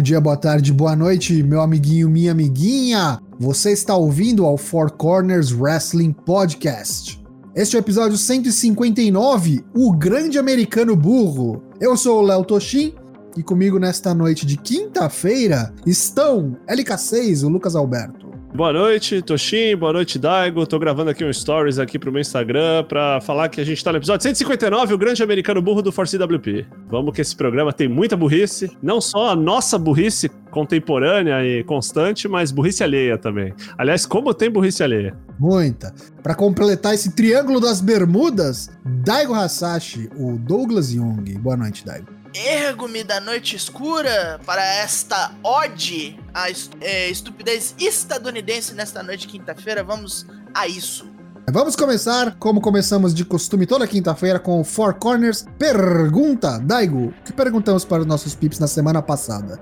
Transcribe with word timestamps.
Bom 0.00 0.02
dia, 0.02 0.18
boa 0.18 0.34
tarde, 0.34 0.72
boa 0.72 0.96
noite, 0.96 1.42
meu 1.42 1.60
amiguinho, 1.60 2.08
minha 2.08 2.32
amiguinha. 2.32 3.20
Você 3.38 3.70
está 3.70 3.94
ouvindo 3.94 4.46
ao 4.46 4.56
Four 4.56 4.92
Corners 4.92 5.52
Wrestling 5.52 6.10
Podcast. 6.10 7.22
Este 7.54 7.76
é 7.76 7.78
o 7.78 7.82
episódio 7.82 8.16
159, 8.16 9.62
O 9.74 9.92
Grande 9.92 10.38
Americano 10.38 10.96
Burro. 10.96 11.62
Eu 11.78 11.98
sou 11.98 12.20
o 12.20 12.22
Léo 12.22 12.42
Toshin 12.46 12.94
e 13.36 13.42
comigo 13.42 13.78
nesta 13.78 14.14
noite 14.14 14.46
de 14.46 14.56
quinta-feira 14.56 15.70
estão 15.84 16.56
LK6, 16.66 17.44
o 17.44 17.50
Lucas 17.50 17.76
Alberto. 17.76 18.30
Boa 18.52 18.72
noite, 18.72 19.22
Toshin. 19.22 19.76
Boa 19.76 19.92
noite, 19.92 20.18
Daigo. 20.18 20.66
Tô 20.66 20.76
gravando 20.76 21.10
aqui 21.10 21.24
um 21.24 21.32
stories 21.32 21.78
aqui 21.78 21.98
pro 21.98 22.10
meu 22.10 22.20
Instagram 22.20 22.84
pra 22.84 23.20
falar 23.20 23.48
que 23.48 23.60
a 23.60 23.64
gente 23.64 23.82
tá 23.82 23.92
no 23.92 23.98
episódio 23.98 24.24
159, 24.24 24.92
o 24.92 24.98
grande 24.98 25.22
americano 25.22 25.62
burro 25.62 25.80
do 25.80 25.92
Force 25.92 26.18
WP. 26.18 26.66
Vamos 26.88 27.14
que 27.14 27.20
esse 27.20 27.34
programa 27.34 27.72
tem 27.72 27.88
muita 27.88 28.16
burrice. 28.16 28.76
Não 28.82 29.00
só 29.00 29.30
a 29.30 29.36
nossa 29.36 29.78
burrice 29.78 30.28
contemporânea 30.50 31.44
e 31.46 31.62
constante, 31.62 32.26
mas 32.26 32.50
burrice 32.50 32.82
alheia 32.82 33.16
também. 33.16 33.54
Aliás, 33.78 34.04
como 34.04 34.34
tem 34.34 34.50
burrice 34.50 34.82
alheia? 34.82 35.16
Muita. 35.38 35.94
Para 36.20 36.34
completar 36.34 36.92
esse 36.92 37.14
triângulo 37.14 37.60
das 37.60 37.80
bermudas, 37.80 38.68
Daigo 38.84 39.32
Hasashi, 39.32 40.10
o 40.16 40.36
Douglas 40.36 40.92
Young. 40.92 41.38
Boa 41.38 41.56
noite, 41.56 41.86
Daigo. 41.86 42.19
Ergo-me 42.32 43.02
da 43.02 43.20
noite 43.20 43.56
escura 43.56 44.40
para 44.46 44.64
esta 44.64 45.32
ode 45.42 46.18
à 46.32 46.48
é, 46.80 47.10
estupidez 47.10 47.74
estadunidense 47.78 48.72
nesta 48.72 49.02
noite 49.02 49.22
de 49.22 49.28
quinta-feira. 49.28 49.82
Vamos 49.82 50.26
a 50.54 50.68
isso. 50.68 51.10
Vamos 51.50 51.74
começar, 51.74 52.36
como 52.38 52.60
começamos 52.60 53.12
de 53.12 53.24
costume 53.24 53.66
toda 53.66 53.86
quinta-feira, 53.86 54.38
com 54.38 54.60
o 54.60 54.64
Four 54.64 54.94
Corners. 54.94 55.44
Pergunta, 55.58 56.60
Daigo, 56.60 57.12
que 57.24 57.32
perguntamos 57.32 57.84
para 57.84 58.02
os 58.02 58.06
nossos 58.06 58.36
pips 58.36 58.60
na 58.60 58.68
semana 58.68 59.02
passada? 59.02 59.60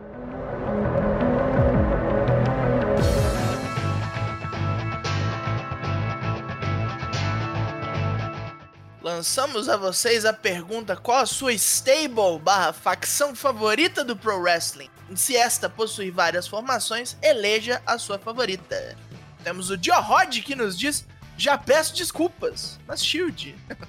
Lançamos 9.19 9.69
a 9.69 9.77
vocês 9.77 10.25
a 10.25 10.33
pergunta 10.33 10.97
qual 10.97 11.19
a 11.19 11.27
sua 11.27 11.53
stable 11.53 12.39
barra 12.41 12.73
facção 12.73 13.35
favorita 13.35 14.05
do 14.05 14.17
Pro 14.17 14.39
Wrestling. 14.39 14.89
E 15.11 15.17
se 15.17 15.35
esta 15.35 15.69
possui 15.69 16.09
várias 16.09 16.47
formações, 16.47 17.17
eleja 17.21 17.83
a 17.85 17.99
sua 17.99 18.17
favorita. 18.17 18.97
Temos 19.43 19.71
o 19.71 19.79
Rod 20.01 20.39
que 20.39 20.55
nos 20.55 20.79
diz, 20.79 21.05
já 21.37 21.59
peço 21.59 21.97
desculpas, 21.97 22.79
mas 22.87 23.05
Shield. 23.05 23.57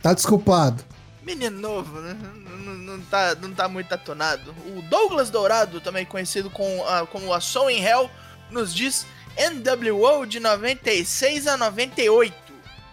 Tá 0.00 0.14
desculpado. 0.14 0.84
Menino 1.22 1.58
novo, 1.58 2.00
né? 2.00 2.14
Não, 2.14 2.74
não, 2.74 3.00
tá, 3.02 3.34
não 3.34 3.52
tá 3.52 3.68
muito 3.68 3.92
atonado. 3.92 4.54
O 4.76 4.80
Douglas 4.82 5.28
Dourado, 5.28 5.80
também 5.80 6.06
conhecido 6.06 6.48
com, 6.48 6.78
uh, 6.78 7.04
como 7.08 7.34
a 7.34 7.40
Soul 7.40 7.68
in 7.68 7.82
Hell, 7.82 8.08
nos 8.48 8.72
diz 8.72 9.04
NWO 9.36 10.24
de 10.24 10.38
96 10.38 11.48
a 11.48 11.56
98. 11.56 12.47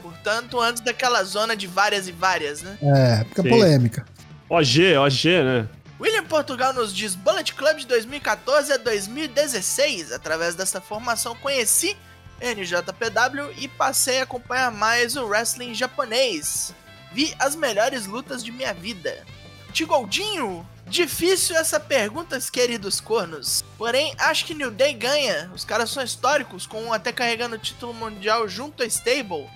Portanto, 0.05 0.61
antes 0.61 0.83
daquela 0.83 1.23
zona 1.23 1.55
de 1.55 1.65
várias 1.65 2.07
e 2.07 2.11
várias, 2.11 2.61
né? 2.61 2.77
É, 2.79 3.25
fica 3.25 3.41
Sim. 3.41 3.49
polêmica. 3.49 4.05
OG, 4.47 4.97
OG, 4.97 5.25
né? 5.43 5.67
William 5.99 6.25
Portugal 6.25 6.73
nos 6.73 6.93
diz 6.93 7.15
Bullet 7.15 7.55
Club 7.55 7.77
de 7.77 7.87
2014 7.87 8.71
a 8.71 8.77
2016. 8.77 10.11
Através 10.11 10.53
dessa 10.53 10.79
formação 10.79 11.35
conheci 11.35 11.97
NJPW 12.39 13.51
e 13.57 13.67
passei 13.67 14.19
a 14.19 14.23
acompanhar 14.23 14.71
mais 14.71 15.15
o 15.15 15.25
wrestling 15.25 15.73
japonês. 15.73 16.71
Vi 17.11 17.33
as 17.39 17.55
melhores 17.55 18.05
lutas 18.05 18.43
de 18.43 18.51
minha 18.51 18.75
vida. 18.75 19.25
Tigoldinho, 19.73 20.67
difícil 20.85 21.55
essa 21.55 21.79
pergunta, 21.79 22.39
queridos 22.51 23.01
cornos. 23.01 23.63
Porém, 23.75 24.13
acho 24.19 24.45
que 24.45 24.53
New 24.53 24.69
Day 24.69 24.93
ganha. 24.93 25.49
Os 25.55 25.65
caras 25.65 25.89
são 25.89 26.03
históricos, 26.03 26.67
com 26.67 26.83
um 26.83 26.93
até 26.93 27.11
carregando 27.11 27.55
o 27.55 27.59
título 27.59 27.95
mundial 27.95 28.47
junto 28.47 28.83
a 28.83 28.85
Stable. 28.85 29.49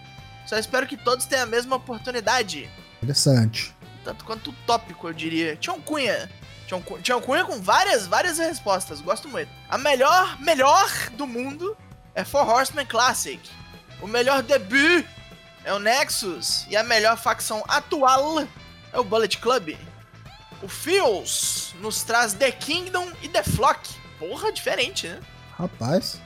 Só 0.50 0.58
espero 0.58 0.88
que 0.88 0.98
todos 0.98 1.28
tenham 1.28 1.44
a 1.44 1.46
mesma 1.46 1.76
oportunidade. 1.76 2.68
Interessante. 2.98 3.72
Tanto 4.04 4.26
quanto 4.26 4.52
tópico, 4.66 5.08
eu 5.08 5.14
diria. 5.14 5.56
Tião 5.56 5.80
Cunha. 5.80 6.28
Tião, 6.66 6.84
Tião 7.04 7.22
Cunha 7.22 7.46
com 7.46 7.62
várias, 7.62 8.08
várias 8.08 8.40
respostas. 8.40 9.00
Gosto 9.00 9.30
muito. 9.30 9.52
A 9.70 9.78
melhor, 9.78 10.42
melhor 10.42 10.90
do 11.12 11.28
mundo 11.28 11.78
é 12.16 12.24
Four 12.24 12.50
Horsemen 12.50 12.88
Classic. 12.88 13.40
O 14.02 14.08
melhor 14.08 14.42
debut 14.42 15.06
é 15.64 15.72
o 15.72 15.78
Nexus. 15.78 16.66
E 16.68 16.76
a 16.76 16.82
melhor 16.82 17.16
facção 17.16 17.64
atual 17.68 18.40
é 18.92 19.00
o 19.00 19.04
Bullet 19.04 19.38
Club. 19.38 19.78
O 20.64 20.68
Fios 20.68 21.76
nos 21.80 22.02
traz 22.02 22.34
The 22.34 22.52
Kingdom 22.54 23.12
e 23.22 23.30
The 23.30 23.44
Flock. 23.44 23.88
Porra, 24.18 24.52
diferente, 24.52 25.08
né? 25.08 25.20
Rapaz. 25.60 26.22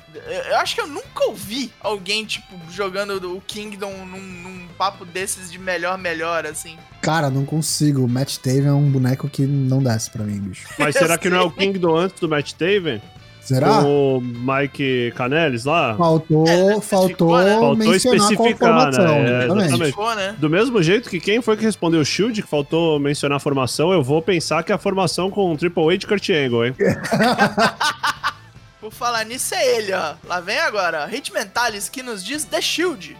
Eu 0.47 0.57
acho 0.57 0.75
que 0.75 0.81
eu 0.81 0.85
nunca 0.85 1.25
ouvi 1.25 1.71
alguém, 1.81 2.23
tipo, 2.23 2.55
jogando 2.69 3.35
o 3.35 3.41
Kingdom 3.41 4.05
num, 4.05 4.21
num 4.21 4.67
papo 4.77 5.05
desses 5.05 5.51
de 5.51 5.57
melhor, 5.57 5.97
melhor, 5.97 6.45
assim. 6.45 6.77
Cara, 7.01 7.31
não 7.31 7.43
consigo. 7.43 8.03
O 8.03 8.07
Matt 8.07 8.37
Taven 8.37 8.67
é 8.67 8.71
um 8.71 8.91
boneco 8.91 9.27
que 9.27 9.47
não 9.47 9.81
desce 9.81 10.11
pra 10.11 10.23
mim, 10.23 10.39
bicho. 10.39 10.67
Mas 10.77 10.95
será 10.95 11.17
que 11.17 11.29
não 11.29 11.37
é 11.37 11.41
o 11.41 11.49
Kingdom 11.49 11.95
antes 11.95 12.19
do 12.19 12.29
Matt 12.29 12.53
Taven? 12.53 13.01
Será? 13.41 13.81
O 13.81 14.21
Mike 14.21 15.11
Canelis 15.15 15.65
lá? 15.65 15.95
Faltou, 15.97 16.47
é, 16.47 16.79
faltou, 16.79 17.37
né? 17.37 17.59
faltou 17.59 17.93
especificar, 17.93 18.91
né? 18.91 19.41
É, 19.41 19.45
exatamente. 19.45 19.97
Né? 20.15 20.35
Do 20.37 20.49
mesmo 20.49 20.81
jeito 20.81 21.09
que 21.09 21.19
quem 21.19 21.41
foi 21.41 21.57
que 21.57 21.63
respondeu 21.63 21.99
o 21.99 22.05
Shield, 22.05 22.41
que 22.41 22.47
faltou 22.47 22.97
mencionar 23.01 23.35
a 23.35 23.39
formação, 23.39 23.91
eu 23.91 24.01
vou 24.01 24.21
pensar 24.21 24.63
que 24.63 24.71
é 24.71 24.75
a 24.75 24.77
formação 24.77 25.29
com 25.29 25.51
o 25.51 25.57
Triple 25.57 25.83
H 25.83 25.97
de 25.97 26.07
Kurt 26.07 26.29
Angle, 26.29 26.67
hein? 26.67 26.75
Por 28.83 28.91
falar 28.91 29.23
nisso, 29.23 29.55
é 29.55 29.77
ele, 29.77 29.93
ó. 29.93 30.15
Lá 30.25 30.41
vem 30.41 30.59
agora. 30.59 31.09
Mentalis 31.33 31.87
que 31.87 32.03
nos 32.03 32.21
diz 32.21 32.43
The 32.43 32.59
Shield. 32.59 33.15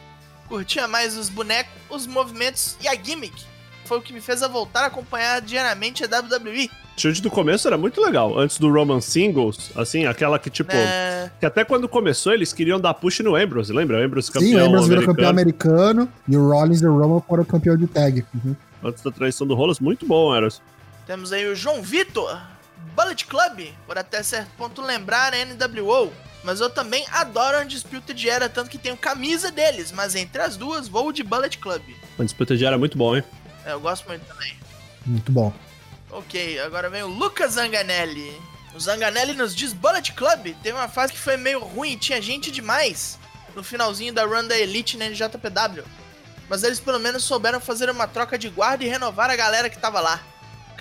Curtia 0.50 0.90
mais 0.90 1.16
os 1.16 1.30
bonecos, 1.30 1.72
os 1.90 2.06
movimentos 2.06 2.76
e 2.82 2.88
a 2.90 2.94
gimmick. 3.02 3.46
Foi 3.86 3.98
o 3.98 4.02
que 4.02 4.12
me 4.12 4.20
fez 4.20 4.44
a 4.44 4.50
voltar 4.50 4.82
a 4.82 4.88
acompanhar 4.88 5.40
diariamente 5.42 6.04
a 6.04 6.20
WWE. 6.20 6.70
Shield 6.98 7.22
do 7.22 7.32
começo 7.32 7.66
era 7.66 7.78
muito 7.78 8.02
legal. 8.02 8.38
Antes 8.38 8.60
do 8.60 8.70
Roman 8.70 9.00
Singles, 9.00 9.72
assim, 9.74 10.06
aquela 10.06 10.38
que, 10.38 10.50
tipo. 10.50 10.74
É... 10.74 11.32
Que 11.40 11.46
até 11.46 11.64
quando 11.64 11.88
começou, 11.88 12.34
eles 12.34 12.52
queriam 12.52 12.78
dar 12.78 12.94
push 12.94 13.22
no 13.22 13.34
Ambrose, 13.34 13.72
lembra? 13.72 14.02
O 14.02 14.04
Ambrose 14.04 14.30
campeão. 14.30 14.50
Sim, 14.50 14.56
o 14.58 14.66
Ambrose 14.66 14.90
virou 14.90 15.06
campeão 15.06 15.30
americano 15.30 16.10
e 16.28 16.36
o 16.36 16.50
Rollins 16.50 16.82
e 16.82 16.86
o 16.86 16.94
Roman 16.94 17.22
foram 17.22 17.46
campeão 17.46 17.78
de 17.78 17.88
tag. 17.88 18.26
Uhum. 18.36 18.54
Antes 18.84 19.02
da 19.02 19.12
traição 19.12 19.48
do 19.48 19.56
Rollins, 19.56 19.80
muito 19.80 20.06
bom, 20.06 20.36
Eros. 20.36 20.62
Temos 21.08 21.32
aí 21.32 21.48
o 21.48 21.56
João 21.56 21.82
Vitor, 21.82 22.38
Bullet 22.96 23.26
Club, 23.26 23.74
por 23.88 23.98
até 23.98 24.22
certo 24.22 24.52
ponto 24.58 24.82
lembrar 24.82 25.34
a 25.34 25.46
NWO, 25.46 26.14
mas 26.44 26.60
eu 26.60 26.70
também 26.70 27.06
adoro 27.12 27.58
a 27.58 27.62
Undisputed 27.62 28.30
Era, 28.30 28.50
tanto 28.50 28.70
que 28.70 28.78
tenho 28.78 28.98
camisa 28.98 29.52
deles, 29.52 29.92
mas 29.92 30.16
entre 30.16 30.42
as 30.42 30.58
duas 30.58 30.88
vou 30.88 31.12
de 31.12 31.24
Bullet 31.24 31.58
Club. 31.58 31.82
Undisputed 32.20 32.64
Era 32.64 32.76
é 32.76 32.80
muito 32.80 32.98
bom, 32.98 33.16
hein? 33.16 33.24
É, 33.66 33.72
eu 33.72 33.80
gosto 33.80 34.08
muito 34.08 34.26
também. 34.26 34.56
Muito 35.06 35.32
bom. 35.32 35.54
Ok, 36.12 36.60
agora 36.60 36.90
vem 36.90 37.04
o 37.04 37.08
Lucas 37.08 37.54
Zanganelli. 37.54 38.40
O 38.76 38.80
Zanganelli 38.80 39.34
nos 39.34 39.56
diz 39.56 39.74
Bullet 39.74 40.12
Club 40.14 40.56
teve 40.62 40.78
uma 40.78 40.90
fase 40.90 41.14
que 41.14 41.20
foi 41.20 41.38
meio 41.38 41.60
ruim, 41.60 41.98
tinha 41.98 42.22
gente 42.22 42.52
demais 42.52 43.18
no 43.56 43.64
finalzinho 43.64 44.14
da 44.14 44.26
run 44.26 44.48
da 44.48 44.58
Elite 44.58 44.98
na 44.98 45.06
NJPW. 45.06 45.84
Mas 46.50 46.64
eles 46.64 46.80
pelo 46.80 47.00
menos 47.00 47.24
souberam 47.24 47.60
fazer 47.60 47.90
uma 47.90 48.08
troca 48.08 48.38
de 48.38 48.50
guarda 48.50 48.84
e 48.84 48.88
renovar 48.88 49.30
a 49.30 49.36
galera 49.36 49.70
que 49.70 49.78
tava 49.78 50.00
lá 50.00 50.20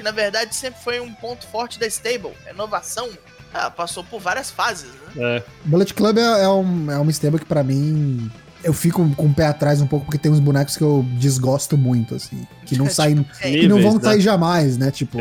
que 0.02 0.04
na 0.04 0.10
verdade 0.10 0.54
sempre 0.54 0.80
foi 0.82 1.00
um 1.00 1.14
ponto 1.14 1.46
forte 1.46 1.78
da 1.78 1.86
stable, 1.86 2.32
inovação. 2.50 3.08
Ah, 3.54 3.70
passou 3.70 4.02
por 4.02 4.20
várias 4.20 4.50
fases, 4.50 4.90
né? 5.14 5.36
É. 5.36 5.42
Bullet 5.64 5.94
Club 5.94 6.18
é, 6.18 6.42
é, 6.42 6.48
um, 6.48 6.90
é 6.90 6.98
uma 6.98 7.10
stable 7.10 7.38
que 7.38 7.44
para 7.44 7.62
mim 7.62 8.30
eu 8.64 8.72
fico 8.72 9.08
com 9.14 9.26
o 9.26 9.34
pé 9.34 9.46
atrás 9.46 9.80
um 9.80 9.86
pouco 9.86 10.06
porque 10.06 10.18
tem 10.18 10.32
uns 10.32 10.40
bonecos 10.40 10.76
que 10.76 10.82
eu 10.82 11.04
desgosto 11.18 11.76
muito, 11.76 12.14
assim. 12.14 12.46
Que 12.66 12.76
não 12.76 12.88
saem. 12.90 13.22
tipo, 13.22 13.38
que 13.40 13.68
não 13.68 13.80
vão 13.80 13.94
né? 13.94 14.00
sair 14.00 14.20
jamais, 14.20 14.76
né? 14.76 14.90
Tipo, 14.90 15.18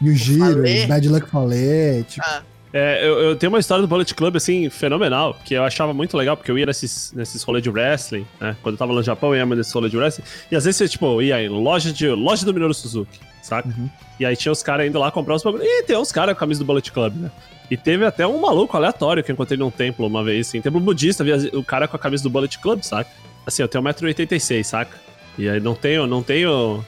Yujiro, 0.00 0.62
Bad 0.86 1.08
Luck 1.08 1.28
Fallet, 1.28 2.04
tipo. 2.04 2.26
Ah. 2.28 2.42
É, 2.72 3.04
eu, 3.04 3.18
eu, 3.18 3.36
tenho 3.36 3.50
uma 3.50 3.58
história 3.58 3.82
do 3.82 3.88
Bullet 3.88 4.14
Club, 4.14 4.36
assim, 4.36 4.70
fenomenal, 4.70 5.36
que 5.44 5.54
eu 5.54 5.64
achava 5.64 5.92
muito 5.92 6.16
legal, 6.16 6.36
porque 6.36 6.50
eu 6.50 6.58
ia 6.58 6.66
nesses, 6.66 7.12
nesses 7.12 7.42
rolês 7.42 7.64
de 7.64 7.68
wrestling, 7.68 8.24
né? 8.40 8.56
Quando 8.62 8.74
eu 8.74 8.78
tava 8.78 8.92
no 8.92 9.02
Japão, 9.02 9.34
eu 9.34 9.38
ia 9.38 9.56
nesses 9.56 9.72
rolês 9.72 9.90
de 9.90 9.96
wrestling. 9.96 10.24
E 10.50 10.56
às 10.56 10.64
vezes 10.64 10.76
você, 10.76 10.88
tipo, 10.88 11.20
ia 11.20 11.42
em 11.42 11.48
loja, 11.48 11.92
de, 11.92 12.08
loja 12.08 12.44
do 12.44 12.54
Minoru 12.54 12.72
Suzuki, 12.72 13.18
saca? 13.42 13.68
Uhum. 13.68 13.90
E 14.20 14.24
aí 14.24 14.36
tinha 14.36 14.52
os 14.52 14.62
caras 14.62 14.86
indo 14.86 14.98
lá 14.98 15.10
comprar 15.10 15.34
os 15.34 15.42
bagulhos. 15.42 15.66
E 15.66 15.82
tem 15.82 15.96
uns 15.96 16.12
caras 16.12 16.34
com 16.34 16.38
a 16.38 16.40
camisa 16.40 16.60
do 16.60 16.66
Bullet 16.66 16.92
Club, 16.92 17.16
né? 17.16 17.30
E 17.68 17.76
teve 17.76 18.04
até 18.04 18.26
um 18.26 18.40
maluco 18.40 18.76
aleatório 18.76 19.22
que 19.22 19.30
eu 19.30 19.34
encontrei 19.34 19.58
num 19.58 19.70
templo 19.70 20.06
uma 20.06 20.22
vez, 20.22 20.48
assim. 20.48 20.60
Templo 20.60 20.80
budista, 20.80 21.24
via 21.24 21.36
o 21.52 21.64
cara 21.64 21.88
com 21.88 21.96
a 21.96 21.98
camisa 21.98 22.22
do 22.22 22.30
Bullet 22.30 22.56
Club, 22.58 22.82
saca? 22.82 23.10
Assim, 23.46 23.62
eu 23.62 23.68
tenho 23.68 23.82
1,86m, 23.82 24.62
saca? 24.62 24.96
E 25.36 25.48
aí 25.48 25.58
não 25.58 25.74
tenho, 25.74 26.06
não 26.06 26.22
tenho 26.22 26.84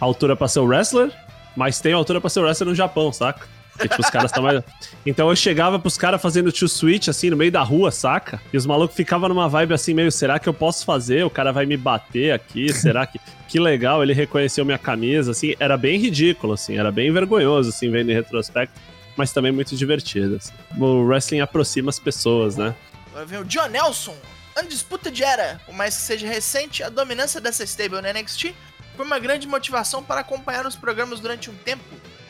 altura 0.00 0.36
pra 0.36 0.48
ser 0.48 0.60
o 0.60 0.64
wrestler, 0.64 1.10
mas 1.56 1.80
tenho 1.80 1.96
altura 1.96 2.20
pra 2.20 2.30
ser 2.30 2.40
o 2.40 2.42
wrestler 2.44 2.68
no 2.68 2.74
Japão, 2.74 3.12
saca? 3.12 3.46
Porque, 3.76 3.88
tipo, 3.88 4.02
os 4.02 4.10
caras 4.10 4.32
mais. 4.40 4.62
Então 5.04 5.28
eu 5.28 5.36
chegava 5.36 5.78
pros 5.78 5.96
caras 5.96 6.20
fazendo 6.20 6.50
tio 6.50 6.68
switch, 6.68 7.08
assim, 7.08 7.30
no 7.30 7.36
meio 7.36 7.52
da 7.52 7.62
rua, 7.62 7.90
saca? 7.90 8.40
E 8.52 8.56
os 8.56 8.66
malucos 8.66 8.96
ficavam 8.96 9.28
numa 9.28 9.48
vibe 9.48 9.74
assim, 9.74 9.94
meio, 9.94 10.10
será 10.10 10.38
que 10.38 10.48
eu 10.48 10.54
posso 10.54 10.84
fazer? 10.84 11.24
O 11.24 11.30
cara 11.30 11.52
vai 11.52 11.66
me 11.66 11.76
bater 11.76 12.32
aqui? 12.32 12.72
Será 12.72 13.06
que. 13.06 13.20
Que 13.48 13.60
legal, 13.60 14.02
ele 14.02 14.12
reconheceu 14.12 14.64
minha 14.64 14.76
camisa, 14.76 15.30
assim. 15.30 15.54
Era 15.60 15.76
bem 15.76 16.00
ridículo, 16.00 16.54
assim, 16.54 16.76
era 16.76 16.90
bem 16.90 17.12
vergonhoso, 17.12 17.70
assim, 17.70 17.88
vendo 17.88 18.10
em 18.10 18.12
retrospecto. 18.14 18.74
mas 19.16 19.32
também 19.32 19.52
muito 19.52 19.76
divertida. 19.76 20.36
Assim. 20.36 20.52
O 20.76 21.04
wrestling 21.04 21.38
aproxima 21.38 21.88
as 21.88 21.98
pessoas, 22.00 22.56
né? 22.56 22.74
Agora 23.10 23.24
vem 23.24 23.38
o 23.38 23.44
John 23.44 23.68
Nelson, 23.68 24.16
Undisputed 24.60 25.22
Era. 25.22 25.60
Por 25.64 25.72
mais 25.74 25.94
que 25.94 26.02
seja 26.02 26.26
recente, 26.26 26.82
a 26.82 26.88
dominância 26.88 27.40
dessa 27.40 27.62
stable 27.62 28.02
no 28.02 28.12
NXT 28.12 28.52
foi 28.96 29.06
uma 29.06 29.18
grande 29.18 29.46
motivação 29.46 30.02
para 30.02 30.20
acompanhar 30.20 30.66
os 30.66 30.74
programas 30.74 31.20
durante 31.20 31.48
um 31.48 31.54
tempo 31.54 31.84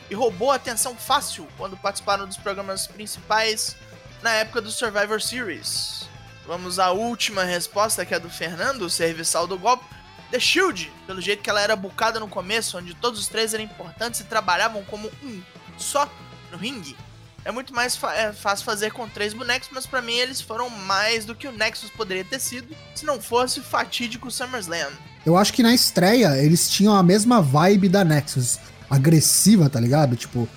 e 0.09 0.15
roubou 0.15 0.51
a 0.51 0.55
atenção 0.55 0.95
fácil 0.95 1.47
quando 1.57 1.77
participaram 1.77 2.25
dos 2.25 2.37
programas 2.37 2.87
principais 2.87 3.75
na 4.21 4.31
época 4.31 4.61
do 4.61 4.71
Survivor 4.71 5.21
Series. 5.21 6.07
Vamos 6.45 6.79
à 6.79 6.91
última 6.91 7.43
resposta, 7.43 8.05
que 8.05 8.13
é 8.13 8.19
do 8.19 8.29
Fernando, 8.29 8.83
o 8.83 8.89
serviçal 8.89 9.45
do 9.45 9.59
golpe. 9.59 9.85
The 10.31 10.39
Shield, 10.39 10.91
pelo 11.05 11.21
jeito 11.21 11.41
que 11.41 11.49
ela 11.49 11.61
era 11.61 11.75
bucada 11.75 12.19
no 12.19 12.27
começo, 12.27 12.77
onde 12.77 12.93
todos 12.93 13.19
os 13.19 13.27
três 13.27 13.53
eram 13.53 13.63
importantes 13.63 14.21
e 14.21 14.23
trabalhavam 14.25 14.83
como 14.85 15.11
um 15.23 15.41
só 15.77 16.09
no 16.51 16.57
ringue. 16.57 16.97
É 17.45 17.51
muito 17.51 17.73
mais 17.73 17.97
é 18.15 18.33
fácil 18.33 18.65
fazer 18.65 18.91
com 18.91 19.07
três 19.07 19.33
bonecos, 19.33 19.69
mas 19.71 19.85
para 19.85 20.01
mim 20.01 20.15
eles 20.15 20.41
foram 20.41 20.69
mais 20.69 21.23
do 21.23 21.33
que 21.33 21.47
o 21.47 21.51
Nexus 21.51 21.89
poderia 21.89 22.25
ter 22.25 22.39
sido 22.39 22.75
se 22.93 23.05
não 23.05 23.21
fosse 23.21 23.59
o 23.61 23.63
fatídico 23.63 24.29
SummerSlam. 24.29 24.91
Eu 25.25 25.37
acho 25.37 25.53
que 25.53 25.63
na 25.63 25.73
estreia 25.73 26.37
eles 26.37 26.69
tinham 26.69 26.93
a 26.93 27.03
mesma 27.03 27.41
vibe 27.41 27.87
da 27.87 28.03
Nexus, 28.03 28.59
agressiva, 28.89 29.69
tá 29.69 29.79
ligado? 29.79 30.15
Tipo, 30.15 30.47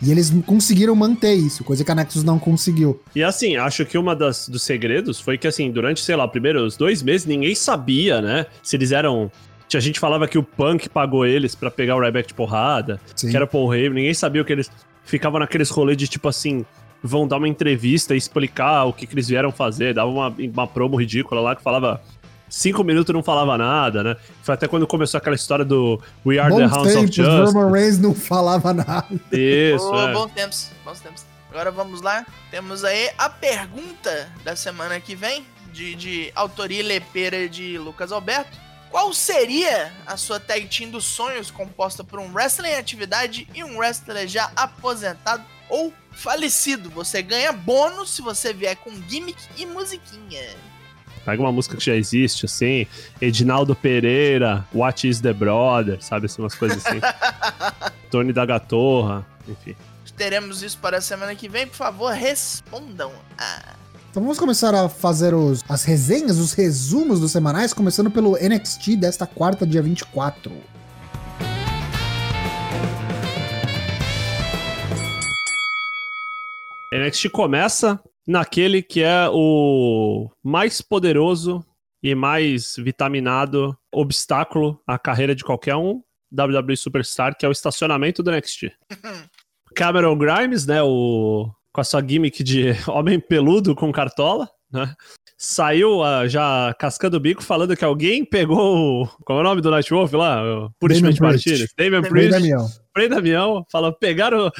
e 0.00 0.10
eles 0.10 0.30
conseguiram 0.44 0.94
manter 0.94 1.34
isso, 1.34 1.64
coisa 1.64 1.84
que 1.84 1.90
a 1.90 1.94
Nexus 1.94 2.22
não 2.22 2.38
conseguiu. 2.38 3.00
E 3.14 3.22
assim, 3.22 3.56
acho 3.56 3.84
que 3.86 3.96
uma 3.96 4.14
das 4.14 4.48
dos 4.48 4.62
segredos 4.62 5.20
foi 5.20 5.38
que 5.38 5.46
assim, 5.46 5.70
durante, 5.70 6.02
sei 6.02 6.16
lá, 6.16 6.28
primeiros 6.28 6.76
dois 6.76 7.02
meses, 7.02 7.26
ninguém 7.26 7.54
sabia, 7.54 8.20
né? 8.20 8.46
Se 8.62 8.76
eles 8.76 8.92
eram 8.92 9.30
a 9.74 9.80
gente 9.80 9.98
falava 9.98 10.26
que 10.28 10.38
o 10.38 10.42
Punk 10.42 10.88
pagou 10.88 11.26
eles 11.26 11.54
para 11.54 11.70
pegar 11.70 11.96
o 11.96 12.00
Ryback 12.00 12.28
de 12.28 12.34
porrada, 12.34 13.00
Sim. 13.14 13.30
que 13.30 13.36
era 13.36 13.46
Paul 13.46 13.74
Heyman, 13.74 13.96
ninguém 13.96 14.14
sabia 14.14 14.40
o 14.40 14.44
que 14.44 14.52
eles 14.52 14.70
ficavam 15.04 15.40
naqueles 15.40 15.68
rolês 15.68 15.98
de 15.98 16.08
tipo 16.08 16.28
assim, 16.28 16.64
vão 17.02 17.26
dar 17.26 17.36
uma 17.36 17.48
entrevista 17.48 18.14
e 18.14 18.18
explicar 18.18 18.84
o 18.84 18.92
que, 18.92 19.06
que 19.06 19.14
eles 19.14 19.28
vieram 19.28 19.52
fazer, 19.52 19.92
dava 19.92 20.10
uma, 20.10 20.28
uma 20.28 20.66
promo 20.66 20.96
ridícula 20.96 21.40
lá 21.40 21.56
que 21.56 21.62
falava 21.62 22.00
cinco 22.48 22.84
minutos 22.84 23.14
não 23.14 23.22
falava 23.22 23.56
nada, 23.58 24.02
né? 24.02 24.16
Foi 24.42 24.54
até 24.54 24.68
quando 24.68 24.86
começou 24.86 25.18
aquela 25.18 25.36
história 25.36 25.64
do 25.64 26.00
We 26.24 26.38
Are 26.38 26.50
bons 26.50 26.58
the 26.58 26.76
Hounds 26.76 26.92
tempos, 26.92 27.10
of 27.10 27.16
Justice. 27.16 27.54
Roman 27.54 27.72
Reigns 27.72 27.98
não 27.98 28.14
falava 28.14 28.72
nada. 28.72 29.20
Isso, 29.32 29.90
oh, 29.90 30.08
é. 30.08 30.12
Bons 30.12 30.32
tempos, 30.32 30.70
bons 30.84 31.00
tempos. 31.00 31.24
Agora 31.50 31.70
vamos 31.70 32.02
lá. 32.02 32.26
Temos 32.50 32.84
aí 32.84 33.10
a 33.16 33.30
pergunta 33.30 34.28
da 34.44 34.54
semana 34.54 35.00
que 35.00 35.14
vem, 35.14 35.46
de, 35.72 35.94
de 35.94 36.32
autoria 36.34 36.82
lepeira 36.82 37.48
de 37.48 37.78
Lucas 37.78 38.12
Alberto. 38.12 38.66
Qual 38.90 39.12
seria 39.12 39.92
a 40.06 40.16
sua 40.16 40.38
tag 40.38 40.66
team 40.68 40.90
dos 40.90 41.04
sonhos 41.04 41.50
composta 41.50 42.04
por 42.04 42.18
um 42.18 42.32
wrestler 42.32 42.72
em 42.72 42.78
atividade 42.78 43.48
e 43.54 43.62
um 43.62 43.78
wrestler 43.78 44.26
já 44.26 44.50
aposentado 44.56 45.44
ou 45.68 45.92
falecido? 46.12 46.88
Você 46.90 47.20
ganha 47.20 47.52
bônus 47.52 48.10
se 48.10 48.22
você 48.22 48.52
vier 48.52 48.76
com 48.76 48.90
gimmick 49.08 49.38
e 49.56 49.66
musiquinha. 49.66 50.56
Pega 51.26 51.42
uma 51.42 51.50
música 51.50 51.76
que 51.76 51.84
já 51.84 51.96
existe, 51.96 52.46
assim, 52.46 52.86
Edinaldo 53.20 53.74
Pereira, 53.74 54.64
What 54.72 55.08
is 55.08 55.20
the 55.20 55.32
Brother, 55.32 56.00
sabe? 56.00 56.26
Assim, 56.26 56.40
umas 56.40 56.54
coisas 56.54 56.86
assim. 56.86 57.00
Tony 58.12 58.32
da 58.32 58.46
Gatorra, 58.46 59.26
enfim. 59.48 59.74
Teremos 60.16 60.62
isso 60.62 60.78
para 60.78 60.98
a 60.98 61.00
semana 61.00 61.34
que 61.34 61.48
vem. 61.48 61.66
Por 61.66 61.74
favor, 61.74 62.12
respondam. 62.12 63.10
Ah. 63.36 63.74
Então 64.08 64.22
vamos 64.22 64.38
começar 64.38 64.72
a 64.72 64.88
fazer 64.88 65.34
os, 65.34 65.64
as 65.68 65.82
resenhas, 65.82 66.38
os 66.38 66.52
resumos 66.52 67.18
dos 67.18 67.32
semanais, 67.32 67.74
começando 67.74 68.08
pelo 68.08 68.36
NXT 68.36 68.94
desta 68.96 69.26
quarta, 69.26 69.66
dia 69.66 69.82
24. 69.82 70.52
NXT 76.94 77.30
começa 77.30 78.00
naquele 78.26 78.82
que 78.82 79.02
é 79.02 79.28
o 79.30 80.30
mais 80.42 80.80
poderoso 80.80 81.64
e 82.02 82.14
mais 82.14 82.74
vitaminado 82.76 83.76
obstáculo 83.92 84.80
à 84.86 84.98
carreira 84.98 85.34
de 85.34 85.44
qualquer 85.44 85.76
um 85.76 86.02
WWE 86.32 86.76
Superstar, 86.76 87.36
que 87.36 87.46
é 87.46 87.48
o 87.48 87.52
estacionamento 87.52 88.22
do 88.22 88.30
NXT. 88.30 88.72
Cameron 89.74 90.16
Grimes, 90.16 90.66
né, 90.66 90.82
o 90.82 91.50
com 91.72 91.80
a 91.82 91.84
sua 91.84 92.00
gimmick 92.00 92.42
de 92.42 92.68
homem 92.88 93.20
peludo 93.20 93.74
com 93.74 93.92
cartola, 93.92 94.48
né? 94.72 94.94
Saiu 95.38 96.00
uh, 96.00 96.26
já 96.26 96.74
cascando 96.78 97.18
o 97.18 97.20
bico 97.20 97.42
falando 97.42 97.76
que 97.76 97.84
alguém 97.84 98.24
pegou. 98.24 99.02
O... 99.02 99.06
Qual 99.22 99.38
é 99.38 99.42
o 99.42 99.44
nome 99.44 99.60
do 99.60 99.70
Nightwolf 99.70 100.10
lá? 100.14 100.42
O 100.42 100.70
Punishment 100.80 101.16
Martinez. 101.20 101.74
Damian 101.76 102.00
Priest. 102.00 102.48
Frei 102.96 103.10
Damião. 103.10 103.62
Fala, 103.68 103.92
pegaram. 103.92 104.46
O 104.46 104.50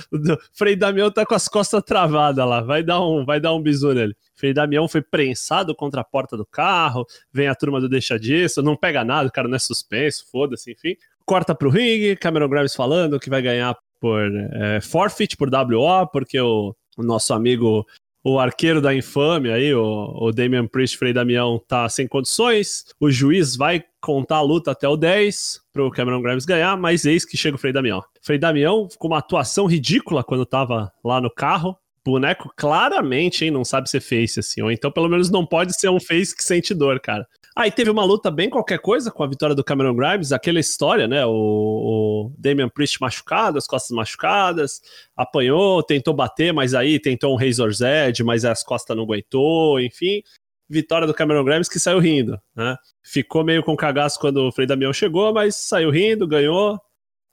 Frei 0.53 0.77
Damião 0.77 1.11
tá 1.11 1.25
com 1.25 1.35
as 1.35 1.49
costas 1.49 1.83
travadas 1.83 2.47
lá. 2.47 2.61
Vai 2.61 2.83
dar 2.83 3.01
um, 3.01 3.25
vai 3.25 3.41
dar 3.41 3.55
um 3.55 3.63
bisu 3.63 3.95
nele. 3.95 4.15
Frei 4.35 4.53
Damião 4.53 4.87
foi 4.87 5.01
prensado 5.01 5.75
contra 5.75 6.03
a 6.03 6.05
porta 6.05 6.37
do 6.37 6.45
carro. 6.45 7.07
Vem 7.33 7.49
a 7.49 7.55
turma 7.55 7.81
do 7.81 7.89
Deixa 7.89 8.19
Disso. 8.19 8.63
Não 8.63 8.77
pega 8.77 9.03
nada, 9.03 9.27
o 9.27 9.33
cara 9.33 9.49
não 9.49 9.57
é 9.57 9.59
suspenso, 9.59 10.27
foda-se, 10.31 10.71
enfim. 10.71 10.97
Corta 11.25 11.55
pro 11.55 11.71
ringue. 11.71 12.15
Cameron 12.17 12.51
Grimes 12.51 12.75
falando 12.75 13.19
que 13.19 13.31
vai 13.31 13.41
ganhar 13.41 13.75
por 13.99 14.21
é, 14.53 14.83
forfeit, 14.83 15.35
por 15.35 15.49
WO, 15.49 16.07
porque 16.13 16.39
o, 16.39 16.77
o 16.99 17.03
nosso 17.03 17.33
amigo 17.33 17.87
o 18.29 18.41
arqueiro 18.41 18.81
da 18.81 18.93
infâmia 18.93 19.55
aí, 19.55 19.73
o, 19.73 20.13
o 20.17 20.33
Damian 20.33 20.67
Priest 20.67 20.99
Frei 20.99 21.13
Damião, 21.13 21.63
tá 21.69 21.89
sem 21.89 22.09
condições. 22.09 22.85
O 22.99 23.09
juiz 23.09 23.55
vai 23.55 23.85
contar 24.01 24.39
a 24.39 24.43
luta 24.43 24.73
até 24.73 24.89
o 24.89 24.97
10 24.97 25.61
pro 25.73 25.93
Cameron 25.93 26.21
Grimes 26.21 26.45
ganhar, 26.45 26.77
mas 26.77 27.05
eis 27.05 27.25
que 27.25 27.37
chega 27.37 27.55
o 27.55 27.59
Frei 27.59 27.73
Damião. 27.73 28.03
Frei 28.21 28.37
Damião 28.37 28.89
com 28.99 29.07
uma 29.07 29.19
atuação 29.19 29.67
ridícula 29.67 30.25
quando 30.25 30.45
tava 30.45 30.93
lá 31.05 31.21
no 31.21 31.31
carro. 31.31 31.77
Boneco 32.05 32.53
claramente, 32.57 33.45
hein, 33.45 33.53
não 33.53 33.65
sabe 33.65 33.89
ser 33.89 34.01
face, 34.01 34.41
assim. 34.41 34.61
Ou 34.61 34.73
então, 34.73 34.91
pelo 34.91 35.09
menos, 35.09 35.31
não 35.31 35.47
pode 35.47 35.79
ser 35.79 35.89
um 35.89 36.01
face 36.01 36.37
que 36.37 36.43
sente 36.43 36.75
dor, 36.75 36.99
cara. 36.99 37.25
Aí 37.59 37.71
teve 37.71 37.89
uma 37.89 38.05
luta 38.05 38.31
bem 38.31 38.51
qualquer 38.51 38.79
coisa 38.79 39.11
com 39.11 39.25
a 39.25 39.27
vitória 39.27 39.55
do 39.55 39.65
Cameron 39.65 39.97
Grimes, 39.97 40.31
aquela 40.31 40.61
história, 40.61 41.09
né? 41.09 41.25
O, 41.25 41.31
o 41.33 42.33
Damian 42.37 42.69
Priest 42.69 43.01
machucado, 43.01 43.57
as 43.57 43.67
costas 43.67 43.97
machucadas, 43.97 44.83
apanhou, 45.17 45.83
tentou 45.83 46.13
bater, 46.13 46.53
mas 46.53 46.75
aí 46.75 47.01
tentou 47.01 47.33
um 47.33 47.37
Razor's 47.37 47.81
Edge, 47.81 48.23
mas 48.23 48.45
as 48.45 48.63
costas 48.63 48.95
não 48.95 49.05
aguentou, 49.05 49.81
enfim. 49.81 50.23
Vitória 50.69 51.07
do 51.07 51.15
Cameron 51.15 51.45
Grimes 51.45 51.67
que 51.67 51.79
saiu 51.79 51.99
rindo, 51.99 52.39
né? 52.55 52.77
Ficou 53.03 53.43
meio 53.43 53.63
com 53.63 53.75
cagaço 53.75 54.21
quando 54.21 54.47
o 54.47 54.53
Frei 54.53 54.67
Damião 54.67 54.93
chegou, 54.93 55.33
mas 55.33 55.57
saiu 55.57 55.91
rindo, 55.91 56.29
ganhou, 56.29 56.79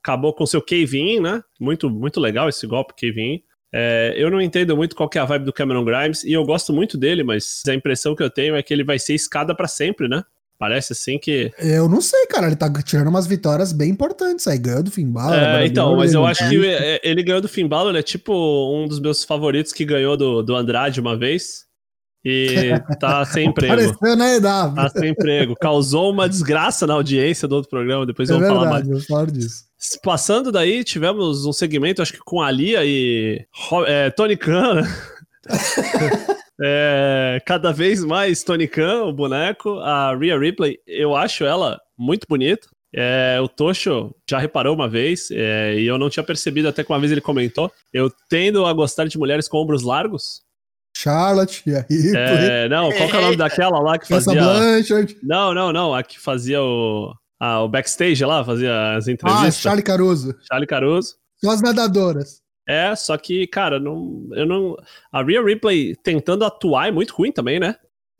acabou 0.02 0.34
com 0.34 0.46
seu 0.46 0.62
cave-in, 0.62 1.20
né? 1.20 1.44
Muito, 1.60 1.90
muito 1.90 2.22
legal 2.22 2.48
esse 2.48 2.66
golpe 2.66 2.94
cave-in. 2.96 3.44
É, 3.74 4.14
eu 4.16 4.30
não 4.30 4.40
entendo 4.40 4.78
muito 4.78 4.96
qual 4.96 5.10
é 5.16 5.20
a 5.20 5.26
vibe 5.26 5.46
do 5.46 5.54
Cameron 5.54 5.84
Grimes 5.84 6.24
e 6.24 6.32
eu 6.32 6.46
gosto 6.46 6.72
muito 6.72 6.96
dele, 6.96 7.24
mas 7.24 7.64
a 7.68 7.74
impressão 7.74 8.16
que 8.16 8.22
eu 8.22 8.30
tenho 8.30 8.56
é 8.56 8.62
que 8.62 8.72
ele 8.72 8.84
vai 8.84 9.00
ser 9.00 9.16
escada 9.16 9.56
para 9.56 9.68
sempre, 9.68 10.08
né? 10.08 10.24
Parece 10.60 10.94
assim 10.94 11.18
que. 11.18 11.52
Eu 11.58 11.90
não 11.90 12.00
sei, 12.00 12.26
cara. 12.28 12.48
Ele 12.48 12.56
tá 12.56 12.72
tirando 12.84 13.08
umas 13.08 13.28
vitórias 13.28 13.74
bem 13.74 13.90
importantes 13.90 14.48
aí. 14.48 14.58
Ganhou 14.58 14.84
do 14.84 14.92
Finn 14.92 15.12
Balor. 15.12 15.36
É, 15.36 15.66
então, 15.66 15.98
mas 15.98 16.14
eu 16.14 16.26
acho 16.26 16.48
que 16.48 16.66
é, 16.66 17.02
ele 17.04 17.24
ganhou 17.24 17.42
do 17.42 17.50
Finn 17.50 17.68
Balor. 17.68 17.96
É 17.96 18.02
tipo 18.02 18.34
um 18.74 18.88
dos 18.88 19.00
meus 19.00 19.26
favoritos 19.26 19.74
que 19.74 19.84
ganhou 19.84 20.16
do, 20.16 20.42
do 20.42 20.56
Andrade 20.56 21.02
uma 21.02 21.18
vez. 21.18 21.66
E 22.26 22.72
tá 23.00 23.26
sem 23.26 23.48
emprego. 23.50 23.74
Apareceu 23.74 24.16
na 24.16 24.36
EW. 24.36 24.76
Tá 24.76 24.90
sem 24.90 25.10
emprego. 25.10 25.56
Causou 25.56 26.12
uma 26.12 26.30
desgraça 26.30 26.88
na 26.88 26.94
audiência 26.94 27.48
do 27.48 27.56
outro 27.56 27.70
programa. 27.70 28.06
Depois 28.06 28.30
é 28.30 28.34
eu 28.34 28.40
vou 28.40 28.48
verdade, 28.48 28.66
falar 28.66 28.80
mais. 28.80 28.90
Eu 28.90 29.00
falo 29.02 29.32
disso. 29.32 29.66
Passando 30.02 30.52
daí, 30.52 30.84
tivemos 30.84 31.46
um 31.46 31.52
segmento, 31.52 32.02
acho 32.02 32.14
que 32.14 32.20
com 32.20 32.42
a 32.42 32.50
Lia 32.50 32.86
e 32.86 33.46
é, 33.86 34.10
Tony 34.10 34.38
Khan. 34.38 34.84
É, 36.62 37.42
cada 37.46 37.72
vez 37.74 38.04
mais 38.04 38.44
Tony 38.44 38.68
Khan, 38.68 39.06
o 39.06 39.12
boneco. 39.12 39.80
A 39.80 40.16
Rhea 40.16 40.38
Ripley, 40.38 40.78
eu 40.88 41.16
acho 41.16 41.44
ela 41.44 41.82
muito 41.98 42.28
bonita. 42.30 42.68
É, 42.96 43.40
o 43.42 43.48
Tocho 43.48 44.14
já 44.30 44.38
reparou 44.38 44.76
uma 44.76 44.88
vez, 44.88 45.30
é, 45.32 45.76
e 45.76 45.88
eu 45.88 45.98
não 45.98 46.12
tinha 46.12 46.24
percebido 46.24 46.68
até 46.68 46.84
que 46.84 46.92
uma 46.92 47.00
vez 47.00 47.12
ele 47.12 47.22
comentou. 47.22 47.72
Eu 47.92 48.12
tendo 48.30 48.66
a 48.66 48.74
gostar 48.74 49.06
de 49.06 49.18
mulheres 49.18 49.48
com 49.48 49.58
ombros 49.58 49.82
largos. 49.82 50.44
Charlotte, 51.04 51.64
e 51.66 51.76
a 51.76 51.82
Ripley. 51.82 52.16
É, 52.16 52.70
não, 52.70 52.92
qual 52.92 53.10
que 53.10 53.16
é 53.16 53.20
o 53.20 53.22
nome 53.22 53.36
daquela 53.36 53.80
lá 53.80 53.98
que 53.98 54.08
fazia. 54.08 54.42
Blanchard. 54.42 55.18
Não, 55.22 55.54
não, 55.54 55.74
não. 55.74 55.94
A 55.94 56.02
que 56.02 56.20
fazia 56.20 56.62
o. 56.62 57.14
Ah, 57.40 57.62
o 57.62 57.68
backstage 57.68 58.24
lá, 58.24 58.44
fazia 58.46 58.96
as 58.96 59.08
entrevistas. 59.10 59.48
Ah, 59.48 59.52
Charlie 59.52 59.84
Caruso. 59.84 60.34
Charlie 60.50 60.68
Caruso. 60.68 61.16
São 61.38 61.52
as 61.52 61.62
nadadoras. 61.62 62.42
É, 62.66 62.96
só 62.96 63.18
que, 63.18 63.46
cara, 63.48 63.80
não, 63.80 64.30
eu 64.32 64.46
não. 64.46 64.78
A 65.12 65.22
Rhea 65.22 65.44
Ripley 65.44 65.96
tentando 65.98 66.46
atuar 66.46 66.88
é 66.88 66.92
muito 66.92 67.14
ruim 67.14 67.34
também, 67.34 67.60
né? 67.60 67.76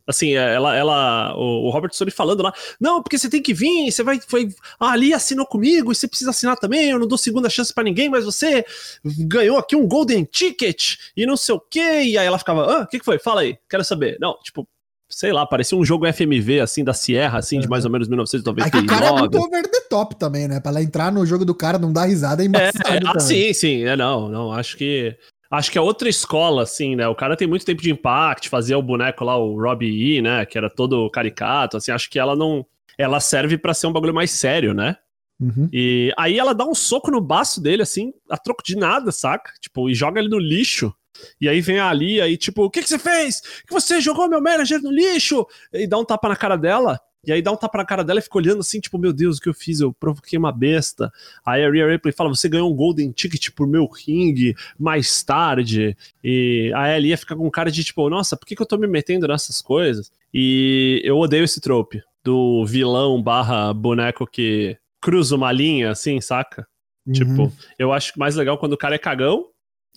Assim, 0.06 0.36
é, 0.36 0.54
ela, 0.54 0.76
ela 0.76 1.34
o, 1.36 1.66
o 1.66 1.70
Robert 1.70 1.92
Sony 1.92 2.10
falando 2.10 2.42
lá, 2.42 2.52
não, 2.78 3.02
porque 3.02 3.16
você 3.16 3.28
tem 3.30 3.40
que 3.40 3.54
vir, 3.54 3.90
você 3.90 4.02
vai, 4.02 4.20
foi, 4.20 4.48
ah, 4.78 4.92
ali 4.92 5.14
assinou 5.14 5.46
comigo, 5.46 5.90
e 5.90 5.94
você 5.94 6.06
precisa 6.06 6.30
assinar 6.30 6.56
também, 6.58 6.90
eu 6.90 6.98
não 6.98 7.08
dou 7.08 7.16
segunda 7.16 7.48
chance 7.48 7.72
para 7.72 7.84
ninguém, 7.84 8.08
mas 8.08 8.24
você 8.24 8.64
ganhou 9.04 9.56
aqui 9.56 9.74
um 9.74 9.86
golden 9.86 10.24
ticket 10.24 10.96
e 11.16 11.24
não 11.24 11.36
sei 11.36 11.54
o 11.54 11.60
quê, 11.60 12.02
e 12.02 12.18
aí 12.18 12.26
ela 12.26 12.38
ficava, 12.38 12.64
ah, 12.70 12.82
o 12.82 12.86
que, 12.86 12.98
que 12.98 13.04
foi? 13.04 13.18
Fala 13.18 13.40
aí, 13.40 13.56
quero 13.68 13.84
saber. 13.84 14.18
Não, 14.20 14.38
tipo, 14.42 14.68
sei 15.08 15.32
lá, 15.32 15.46
parecia 15.46 15.78
um 15.78 15.84
jogo 15.84 16.10
FMV, 16.12 16.60
assim, 16.60 16.82
da 16.82 16.92
Sierra, 16.92 17.38
assim, 17.38 17.60
de 17.60 17.68
mais 17.68 17.84
ou 17.84 17.90
menos 17.90 18.08
1999. 18.08 18.62
Aí 18.62 18.84
o 18.84 18.86
cara 18.86 19.06
é 19.06 19.12
muito 19.12 19.38
over 19.38 19.70
the 19.70 19.80
top 19.88 20.16
também, 20.16 20.48
né? 20.48 20.60
Pra 20.60 20.70
ela 20.70 20.82
entrar 20.82 21.12
no 21.12 21.24
jogo 21.24 21.44
do 21.44 21.54
cara, 21.54 21.78
não 21.78 21.92
dar 21.92 22.06
risada 22.06 22.42
é 22.42 22.46
embaçado 22.46 22.88
é, 22.88 22.96
é, 22.96 23.00
ah, 23.06 23.20
sim, 23.20 23.52
sim, 23.52 23.84
é, 23.84 23.96
não, 23.96 24.28
não, 24.28 24.52
acho 24.52 24.76
que... 24.76 25.16
acho 25.54 25.70
que 25.70 25.78
é 25.78 25.80
outra 25.80 26.08
escola, 26.08 26.62
assim, 26.62 26.96
né? 26.96 27.06
O 27.08 27.14
cara 27.14 27.36
tem 27.36 27.48
muito 27.48 27.64
tempo 27.64 27.82
de 27.82 27.90
impact, 27.90 28.48
fazia 28.48 28.78
o 28.78 28.82
boneco 28.82 29.24
lá, 29.24 29.36
o 29.36 29.60
Robbie 29.60 30.16
E, 30.16 30.22
né? 30.22 30.44
Que 30.44 30.58
era 30.58 30.68
todo 30.68 31.10
caricato, 31.10 31.76
assim, 31.76 31.92
acho 31.92 32.10
que 32.10 32.18
ela 32.18 32.36
não. 32.36 32.66
Ela 32.96 33.20
serve 33.20 33.58
para 33.58 33.74
ser 33.74 33.86
um 33.86 33.92
bagulho 33.92 34.14
mais 34.14 34.30
sério, 34.30 34.74
né? 34.74 34.96
Uhum. 35.40 35.68
E 35.72 36.12
aí 36.16 36.38
ela 36.38 36.54
dá 36.54 36.64
um 36.64 36.74
soco 36.74 37.10
no 37.10 37.20
baço 37.20 37.60
dele, 37.60 37.82
assim, 37.82 38.12
a 38.30 38.36
troco 38.36 38.62
de 38.62 38.76
nada, 38.76 39.10
saca? 39.10 39.52
Tipo, 39.60 39.90
e 39.90 39.94
joga 39.94 40.20
ele 40.20 40.28
no 40.28 40.38
lixo. 40.38 40.94
E 41.40 41.48
aí 41.48 41.60
vem 41.60 41.78
a 41.78 41.88
Ali, 41.88 42.20
aí 42.20 42.36
tipo, 42.36 42.64
o 42.64 42.70
que, 42.70 42.82
que 42.82 42.88
você 42.88 42.98
fez? 42.98 43.40
Que 43.66 43.72
você 43.72 44.00
jogou 44.00 44.28
meu 44.28 44.40
manager 44.40 44.80
no 44.82 44.90
lixo? 44.90 45.46
E 45.72 45.86
dá 45.86 45.98
um 45.98 46.04
tapa 46.04 46.28
na 46.28 46.36
cara 46.36 46.56
dela. 46.56 47.00
E 47.26 47.32
aí 47.32 47.42
dá 47.42 47.52
um 47.52 47.56
tapa 47.56 47.78
na 47.78 47.84
cara 47.84 48.04
dela 48.04 48.18
e 48.18 48.22
fica 48.22 48.38
olhando 48.38 48.60
assim, 48.60 48.80
tipo, 48.80 48.98
meu 48.98 49.12
Deus, 49.12 49.38
o 49.38 49.40
que 49.40 49.48
eu 49.48 49.54
fiz? 49.54 49.80
Eu 49.80 49.92
provoquei 49.92 50.38
uma 50.38 50.52
besta. 50.52 51.12
Aí 51.44 51.64
a 51.64 51.70
Rhea 51.70 51.88
Ripley 51.88 52.12
fala, 52.12 52.28
você 52.28 52.48
ganhou 52.48 52.70
um 52.72 52.76
Golden 52.76 53.10
Ticket 53.12 53.50
pro 53.50 53.66
meu 53.66 53.86
ringue 53.86 54.54
mais 54.78 55.22
tarde. 55.22 55.96
E 56.22 56.72
a 56.74 56.96
Elia 56.96 57.16
fica 57.16 57.36
com 57.36 57.50
cara 57.50 57.70
de 57.70 57.84
tipo, 57.84 58.08
nossa, 58.08 58.36
por 58.36 58.46
que, 58.46 58.56
que 58.56 58.62
eu 58.62 58.66
tô 58.66 58.76
me 58.76 58.86
metendo 58.86 59.28
nessas 59.28 59.60
coisas? 59.62 60.10
E 60.32 61.00
eu 61.04 61.18
odeio 61.18 61.44
esse 61.44 61.60
trope 61.60 62.02
do 62.22 62.64
vilão 62.66 63.22
barra 63.22 63.72
boneco 63.72 64.26
que 64.26 64.76
cruza 65.00 65.36
uma 65.36 65.52
linha, 65.52 65.90
assim, 65.90 66.20
saca? 66.20 66.66
Uhum. 67.06 67.12
Tipo, 67.12 67.52
eu 67.78 67.92
acho 67.92 68.12
mais 68.16 68.34
legal 68.34 68.56
quando 68.58 68.72
o 68.72 68.78
cara 68.78 68.94
é 68.94 68.98
cagão 68.98 69.46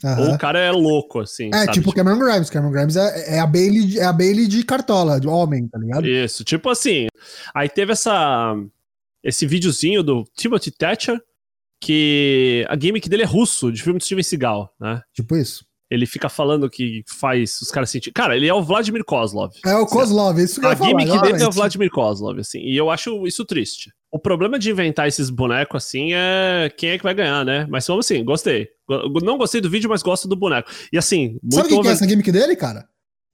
Uhum. 0.04 0.28
Ou 0.28 0.34
o 0.36 0.38
cara 0.38 0.60
é 0.60 0.72
louco, 0.72 1.20
assim. 1.20 1.50
É, 1.54 1.66
sabe? 1.66 1.74
tipo 1.74 1.94
Cameron 1.94 2.20
Grimes. 2.20 2.50
Cameron 2.50 2.72
Grimes 2.72 2.96
é, 2.96 3.36
é, 3.36 3.40
a 3.40 3.48
Bailey, 3.48 3.98
é 3.98 4.06
a 4.06 4.14
Bailey 4.14 4.48
de 4.48 4.64
cartola, 4.64 5.20
de 5.20 5.28
homem, 5.28 5.68
tá 5.68 5.80
ligado? 5.80 6.08
Isso, 6.08 6.44
tipo 6.44 6.70
assim. 6.70 7.08
Aí 7.54 7.68
teve 7.68 7.94
essa. 7.94 8.56
Esse 9.24 9.46
videozinho 9.46 10.04
do 10.04 10.24
Timothy 10.36 10.72
Thatcher, 10.72 11.20
que 11.82 12.66
a 12.70 12.78
gimmick 12.80 13.10
dele 13.10 13.24
é 13.24 13.26
russo, 13.26 13.72
de 13.72 13.82
filme 13.82 14.00
do 14.00 14.06
Steven 14.06 14.24
Seagal, 14.24 14.72
né? 14.80 15.02
Tipo 15.14 15.36
isso. 15.36 15.66
Ele 15.90 16.06
fica 16.06 16.30
falando 16.30 16.70
que 16.70 17.04
faz 17.08 17.60
os 17.62 17.72
caras 17.72 17.90
sentir. 17.90 18.12
Cara, 18.12 18.36
ele 18.36 18.48
é 18.48 18.54
o 18.54 18.62
Vladimir 18.62 19.04
Kozlov. 19.04 19.54
É 19.66 19.76
o 19.76 19.86
Kozlov, 19.86 20.38
isso 20.38 20.60
que 20.60 20.66
eu 20.66 20.70
A 20.70 20.76
gimmick 20.76 21.10
falar, 21.10 21.22
dele 21.22 21.44
é 21.44 21.48
o 21.48 21.52
Vladimir 21.52 21.90
Kozlov, 21.90 22.38
assim. 22.40 22.60
E 22.60 22.76
eu 22.78 22.90
acho 22.90 23.26
isso 23.26 23.46
triste. 23.46 23.92
O 24.12 24.20
problema 24.20 24.60
de 24.60 24.70
inventar 24.70 25.08
esses 25.08 25.30
bonecos 25.30 25.84
assim 25.84 26.14
é 26.14 26.72
quem 26.78 26.92
é 26.92 26.98
que 26.98 27.04
vai 27.04 27.14
ganhar, 27.14 27.44
né? 27.46 27.66
Mas 27.70 27.88
vamos 27.88 28.06
assim, 28.06 28.24
gostei. 28.24 28.70
Não 29.24 29.38
gostei 29.38 29.62
do 29.62 29.70
vídeo, 29.70 29.90
mas 29.90 30.02
gosto 30.02 30.28
do 30.28 30.36
boneco. 30.36 30.70
E 30.92 30.98
assim, 30.98 31.40
muito 31.42 31.56
Sabe 31.56 31.74
o 31.74 31.82
que, 31.82 31.88
é 31.88 31.92
essa 31.92 32.08
gimmick 32.08 32.32
dele, 32.32 32.56
cara? 32.56 32.88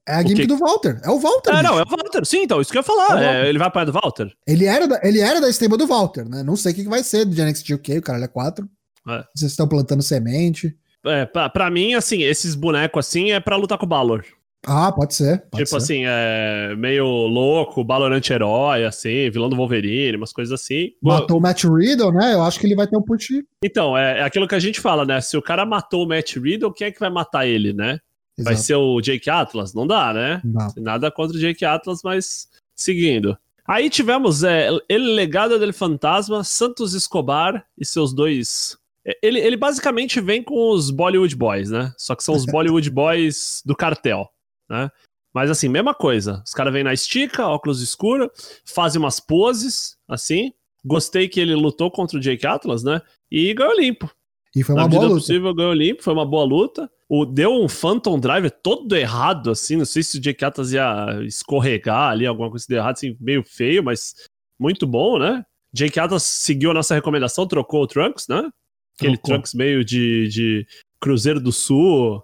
É 0.07 0.15
a 0.15 0.21
gimmick 0.21 0.47
do 0.47 0.57
Walter. 0.57 0.99
É 1.03 1.09
o 1.09 1.19
Walter. 1.19 1.51
É, 1.51 1.57
bicho. 1.57 1.63
não, 1.63 1.79
é 1.79 1.83
o 1.83 1.89
Walter. 1.89 2.25
Sim, 2.25 2.43
então, 2.43 2.59
isso 2.59 2.71
que 2.71 2.77
eu 2.77 2.81
ia 2.81 2.83
falar. 2.83 3.23
É, 3.23 3.47
ele 3.47 3.57
vai 3.57 3.71
para 3.71 3.85
do 3.85 3.93
Walter. 3.93 4.33
Ele 4.45 4.65
era 4.65 4.87
da, 4.87 4.99
ele 5.03 5.19
era 5.19 5.39
da 5.39 5.49
stable 5.49 5.77
do 5.77 5.87
Walter, 5.87 6.27
né? 6.27 6.43
Não 6.43 6.55
sei 6.55 6.71
o 6.71 6.75
que, 6.75 6.83
que 6.83 6.89
vai 6.89 7.03
ser 7.03 7.25
do 7.25 7.41
NXT 7.41 7.73
UK, 7.75 7.97
o 7.99 8.01
cara 8.01 8.23
é 8.23 8.27
4. 8.27 8.67
É. 9.07 9.23
Vocês 9.35 9.51
estão 9.51 9.67
plantando 9.67 10.01
semente. 10.01 10.75
É, 11.05 11.25
pra, 11.25 11.49
pra 11.49 11.69
mim, 11.69 11.93
assim, 11.93 12.23
esses 12.23 12.55
bonecos 12.55 13.05
assim 13.05 13.31
é 13.31 13.39
pra 13.39 13.55
lutar 13.55 13.77
com 13.77 13.85
o 13.85 13.89
Balor. 13.89 14.25
Ah, 14.65 14.91
pode 14.91 15.13
ser. 15.13 15.39
Pode 15.51 15.63
tipo 15.63 15.69
ser. 15.69 15.75
assim, 15.75 16.03
é 16.05 16.73
meio 16.77 17.05
louco, 17.05 17.83
Balorante 17.83 18.31
herói, 18.31 18.85
assim, 18.85 19.29
vilão 19.29 19.49
do 19.49 19.55
Wolverine, 19.55 20.17
umas 20.17 20.31
coisas 20.31 20.59
assim. 20.59 20.91
Matou 21.01 21.37
o 21.37 21.41
Matt 21.41 21.63
Riddle, 21.65 22.13
né? 22.13 22.33
Eu 22.33 22.43
acho 22.43 22.59
que 22.59 22.65
ele 22.65 22.75
vai 22.75 22.87
ter 22.87 22.95
um 22.95 23.01
push. 23.01 23.43
Então, 23.63 23.97
é, 23.97 24.19
é, 24.19 24.23
aquilo 24.23 24.47
que 24.47 24.55
a 24.55 24.59
gente 24.59 24.79
fala, 24.79 25.05
né? 25.05 25.19
Se 25.19 25.35
o 25.35 25.41
cara 25.41 25.65
matou 25.65 26.05
o 26.05 26.07
Matt 26.07 26.37
Riddle, 26.37 26.73
quem 26.73 26.87
é 26.87 26.91
que 26.91 26.99
vai 26.99 27.09
matar 27.09 27.45
ele, 27.45 27.73
né? 27.73 27.99
Exato. 28.37 28.55
Vai 28.55 28.55
ser 28.55 28.75
o 28.75 29.01
Jake 29.01 29.29
Atlas? 29.29 29.73
Não 29.73 29.85
dá, 29.85 30.13
né? 30.13 30.41
Não. 30.43 30.73
Nada 30.77 31.11
contra 31.11 31.35
o 31.35 31.39
Jake 31.39 31.65
Atlas, 31.65 32.01
mas 32.03 32.47
seguindo. 32.75 33.37
Aí 33.67 33.89
tivemos 33.89 34.43
é, 34.43 34.69
ele 34.89 35.13
Legado 35.13 35.59
dele 35.59 35.73
Fantasma, 35.73 36.43
Santos 36.43 36.93
Escobar 36.93 37.65
e 37.77 37.85
seus 37.85 38.13
dois 38.13 38.77
ele, 39.21 39.39
ele 39.39 39.57
basicamente 39.57 40.21
vem 40.21 40.41
com 40.41 40.71
os 40.71 40.89
Bollywood 40.89 41.35
Boys, 41.35 41.69
né? 41.69 41.93
Só 41.97 42.15
que 42.15 42.23
são 42.23 42.35
os 42.35 42.45
Bollywood 42.47 42.89
Boys 42.89 43.61
do 43.65 43.75
cartel, 43.75 44.29
né? 44.69 44.89
Mas 45.33 45.49
assim, 45.49 45.67
mesma 45.67 45.93
coisa. 45.93 46.43
Os 46.45 46.53
caras 46.53 46.71
vêm 46.71 46.83
na 46.83 46.93
estica, 46.93 47.47
óculos 47.47 47.81
escuro, 47.81 48.31
fazem 48.65 49.01
umas 49.01 49.19
poses, 49.19 49.97
assim. 50.07 50.53
Gostei 50.85 51.27
que 51.27 51.39
ele 51.39 51.55
lutou 51.55 51.89
contra 51.89 52.17
o 52.17 52.21
Jake 52.21 52.45
Atlas, 52.45 52.83
né? 52.83 53.01
E 53.31 53.53
ganhou 53.53 53.75
limpo. 53.75 54.11
E 54.55 54.63
foi 54.63 54.75
uma 54.75 54.83
na 54.83 54.87
boa 54.87 55.03
luta. 55.03 55.15
possível, 55.15 55.55
ganhou 55.55 55.73
limpo, 55.73 56.03
foi 56.03 56.13
uma 56.13 56.25
boa 56.25 56.43
luta. 56.43 56.89
O, 57.09 57.25
deu 57.25 57.51
um 57.53 57.67
Phantom 57.67 58.19
Drive 58.19 58.51
todo 58.61 58.95
errado, 58.95 59.49
assim. 59.49 59.75
Não 59.75 59.85
sei 59.85 60.03
se 60.03 60.17
o 60.17 60.21
Jake 60.21 60.45
Atlas 60.45 60.71
ia 60.71 61.19
escorregar 61.23 62.11
ali, 62.11 62.27
alguma 62.27 62.49
coisa 62.49 62.65
de 62.67 62.75
errado, 62.75 62.93
assim, 62.93 63.17
meio 63.19 63.43
feio, 63.43 63.83
mas 63.83 64.13
muito 64.59 64.85
bom, 64.85 65.17
né? 65.17 65.43
Jake 65.73 65.99
Atlas 65.99 66.23
seguiu 66.23 66.69
a 66.69 66.73
nossa 66.73 66.93
recomendação, 66.93 67.47
trocou 67.47 67.81
o 67.81 67.87
Trunks, 67.87 68.27
né? 68.27 68.47
Aquele 68.95 69.17
Trocou. 69.17 69.35
Trunks 69.35 69.53
meio 69.55 69.83
de, 69.83 70.27
de 70.27 70.67
Cruzeiro 70.99 71.39
do 71.39 71.51
Sul. 71.51 72.21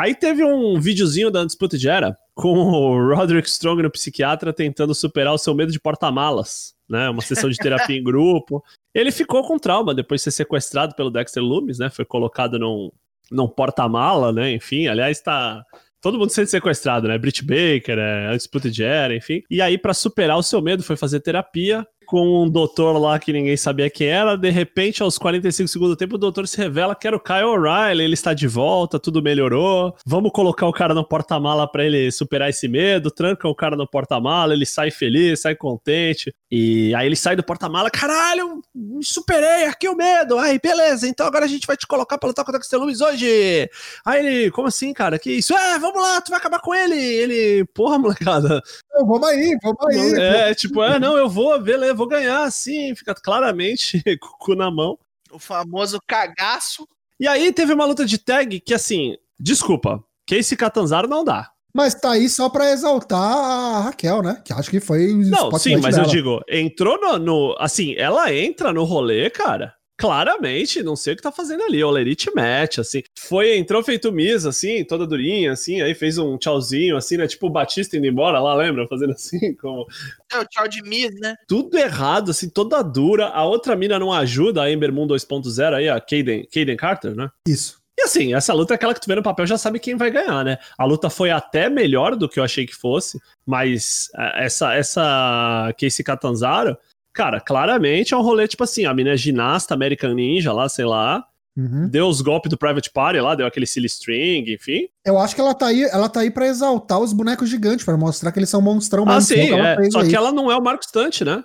Aí 0.00 0.14
teve 0.14 0.42
um 0.42 0.80
videozinho 0.80 1.30
da 1.30 1.42
Undisputed 1.42 1.86
Era 1.86 2.16
com 2.34 2.54
o 2.54 3.14
Roderick 3.14 3.46
Strong 3.46 3.82
no 3.82 3.90
psiquiatra 3.90 4.50
tentando 4.50 4.94
superar 4.94 5.34
o 5.34 5.38
seu 5.38 5.54
medo 5.54 5.70
de 5.70 5.78
porta-malas, 5.78 6.74
né? 6.88 7.10
Uma 7.10 7.20
sessão 7.20 7.50
de 7.50 7.58
terapia 7.58 7.98
em 7.98 8.02
grupo. 8.02 8.64
Ele 8.94 9.12
ficou 9.12 9.46
com 9.46 9.58
trauma 9.58 9.94
depois 9.94 10.20
de 10.20 10.24
ser 10.24 10.30
sequestrado 10.30 10.94
pelo 10.94 11.10
Dexter 11.10 11.42
Loomis, 11.42 11.78
né? 11.78 11.90
Foi 11.90 12.06
colocado 12.06 12.58
num, 12.58 12.90
num 13.30 13.46
porta-mala, 13.46 14.32
né? 14.32 14.50
Enfim, 14.52 14.86
aliás, 14.86 15.20
tá 15.20 15.62
todo 16.00 16.18
mundo 16.18 16.30
sendo 16.30 16.46
sequestrado, 16.46 17.06
né? 17.06 17.18
Brit 17.18 17.44
Baker, 17.44 17.98
é, 17.98 18.30
Undisputed 18.32 18.82
Era, 18.82 19.14
enfim. 19.14 19.42
E 19.50 19.60
aí, 19.60 19.76
para 19.76 19.92
superar 19.92 20.38
o 20.38 20.42
seu 20.42 20.62
medo, 20.62 20.82
foi 20.82 20.96
fazer 20.96 21.20
terapia 21.20 21.86
com 22.10 22.42
um 22.42 22.50
doutor 22.50 22.98
lá 22.98 23.20
que 23.20 23.32
ninguém 23.32 23.56
sabia 23.56 23.88
quem 23.88 24.08
era. 24.08 24.36
De 24.36 24.50
repente, 24.50 25.00
aos 25.00 25.16
45 25.16 25.68
segundos 25.68 25.94
do 25.94 25.96
tempo, 25.96 26.16
o 26.16 26.18
doutor 26.18 26.48
se 26.48 26.56
revela 26.56 26.92
que 26.92 27.06
era 27.06 27.16
o 27.16 27.20
Kyle 27.20 27.44
O'Reilly. 27.44 28.02
Ele 28.02 28.14
está 28.14 28.34
de 28.34 28.48
volta, 28.48 28.98
tudo 28.98 29.22
melhorou. 29.22 29.94
Vamos 30.04 30.32
colocar 30.32 30.66
o 30.66 30.72
cara 30.72 30.92
no 30.92 31.06
porta-mala 31.06 31.70
para 31.70 31.84
ele 31.84 32.10
superar 32.10 32.50
esse 32.50 32.66
medo. 32.66 33.12
Tranca 33.12 33.46
o 33.46 33.54
cara 33.54 33.76
no 33.76 33.86
porta-mala, 33.86 34.52
ele 34.52 34.66
sai 34.66 34.90
feliz, 34.90 35.42
sai 35.42 35.54
contente. 35.54 36.34
E 36.50 36.92
aí 36.96 37.06
ele 37.06 37.14
sai 37.14 37.36
do 37.36 37.44
porta-mala, 37.44 37.88
caralho, 37.88 38.60
me 38.74 39.04
superei, 39.04 39.66
aqui 39.66 39.88
o 39.88 39.94
medo. 39.94 40.36
Aí, 40.36 40.58
beleza, 40.58 41.06
então 41.06 41.24
agora 41.24 41.44
a 41.44 41.48
gente 41.48 41.64
vai 41.64 41.76
te 41.76 41.86
colocar 41.86 42.18
pra 42.18 42.26
lutar 42.26 42.44
contra 42.44 42.60
o 42.60 42.80
Lumis 42.80 43.00
hoje. 43.00 43.70
Aí 44.04 44.18
ele, 44.18 44.50
como 44.50 44.66
assim, 44.66 44.92
cara? 44.92 45.16
Que 45.16 45.30
isso? 45.30 45.54
É, 45.56 45.78
vamos 45.78 46.02
lá, 46.02 46.20
tu 46.20 46.30
vai 46.30 46.40
acabar 46.40 46.58
com 46.58 46.74
ele. 46.74 46.96
Ele, 46.96 47.64
porra, 47.66 47.98
molecada. 47.98 48.60
Vamos 48.94 49.28
aí, 49.28 49.56
vamos 49.62 49.86
aí. 49.86 50.14
É, 50.20 50.54
tipo, 50.54 50.82
é, 50.82 50.98
não, 50.98 51.16
eu 51.16 51.28
vou, 51.28 51.56
beleza, 51.60 51.94
vou 51.94 52.08
ganhar, 52.08 52.50
sim. 52.50 52.96
Fica 52.96 53.14
claramente 53.14 54.02
com 54.18 54.26
o 54.26 54.38
cu 54.38 54.54
na 54.56 54.72
mão. 54.72 54.98
O 55.30 55.38
famoso 55.38 56.00
cagaço. 56.04 56.88
E 57.20 57.28
aí 57.28 57.52
teve 57.52 57.72
uma 57.72 57.84
luta 57.84 58.04
de 58.04 58.18
tag 58.18 58.58
que, 58.58 58.74
assim, 58.74 59.16
desculpa, 59.38 60.02
Casey 60.26 60.56
Catanzaro 60.56 61.06
não 61.06 61.22
dá. 61.24 61.52
Mas 61.74 61.94
tá 61.94 62.12
aí 62.12 62.28
só 62.28 62.48
pra 62.48 62.72
exaltar 62.72 63.20
a 63.20 63.80
Raquel, 63.82 64.22
né? 64.22 64.40
Que 64.44 64.52
acho 64.52 64.70
que 64.70 64.80
foi. 64.80 65.12
Não, 65.14 65.50
sim, 65.58 65.76
mas 65.76 65.94
dela. 65.94 66.06
eu 66.06 66.10
digo, 66.10 66.40
entrou 66.48 67.00
no, 67.00 67.18
no, 67.18 67.56
Assim, 67.58 67.94
ela 67.96 68.32
entra 68.34 68.72
no 68.72 68.84
rolê, 68.84 69.30
cara. 69.30 69.74
Claramente, 70.00 70.82
não 70.82 70.96
sei 70.96 71.12
o 71.12 71.16
que 71.16 71.22
tá 71.22 71.30
fazendo 71.30 71.62
ali. 71.62 71.84
O 71.84 71.90
Lerite 71.90 72.30
match, 72.34 72.78
assim. 72.78 73.02
Foi, 73.18 73.58
entrou 73.58 73.84
feito 73.84 74.10
Miss, 74.10 74.46
assim, 74.46 74.82
toda 74.82 75.06
durinha, 75.06 75.52
assim. 75.52 75.82
Aí 75.82 75.94
fez 75.94 76.16
um 76.16 76.38
tchauzinho, 76.38 76.96
assim, 76.96 77.18
né? 77.18 77.26
Tipo 77.26 77.48
o 77.48 77.50
Batista 77.50 77.98
indo 77.98 78.06
embora 78.06 78.40
lá, 78.40 78.54
lembra? 78.54 78.88
Fazendo 78.88 79.12
assim, 79.12 79.54
como. 79.56 79.86
É, 80.32 80.38
o 80.38 80.44
tchau 80.46 80.66
de 80.66 80.82
Miss, 80.82 81.14
né? 81.20 81.34
Tudo 81.46 81.76
errado, 81.76 82.30
assim, 82.30 82.48
toda 82.48 82.80
dura. 82.80 83.26
A 83.26 83.44
outra 83.44 83.76
mina 83.76 83.98
não 83.98 84.10
ajuda, 84.10 84.62
a 84.62 84.72
Ember 84.72 84.90
Moon 84.90 85.06
2.0 85.06 85.74
aí, 85.74 85.90
a 85.90 86.00
Kaden, 86.00 86.48
Kaden 86.50 86.76
Carter, 86.78 87.14
né? 87.14 87.28
Isso. 87.46 87.79
E 88.00 88.02
assim, 88.02 88.32
essa 88.32 88.54
luta 88.54 88.72
é 88.72 88.76
aquela 88.76 88.94
que 88.94 89.00
tu 89.00 89.06
vê 89.06 89.14
no 89.14 89.22
papel 89.22 89.46
já 89.46 89.58
sabe 89.58 89.78
quem 89.78 89.94
vai 89.94 90.10
ganhar, 90.10 90.42
né? 90.42 90.56
A 90.78 90.86
luta 90.86 91.10
foi 91.10 91.30
até 91.30 91.68
melhor 91.68 92.16
do 92.16 92.30
que 92.30 92.40
eu 92.40 92.44
achei 92.44 92.66
que 92.66 92.74
fosse, 92.74 93.20
mas 93.44 94.08
é, 94.16 94.46
essa 94.46 94.74
essa 94.74 95.74
Casey 95.78 96.02
Catanzaro, 96.02 96.78
cara, 97.12 97.40
claramente 97.40 98.14
é 98.14 98.16
um 98.16 98.22
rolê 98.22 98.48
tipo 98.48 98.64
assim, 98.64 98.86
a 98.86 98.94
mina 98.94 99.10
é 99.10 99.16
ginasta 99.18 99.74
American 99.74 100.14
Ninja 100.14 100.50
lá, 100.50 100.66
sei 100.66 100.86
lá, 100.86 101.26
Uhum. 101.56 101.88
Deu 101.88 102.06
os 102.06 102.20
golpes 102.20 102.48
do 102.48 102.56
Private 102.56 102.90
Party 102.90 103.20
lá, 103.20 103.34
deu 103.34 103.46
aquele 103.46 103.66
silly 103.66 103.86
string, 103.86 104.50
enfim. 104.52 104.88
Eu 105.04 105.18
acho 105.18 105.34
que 105.34 105.40
ela 105.40 105.52
tá 105.52 105.66
aí, 105.66 105.82
ela 105.82 106.08
tá 106.08 106.20
aí 106.20 106.30
para 106.30 106.46
exaltar 106.46 107.00
os 107.00 107.12
bonecos 107.12 107.50
gigantes, 107.50 107.84
para 107.84 107.96
mostrar 107.96 108.32
que 108.32 108.38
eles 108.38 108.48
são 108.48 108.62
monstrão 108.62 109.04
Ah, 109.06 109.20
sim, 109.20 109.52
é. 109.52 109.90
Só 109.90 110.00
aí. 110.00 110.08
que 110.08 110.16
ela 110.16 110.32
não 110.32 110.50
é 110.50 110.56
o 110.56 110.62
Marco 110.62 110.84
Stante, 110.84 111.24
né? 111.24 111.44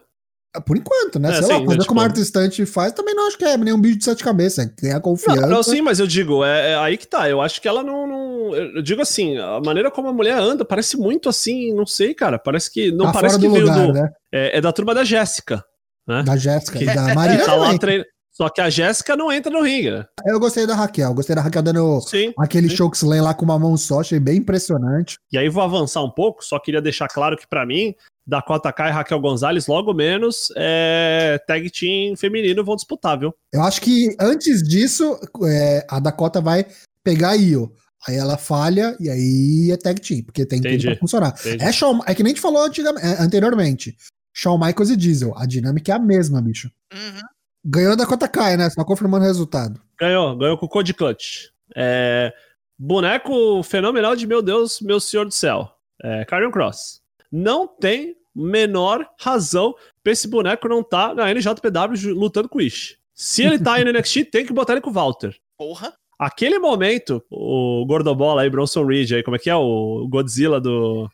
Por 0.61 0.77
enquanto, 0.77 1.19
né? 1.19 1.29
É, 1.29 1.33
Sei 1.33 1.43
sim, 1.43 1.53
lá, 1.53 1.59
fazer 1.59 1.71
tipo... 1.77 1.85
como 1.87 2.01
a 2.01 2.03
artistante 2.03 2.65
faz, 2.65 2.93
também 2.93 3.15
não 3.15 3.27
acho 3.27 3.37
que 3.37 3.45
é 3.45 3.57
nenhum 3.57 3.79
bicho 3.79 3.97
de 3.97 4.05
sete 4.05 4.23
cabeças. 4.23 4.69
Tem 4.75 4.93
a 4.93 4.99
confiança. 4.99 5.41
Não, 5.41 5.49
não, 5.49 5.63
sim, 5.63 5.81
mas 5.81 5.99
eu 5.99 6.07
digo, 6.07 6.43
é, 6.43 6.71
é, 6.71 6.75
aí 6.75 6.97
que 6.97 7.07
tá. 7.07 7.29
Eu 7.29 7.41
acho 7.41 7.61
que 7.61 7.67
ela 7.67 7.83
não, 7.83 8.07
não, 8.07 8.55
Eu 8.55 8.81
digo 8.81 9.01
assim, 9.01 9.37
a 9.37 9.59
maneira 9.59 9.89
como 9.89 10.09
a 10.09 10.13
mulher 10.13 10.37
anda 10.37 10.65
parece 10.65 10.97
muito 10.97 11.29
assim, 11.29 11.73
não 11.73 11.85
sei, 11.85 12.13
cara. 12.13 12.37
Parece 12.37 12.71
que. 12.71 12.91
Não 12.91 13.05
tá 13.05 13.13
parece 13.13 13.39
que 13.39 13.47
veio 13.47 13.65
lugar, 13.65 13.87
do. 13.87 13.93
Né? 13.93 14.09
É, 14.33 14.57
é, 14.57 14.61
da 14.61 14.71
turma 14.71 14.93
da 14.93 15.03
Jéssica. 15.03 15.63
Né? 16.07 16.23
Da 16.23 16.37
Jéssica 16.37 16.81
e 16.81 16.85
da 16.85 17.13
Maria. 17.15 17.43
tá 17.43 17.55
lá 17.55 17.77
trein... 17.77 18.03
Só 18.35 18.49
que 18.49 18.59
a 18.59 18.69
Jéssica 18.69 19.15
não 19.15 19.31
entra 19.31 19.49
no 19.49 19.61
ringue, 19.61 19.91
né? 19.91 20.05
Eu 20.25 20.37
gostei 20.41 20.67
da 20.67 20.75
Raquel, 20.75 21.13
gostei 21.13 21.33
da 21.33 21.41
Raquel 21.41 21.63
dando 21.63 22.01
sim, 22.01 22.33
aquele 22.37 22.67
sim. 22.67 22.75
chokeslam 22.75 23.23
lá 23.23 23.33
com 23.33 23.45
uma 23.45 23.57
mão 23.57 23.77
só, 23.77 24.01
achei 24.01 24.19
bem 24.19 24.39
impressionante. 24.39 25.15
E 25.31 25.37
aí 25.37 25.47
vou 25.47 25.63
avançar 25.63 26.03
um 26.03 26.11
pouco, 26.11 26.43
só 26.43 26.59
queria 26.59 26.81
deixar 26.81 27.07
claro 27.07 27.37
que 27.37 27.47
para 27.47 27.65
mim, 27.65 27.95
Dakota 28.27 28.71
Kai 28.73 28.89
e 28.89 28.93
Raquel 28.93 29.19
Gonzalez, 29.19 29.67
logo 29.67 29.93
menos, 29.93 30.47
é, 30.55 31.39
tag 31.47 31.69
team 31.69 32.15
feminino 32.15 32.63
vão 32.63 32.75
disputar, 32.75 33.19
viu? 33.19 33.33
Eu 33.53 33.61
acho 33.61 33.79
que 33.81 34.15
antes 34.19 34.63
disso, 34.63 35.19
é, 35.47 35.85
a 35.89 35.99
Dakota 35.99 36.41
vai 36.41 36.65
pegar 37.03 37.31
a 37.31 37.35
Io. 37.35 37.71
Aí 38.07 38.15
ela 38.15 38.37
falha 38.37 38.95
e 38.99 39.09
aí 39.09 39.71
é 39.71 39.77
tag 39.77 39.99
team, 39.99 40.23
porque 40.23 40.45
tem 40.45 40.59
Entendi. 40.59 40.87
pra 40.87 40.97
funcionar. 40.97 41.33
Entendi. 41.39 41.63
É, 41.63 41.71
Shawn, 41.71 42.01
é 42.05 42.13
que 42.13 42.21
nem 42.23 42.31
a 42.31 42.35
gente 42.35 42.41
falou 42.41 42.63
antigamente- 42.63 43.05
é, 43.05 43.21
anteriormente. 43.21 43.95
Shawn 44.33 44.57
Michaels 44.59 44.89
e 44.89 44.95
Diesel. 44.95 45.33
A 45.37 45.45
dinâmica 45.45 45.91
é 45.91 45.95
a 45.95 45.99
mesma, 45.99 46.41
bicho. 46.41 46.69
Uhum. 46.93 47.21
Ganhou 47.63 47.95
da 47.95 48.05
Kota 48.05 48.27
Kai, 48.27 48.57
né? 48.57 48.69
Só 48.69 48.83
confirmando 48.83 49.23
o 49.25 49.27
resultado. 49.27 49.81
Ganhou, 49.99 50.37
ganhou 50.37 50.57
com 50.57 50.65
o 50.65 50.69
Code 50.69 50.93
Clutch. 50.93 51.47
É, 51.75 52.31
boneco 52.77 53.63
fenomenal 53.63 54.15
de 54.15 54.27
meu 54.27 54.41
Deus, 54.41 54.81
meu 54.81 54.99
senhor 54.99 55.25
do 55.25 55.33
céu. 55.33 55.69
É, 56.03 56.25
Karrion 56.25 56.51
Cross. 56.51 57.01
Não 57.37 57.67
tem 57.67 58.15
menor 58.33 59.05
razão 59.19 59.73
pra 60.03 60.13
esse 60.13 60.27
boneco 60.27 60.67
não 60.69 60.81
tá 60.83 61.13
na 61.13 61.29
NJPW 61.33 62.13
lutando 62.13 62.47
com 62.47 62.59
o 62.59 62.61
Ish. 62.61 62.95
Se 63.13 63.43
ele 63.43 63.59
tá 63.59 63.73
aí 63.73 63.83
no 63.83 63.91
NXT, 63.97 64.25
tem 64.31 64.45
que 64.45 64.53
botar 64.53 64.73
ele 64.73 64.81
com 64.81 64.89
o 64.89 64.93
Walter. 64.93 65.35
Porra. 65.57 65.93
Aquele 66.17 66.57
momento, 66.59 67.21
o 67.29 67.85
Gordobola 67.85 68.41
aí, 68.41 68.49
Bronson 68.49 68.85
Reed 68.85 69.11
aí, 69.11 69.21
como 69.23 69.35
é 69.35 69.39
que 69.39 69.49
é? 69.49 69.55
O 69.55 70.07
Godzilla 70.09 70.61
do. 70.61 71.09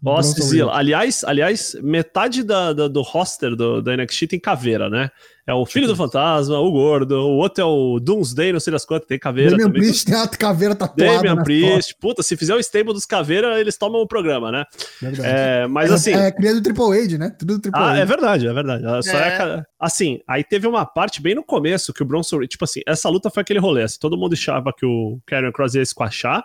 O 0.00 0.10
Ozzilla. 0.10 0.38
Godzilla. 0.42 0.72
Aliás, 0.72 1.24
aliás, 1.24 1.76
metade 1.82 2.44
da, 2.44 2.72
da- 2.72 2.86
do 2.86 3.02
roster 3.02 3.56
do, 3.56 3.82
da 3.82 3.96
NXT 3.96 4.28
tem 4.28 4.38
caveira, 4.38 4.88
né? 4.88 5.10
É 5.46 5.52
o 5.52 5.66
filho 5.66 5.86
do 5.86 5.94
fantasma, 5.94 6.58
o 6.58 6.72
gordo, 6.72 7.16
o 7.16 7.36
outro 7.36 7.62
é 7.62 7.66
o 7.66 8.00
Doomsday, 8.00 8.50
não 8.50 8.60
sei 8.60 8.72
das 8.72 8.84
quantas, 8.86 9.06
tem 9.06 9.18
caveira 9.18 9.50
Damian 9.50 9.66
também. 9.66 9.82
Priest 9.82 10.06
tem 10.06 10.14
a 10.14 10.26
caveira 10.26 10.74
tatuada. 10.74 11.16
Damian 11.16 11.42
Priest, 11.42 11.94
puta, 12.00 12.22
se 12.22 12.34
fizer 12.34 12.54
o 12.54 12.60
stable 12.60 12.94
dos 12.94 13.04
caveira, 13.04 13.60
eles 13.60 13.76
tomam 13.76 14.00
o 14.00 14.06
programa, 14.06 14.50
né? 14.50 14.64
Verdade. 15.02 15.28
É, 15.30 15.66
mas 15.66 15.90
É- 15.90 15.94
assim. 15.94 16.12
É, 16.14 16.32
cria 16.32 16.54
do 16.54 16.62
Triple 16.62 16.98
H, 16.98 17.18
né? 17.18 17.30
Tudo 17.38 17.54
do 17.56 17.60
Triple 17.60 17.78
Ah, 17.78 17.90
H. 17.90 17.98
é 18.00 18.04
verdade, 18.06 18.46
é 18.46 18.52
verdade. 18.54 18.84
É. 18.86 19.12
É. 19.18 19.62
Assim, 19.78 20.20
aí 20.26 20.42
teve 20.42 20.66
uma 20.66 20.86
parte 20.86 21.20
bem 21.20 21.34
no 21.34 21.44
começo 21.44 21.92
que 21.92 22.02
o 22.02 22.06
Bronson 22.06 22.40
tipo 22.46 22.64
assim, 22.64 22.80
essa 22.86 23.10
luta 23.10 23.28
foi 23.28 23.42
aquele 23.42 23.58
rolê, 23.58 23.82
assim, 23.82 23.98
todo 24.00 24.16
mundo 24.16 24.32
achava 24.32 24.72
que 24.72 24.86
o 24.86 25.18
Karen 25.26 25.52
Cross 25.52 25.74
ia 25.74 25.82
esquachar, 25.82 26.42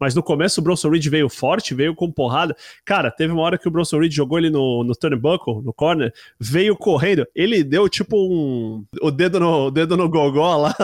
mas 0.00 0.14
no 0.14 0.22
começo 0.22 0.60
o 0.60 0.64
Bronson 0.64 0.88
Reed 0.88 1.06
veio 1.06 1.28
forte, 1.28 1.74
veio 1.74 1.94
com 1.94 2.10
porrada. 2.10 2.56
Cara, 2.84 3.10
teve 3.10 3.32
uma 3.32 3.42
hora 3.42 3.58
que 3.58 3.68
o 3.68 3.70
Bronson 3.70 3.98
Reed 3.98 4.12
jogou 4.12 4.38
ele 4.38 4.50
no, 4.50 4.82
no 4.82 4.94
turnbuckle, 4.94 5.62
no 5.62 5.72
corner, 5.72 6.12
veio 6.38 6.74
correndo, 6.74 7.26
ele 7.34 7.62
deu 7.62 7.88
tipo 7.88 8.16
um... 8.16 8.84
o 9.02 9.10
dedo 9.10 9.38
no, 9.38 9.66
o 9.66 9.70
dedo 9.70 9.96
no 9.96 10.08
gogó 10.08 10.56
lá, 10.56 10.74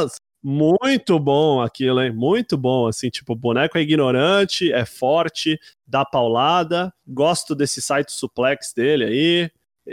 muito 0.49 1.18
bom 1.18 1.61
aquilo, 1.61 2.00
hein? 2.00 2.12
Muito 2.12 2.56
bom, 2.56 2.87
assim, 2.87 3.11
tipo, 3.11 3.32
o 3.32 3.37
boneco 3.37 3.76
é 3.76 3.80
ignorante, 3.80 4.73
é 4.73 4.85
forte, 4.85 5.58
dá 5.85 6.04
paulada, 6.04 6.92
gosto 7.04 7.52
desse 7.52 7.82
site 7.82 8.12
suplex 8.12 8.73
dele 8.73 9.04
aí. 9.04 9.50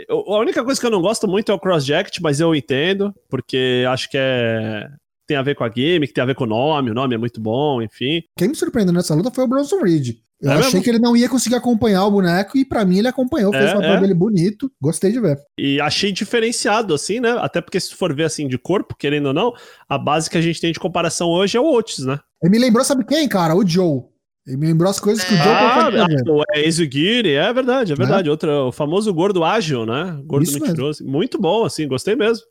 A 0.08 0.38
única 0.38 0.62
coisa 0.64 0.80
que 0.80 0.86
eu 0.86 0.90
não 0.92 1.02
gosto 1.02 1.26
muito 1.26 1.50
é 1.50 1.54
o 1.54 1.58
cross-jacket, 1.58 2.20
mas 2.20 2.38
eu 2.38 2.54
entendo, 2.54 3.12
porque 3.28 3.84
acho 3.88 4.08
que 4.08 4.16
é... 4.16 4.88
tem 5.26 5.36
a 5.36 5.42
ver 5.42 5.54
com 5.54 5.64
a 5.64 5.70
gimmick, 5.70 6.12
tem 6.12 6.22
a 6.22 6.26
ver 6.26 6.34
com 6.34 6.44
o 6.44 6.46
nome, 6.48 6.90
o 6.90 6.94
nome 6.94 7.14
é 7.14 7.18
muito 7.18 7.40
bom, 7.40 7.80
enfim. 7.82 8.22
Quem 8.36 8.48
me 8.48 8.54
surpreendeu 8.54 8.92
nessa 8.94 9.14
luta 9.14 9.30
foi 9.30 9.44
o 9.44 9.48
Bronson 9.48 9.80
Reed. 9.82 10.16
Eu 10.42 10.50
É 10.50 10.54
achei 10.54 10.64
mesmo? 10.72 10.82
que 10.82 10.90
ele 10.90 10.98
não 10.98 11.16
ia 11.16 11.28
conseguir 11.28 11.54
acompanhar 11.54 12.04
o 12.04 12.10
boneco 12.10 12.58
e 12.58 12.64
pra 12.66 12.84
mim 12.84 12.98
ele 12.98 13.08
acompanhou, 13.08 13.50
fez 13.52 13.64
É, 13.64 13.72
o 13.72 13.74
papel 13.76 13.94
é. 13.94 14.00
dele 14.00 14.14
bonito. 14.14 14.70
Gostei 14.82 15.10
de 15.10 15.20
ver. 15.20 15.38
E 15.58 15.80
achei 15.80 16.12
diferenciado, 16.12 16.92
assim, 16.92 17.18
né? 17.20 17.30
Até 17.40 17.60
porque 17.62 17.80
se 17.80 17.94
for 17.94 18.14
ver 18.14 18.24
assim 18.24 18.46
de 18.46 18.58
corpo, 18.58 18.94
querendo 18.98 19.26
ou 19.26 19.32
não, 19.32 19.54
a 19.88 19.96
base 19.96 20.28
que 20.28 20.36
a 20.36 20.42
gente 20.42 20.60
tem 20.60 20.72
de 20.72 20.78
comparação 20.80 21.28
hoje 21.30 21.56
é 21.56 21.60
o 21.60 21.72
Otis, 21.72 22.00
né? 22.04 22.18
Ele 22.42 22.50
me 22.50 22.58
lembrou, 22.58 22.84
sabe 22.84 23.04
quem, 23.06 23.26
cara? 23.28 23.54
O 23.56 23.66
Joe. 23.66 24.02
Ele 24.46 24.58
me 24.58 24.66
lembrou 24.66 24.90
as 24.90 25.00
coisas 25.00 25.24
que 25.24 25.32
o 25.32 25.36
Joe 25.38 25.46
Ah, 25.46 25.88
o 26.26 26.42
é 26.54 26.66
Ezugiri, 26.68 27.30
é 27.32 27.50
verdade, 27.50 27.92
é 27.92 27.96
verdade. 27.96 28.28
Outro, 28.28 28.50
o 28.68 28.72
famoso 28.72 29.14
gordo 29.14 29.42
ágil, 29.42 29.86
né? 29.86 30.20
Gordo 30.26 30.42
Isso 30.44 30.60
mentiroso. 30.60 31.02
Muito 31.06 31.40
bom, 31.40 31.64
assim, 31.64 31.88
gostei 31.88 32.14
mesmo. 32.14 32.44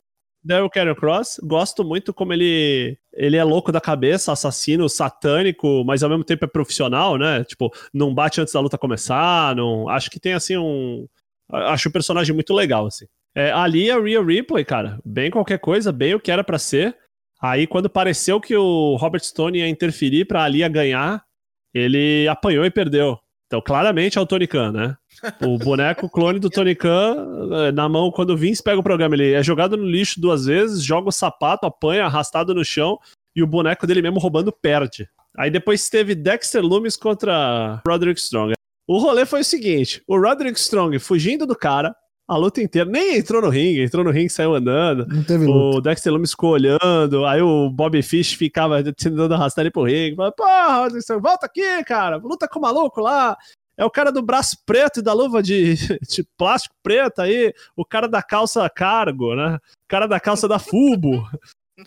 O 0.62 0.68
Karen 0.68 0.94
Cross, 0.94 1.40
gosto 1.42 1.82
muito 1.82 2.12
como 2.12 2.32
ele 2.32 2.98
ele 3.14 3.36
é 3.36 3.44
louco 3.44 3.72
da 3.72 3.80
cabeça, 3.80 4.32
assassino, 4.32 4.88
satânico, 4.88 5.84
mas 5.84 6.02
ao 6.02 6.10
mesmo 6.10 6.24
tempo 6.24 6.44
é 6.44 6.48
profissional, 6.48 7.16
né? 7.16 7.44
Tipo, 7.44 7.72
não 7.92 8.12
bate 8.12 8.40
antes 8.40 8.52
da 8.52 8.60
luta 8.60 8.76
começar, 8.76 9.54
não. 9.56 9.88
Acho 9.88 10.10
que 10.10 10.20
tem 10.20 10.34
assim 10.34 10.56
um. 10.56 11.06
Acho 11.50 11.88
o 11.88 11.92
personagem 11.92 12.34
muito 12.34 12.52
legal, 12.52 12.86
assim. 12.86 13.06
É, 13.34 13.52
ali 13.52 13.90
a 13.90 13.98
Rhea 13.98 14.22
Ripley, 14.22 14.64
cara, 14.64 14.98
bem 15.04 15.30
qualquer 15.30 15.58
coisa, 15.58 15.90
bem 15.92 16.14
o 16.14 16.20
que 16.20 16.30
era 16.30 16.44
pra 16.44 16.58
ser. 16.58 16.96
Aí 17.40 17.66
quando 17.66 17.90
pareceu 17.90 18.40
que 18.40 18.56
o 18.56 18.96
Robert 18.96 19.22
Stone 19.22 19.58
ia 19.58 19.68
interferir 19.68 20.24
pra 20.24 20.44
ali 20.44 20.66
ganhar, 20.68 21.24
ele 21.72 22.26
apanhou 22.28 22.64
e 22.64 22.70
perdeu. 22.70 23.18
Então, 23.46 23.60
claramente 23.60 24.18
é 24.18 24.20
o 24.20 24.26
Tony 24.26 24.46
Khan, 24.46 24.72
né? 24.72 24.96
O 25.42 25.58
boneco 25.58 26.08
clone 26.08 26.38
do 26.38 26.50
Tony 26.50 26.74
Khan, 26.74 27.48
eh, 27.52 27.72
na 27.72 27.88
mão, 27.88 28.10
quando 28.10 28.30
o 28.30 28.36
Vince 28.36 28.62
pega 28.62 28.80
o 28.80 28.82
programa, 28.82 29.14
ele 29.14 29.32
é 29.32 29.42
jogado 29.42 29.76
no 29.76 29.84
lixo 29.84 30.20
duas 30.20 30.46
vezes, 30.46 30.82
joga 30.82 31.08
o 31.08 31.12
sapato, 31.12 31.66
apanha, 31.66 32.06
arrastado 32.06 32.54
no 32.54 32.64
chão, 32.64 32.98
e 33.36 33.42
o 33.42 33.46
boneco 33.46 33.86
dele 33.86 34.02
mesmo 34.02 34.18
roubando 34.18 34.52
perde. 34.52 35.08
Aí 35.36 35.50
depois 35.50 35.88
teve 35.88 36.14
Dexter 36.14 36.62
Loomis 36.62 36.96
contra 36.96 37.82
Roderick 37.86 38.20
Strong. 38.20 38.54
O 38.86 38.98
rolê 38.98 39.26
foi 39.26 39.40
o 39.40 39.44
seguinte: 39.44 40.02
o 40.06 40.18
Roderick 40.18 40.58
Strong 40.58 40.98
fugindo 40.98 41.46
do 41.46 41.56
cara, 41.56 41.94
a 42.26 42.36
luta 42.36 42.62
inteira, 42.62 42.90
nem 42.90 43.18
entrou 43.18 43.42
no 43.42 43.50
ringue, 43.50 43.82
entrou 43.82 44.02
no 44.02 44.10
ringue 44.10 44.26
e 44.26 44.30
saiu 44.30 44.54
andando. 44.54 45.06
Não 45.06 45.22
teve 45.22 45.44
luta. 45.44 45.76
O 45.76 45.80
Dexter 45.80 46.12
Lumis 46.12 46.30
ficou 46.30 46.52
olhando, 46.52 47.26
aí 47.26 47.42
o 47.42 47.68
Bobby 47.68 48.02
Fish 48.02 48.32
ficava 48.32 48.82
tentando 48.82 49.34
arrastar 49.34 49.62
ele 49.62 49.70
pro 49.70 49.84
ringue. 49.84 50.16
Falava, 50.16 50.34
Porra, 50.34 51.20
volta 51.20 51.46
aqui, 51.46 51.84
cara, 51.84 52.16
luta 52.16 52.48
com 52.48 52.58
o 52.58 52.62
maluco 52.62 53.00
lá. 53.00 53.36
É 53.76 53.84
o 53.84 53.90
cara 53.90 54.10
do 54.10 54.22
braço 54.22 54.56
preto 54.64 55.00
e 55.00 55.02
da 55.02 55.12
luva 55.12 55.42
de, 55.42 55.74
de 56.08 56.24
plástico 56.38 56.74
preto 56.82 57.20
aí, 57.20 57.52
o 57.76 57.84
cara 57.84 58.08
da 58.08 58.22
calça 58.22 58.68
cargo, 58.70 59.34
né? 59.34 59.56
O 59.56 59.88
cara 59.88 60.06
da 60.06 60.18
calça 60.18 60.48
da 60.48 60.58
Fubo. 60.58 61.28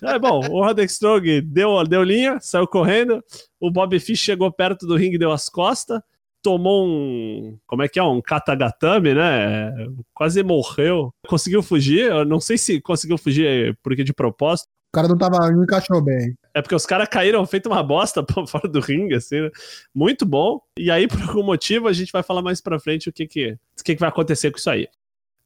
É 0.04 0.20
bom, 0.20 0.42
o 0.52 0.62
Roderick 0.64 0.92
Strong 0.92 1.42
deu, 1.42 1.82
deu 1.86 2.04
linha, 2.04 2.40
saiu 2.42 2.68
correndo. 2.68 3.24
O 3.60 3.72
Bobby 3.72 4.00
Fish 4.00 4.20
chegou 4.20 4.52
perto 4.52 4.86
do 4.86 4.98
ringue, 4.98 5.18
deu 5.18 5.32
as 5.32 5.48
costas. 5.48 6.02
Tomou 6.42 6.88
um. 6.88 7.58
Como 7.66 7.84
é 7.84 7.88
que 7.88 8.00
é? 8.00 8.04
Um 8.04 8.22
katagatame, 8.22 9.14
né? 9.14 9.74
Quase 10.14 10.44
morreu. 10.44 11.14
Conseguiu 11.28 11.62
fugir. 11.62 12.10
Eu 12.10 12.26
não 12.26 12.40
sei 12.40 12.58
se 12.58 12.80
conseguiu 12.82 13.18
fugir 13.18 13.78
porque 13.84 14.04
de 14.04 14.14
propósito. 14.14 14.70
O 14.90 14.96
cara 14.98 15.08
não 15.08 15.18
tava, 15.18 15.52
não 15.52 15.64
encaixou 15.64 16.02
bem. 16.02 16.36
É 16.54 16.62
porque 16.62 16.74
os 16.74 16.86
caras 16.86 17.10
caíram 17.10 17.46
feito 17.46 17.68
uma 17.68 17.84
bosta 17.84 18.24
pra 18.24 18.46
fora 18.48 18.68
do 18.68 18.80
ringue, 18.80 19.16
assim, 19.16 19.42
né? 19.42 19.50
Muito 19.94 20.26
bom. 20.26 20.62
E 20.78 20.90
aí, 20.90 21.08
por 21.08 21.22
algum 21.22 21.44
motivo, 21.44 21.88
a 21.88 21.94
gente 21.94 22.12
vai 22.12 22.24
falar 22.24 22.42
mais 22.42 22.62
pra 22.62 22.80
frente 22.80 23.10
o 23.10 23.14
que 23.14 23.28
que, 23.28 23.52
o 23.80 23.84
que, 23.84 23.96
que 23.96 24.00
vai 24.00 24.10
acontecer 24.10 24.50
com 24.50 24.58
isso 24.58 24.70
aí. 24.70 24.88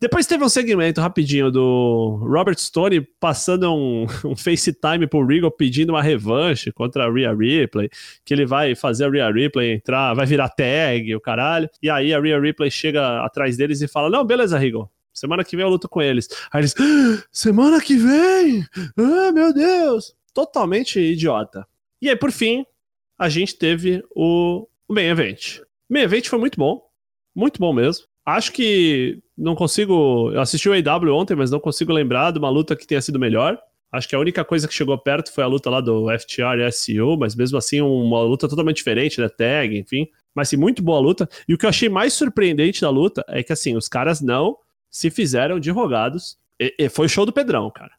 Depois 0.02 0.26
teve 0.26 0.44
um 0.44 0.50
segmento 0.50 1.00
rapidinho 1.00 1.52
do 1.52 2.18
Robert 2.24 2.58
Stone 2.58 3.02
passando 3.20 3.72
um, 3.72 4.08
um 4.26 4.36
FaceTime 4.36 5.06
pro 5.06 5.24
Regal 5.24 5.52
pedindo 5.52 5.92
uma 5.92 6.02
revanche 6.02 6.72
contra 6.72 7.06
a 7.06 7.12
Rhea 7.12 7.32
Ripley, 7.32 7.88
que 8.26 8.34
ele 8.34 8.48
vai 8.48 8.74
fazer 8.74 9.06
a 9.06 9.10
Rhea 9.12 9.30
Ripley 9.32 9.74
entrar, 9.74 10.16
vai 10.16 10.26
virar 10.26 10.50
tag, 10.50 11.16
o 11.16 11.22
caralho. 11.22 11.70
E 11.84 11.88
aí 11.88 12.16
a 12.16 12.20
Rhea 12.20 12.40
Ripley 12.40 12.72
chega 12.72 13.24
atrás 13.24 13.56
deles 13.56 13.80
e 13.80 13.88
fala: 13.88 14.10
Não, 14.10 14.26
beleza, 14.26 14.58
Regal. 14.58 14.92
Semana 15.14 15.44
que 15.44 15.56
vem 15.56 15.64
eu 15.64 15.70
luto 15.70 15.88
com 15.88 16.02
eles. 16.02 16.28
Aí 16.52 16.62
eles, 16.62 16.74
"Ah, 16.80 17.24
semana 17.32 17.80
que 17.80 17.96
vem? 17.96 18.66
Ah, 18.98 19.32
meu 19.32 19.54
Deus! 19.54 20.16
Totalmente 20.34 21.00
idiota. 21.00 21.68
E 22.02 22.10
aí, 22.10 22.16
por 22.16 22.32
fim, 22.32 22.66
a 23.20 23.30
gente 23.30 23.56
teve 23.56 24.04
o, 24.16 24.68
o 24.88 24.94
Main 24.96 25.10
Event. 25.10 25.60
O 25.60 25.94
Main 25.94 26.04
Event 26.04 26.28
foi 26.28 26.40
muito 26.40 26.58
bom. 26.58 26.82
Muito 27.36 27.60
bom 27.60 27.72
mesmo. 27.72 28.06
Acho 28.26 28.52
que 28.52 29.20
não 29.42 29.56
consigo. 29.56 30.32
Eu 30.32 30.42
assisti 30.42 30.70
o 30.70 30.74
AW 30.74 31.14
ontem, 31.16 31.36
mas 31.36 31.50
não 31.52 31.60
consigo 31.60 31.92
lembrar 31.92 32.32
de 32.32 32.40
uma 32.40 32.50
luta 32.50 32.76
que 32.76 32.86
tenha 32.88 33.02
sido 33.02 33.20
melhor. 33.20 33.58
Acho 33.92 34.08
que 34.08 34.16
a 34.16 34.20
única 34.20 34.46
coisa 34.46 34.68
que 34.68 34.74
chegou 34.74 34.98
perto 34.98 35.34
foi 35.34 35.44
a 35.44 35.48
luta 35.48 35.70
lá 35.70 35.82
do 35.82 36.06
FTR 36.18 36.60
e 36.62 36.72
SU, 36.72 37.18
mas 37.20 37.36
mesmo 37.36 37.58
assim, 37.58 37.82
uma 37.82 38.22
luta 38.22 38.48
totalmente 38.48 38.78
diferente, 38.78 39.20
né? 39.20 39.28
Tag, 39.28 39.78
enfim. 39.78 40.08
Mas 40.34 40.48
sim, 40.48 40.56
muito 40.56 40.82
boa 40.82 41.00
luta. 41.00 41.28
E 41.48 41.54
o 41.54 41.58
que 41.58 41.66
eu 41.66 41.70
achei 41.70 41.90
mais 41.90 42.14
surpreendente 42.14 42.80
da 42.80 42.90
luta 42.90 43.26
é 43.28 43.44
que, 43.44 43.52
assim, 43.52 43.76
os 43.76 43.90
caras 43.90 44.22
não 44.22 44.56
se 44.90 45.10
fizeram 45.10 45.60
de 45.60 45.70
rogados. 45.72 46.38
E, 46.58 46.74
e 46.80 46.88
foi 46.90 47.10
show 47.10 47.26
do 47.26 47.34
Pedrão, 47.34 47.70
cara. 47.70 47.92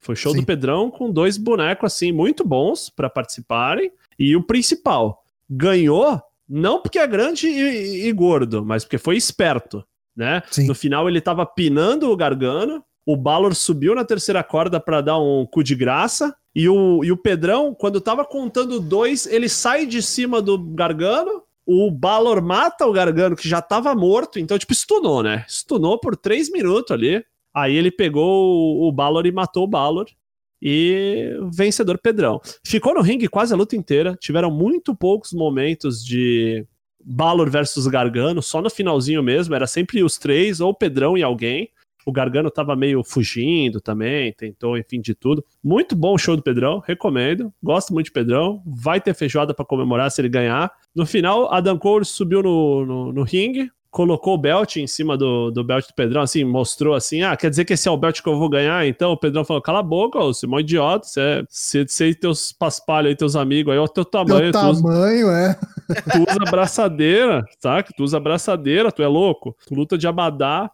Foi 0.00 0.14
show 0.14 0.32
Sim. 0.32 0.40
do 0.40 0.46
Pedrão 0.46 0.90
com 0.90 1.10
dois 1.10 1.38
bonecos, 1.38 1.94
assim, 1.94 2.12
muito 2.12 2.44
bons 2.46 2.90
pra 2.90 3.08
participarem. 3.08 3.90
E 4.18 4.36
o 4.36 4.42
principal, 4.42 5.22
ganhou 5.48 6.20
não 6.48 6.80
porque 6.80 6.98
é 6.98 7.06
grande 7.06 7.46
e, 7.48 7.60
e- 8.04 8.06
e 8.08 8.12
gordo, 8.12 8.64
mas 8.64 8.84
porque 8.84 8.96
foi 8.98 9.16
esperto, 9.16 9.84
né? 10.18 10.42
Sim. 10.50 10.66
No 10.66 10.74
final 10.74 11.08
ele 11.08 11.20
tava 11.20 11.46
pinando 11.46 12.10
o 12.10 12.16
Gargano, 12.16 12.84
o 13.06 13.16
Balor 13.16 13.54
subiu 13.54 13.94
na 13.94 14.04
terceira 14.04 14.42
corda 14.42 14.80
pra 14.80 15.00
dar 15.00 15.18
um 15.18 15.46
cu 15.46 15.62
de 15.62 15.74
graça, 15.74 16.34
e 16.54 16.68
o, 16.68 17.04
e 17.04 17.12
o 17.12 17.16
Pedrão, 17.16 17.72
quando 17.72 18.00
tava 18.00 18.24
contando 18.24 18.80
dois, 18.80 19.26
ele 19.26 19.48
sai 19.48 19.86
de 19.86 20.02
cima 20.02 20.42
do 20.42 20.58
Gargano, 20.58 21.42
o 21.64 21.90
Balor 21.90 22.42
mata 22.42 22.86
o 22.86 22.92
Gargano, 22.92 23.36
que 23.36 23.48
já 23.48 23.62
tava 23.62 23.94
morto, 23.94 24.40
então, 24.40 24.58
tipo, 24.58 24.74
stunou, 24.74 25.22
né? 25.22 25.44
Stunou 25.48 25.98
por 26.00 26.16
três 26.16 26.50
minutos 26.50 26.90
ali. 26.90 27.22
Aí 27.54 27.76
ele 27.76 27.90
pegou 27.90 28.80
o, 28.80 28.88
o 28.88 28.92
Balor 28.92 29.26
e 29.26 29.32
matou 29.32 29.64
o 29.64 29.68
Balor. 29.68 30.06
E 30.60 31.38
vencedor 31.52 31.98
Pedrão. 31.98 32.40
Ficou 32.66 32.94
no 32.94 33.02
ringue 33.02 33.28
quase 33.28 33.52
a 33.52 33.56
luta 33.56 33.76
inteira. 33.76 34.16
Tiveram 34.18 34.50
muito 34.50 34.96
poucos 34.96 35.32
momentos 35.32 36.02
de 36.02 36.66
Balor 37.10 37.48
versus 37.48 37.86
Gargano, 37.86 38.42
só 38.42 38.60
no 38.60 38.68
finalzinho 38.68 39.22
mesmo. 39.22 39.54
Era 39.54 39.66
sempre 39.66 40.02
os 40.02 40.18
três, 40.18 40.60
ou 40.60 40.74
Pedrão 40.74 41.16
e 41.16 41.22
alguém. 41.22 41.70
O 42.04 42.12
Gargano 42.12 42.50
tava 42.50 42.76
meio 42.76 43.02
fugindo 43.02 43.80
também, 43.80 44.32
tentou, 44.32 44.78
enfim, 44.78 45.00
de 45.00 45.14
tudo. 45.14 45.44
Muito 45.62 45.96
bom 45.96 46.14
o 46.14 46.18
show 46.18 46.36
do 46.36 46.42
Pedrão, 46.42 46.80
recomendo. 46.86 47.52
Gosto 47.62 47.92
muito 47.92 48.06
de 48.06 48.12
Pedrão. 48.12 48.62
Vai 48.64 49.00
ter 49.00 49.14
feijoada 49.14 49.54
para 49.54 49.64
comemorar 49.64 50.10
se 50.10 50.20
ele 50.20 50.28
ganhar. 50.28 50.70
No 50.94 51.06
final, 51.06 51.52
Adam 51.52 51.78
Cole 51.78 52.04
subiu 52.04 52.42
no, 52.42 52.86
no, 52.86 53.12
no 53.12 53.22
ringue, 53.22 53.70
colocou 53.98 54.34
o 54.34 54.38
belt 54.38 54.76
em 54.76 54.86
cima 54.86 55.16
do, 55.16 55.50
do 55.50 55.64
belt 55.64 55.88
do 55.88 55.92
Pedrão, 55.92 56.22
assim, 56.22 56.44
mostrou 56.44 56.94
assim, 56.94 57.22
ah, 57.22 57.36
quer 57.36 57.50
dizer 57.50 57.64
que 57.64 57.72
esse 57.72 57.88
é 57.88 57.90
o 57.90 57.96
belt 57.96 58.22
que 58.22 58.28
eu 58.28 58.38
vou 58.38 58.48
ganhar? 58.48 58.86
Então 58.86 59.10
o 59.10 59.16
Pedrão 59.16 59.44
falou, 59.44 59.60
cala 59.60 59.80
a 59.80 59.82
boca, 59.82 60.20
você 60.20 60.46
é 60.46 60.48
um 60.48 60.60
idiota, 60.60 61.04
você, 61.04 61.44
você, 61.50 61.84
você 61.84 62.08
e 62.10 62.14
teus 62.14 62.52
paspalhos 62.52 63.10
aí, 63.10 63.16
teus 63.16 63.34
amigos 63.34 63.72
aí, 63.72 63.76
olha 63.76 63.86
o 63.86 63.92
teu 63.92 64.04
tamanho. 64.04 64.52
Teu 64.52 64.60
tamanho, 64.60 65.26
usa, 65.26 65.36
é. 65.36 65.54
Tu 66.12 66.30
usa 66.30 66.38
abraçadeira, 66.46 67.44
saca? 67.58 67.92
Tu 67.96 68.04
usa 68.04 68.18
abraçadeira, 68.18 68.92
tu 68.92 69.02
é 69.02 69.08
louco. 69.08 69.56
Tu 69.66 69.74
luta 69.74 69.98
de 69.98 70.06
abadá. 70.06 70.70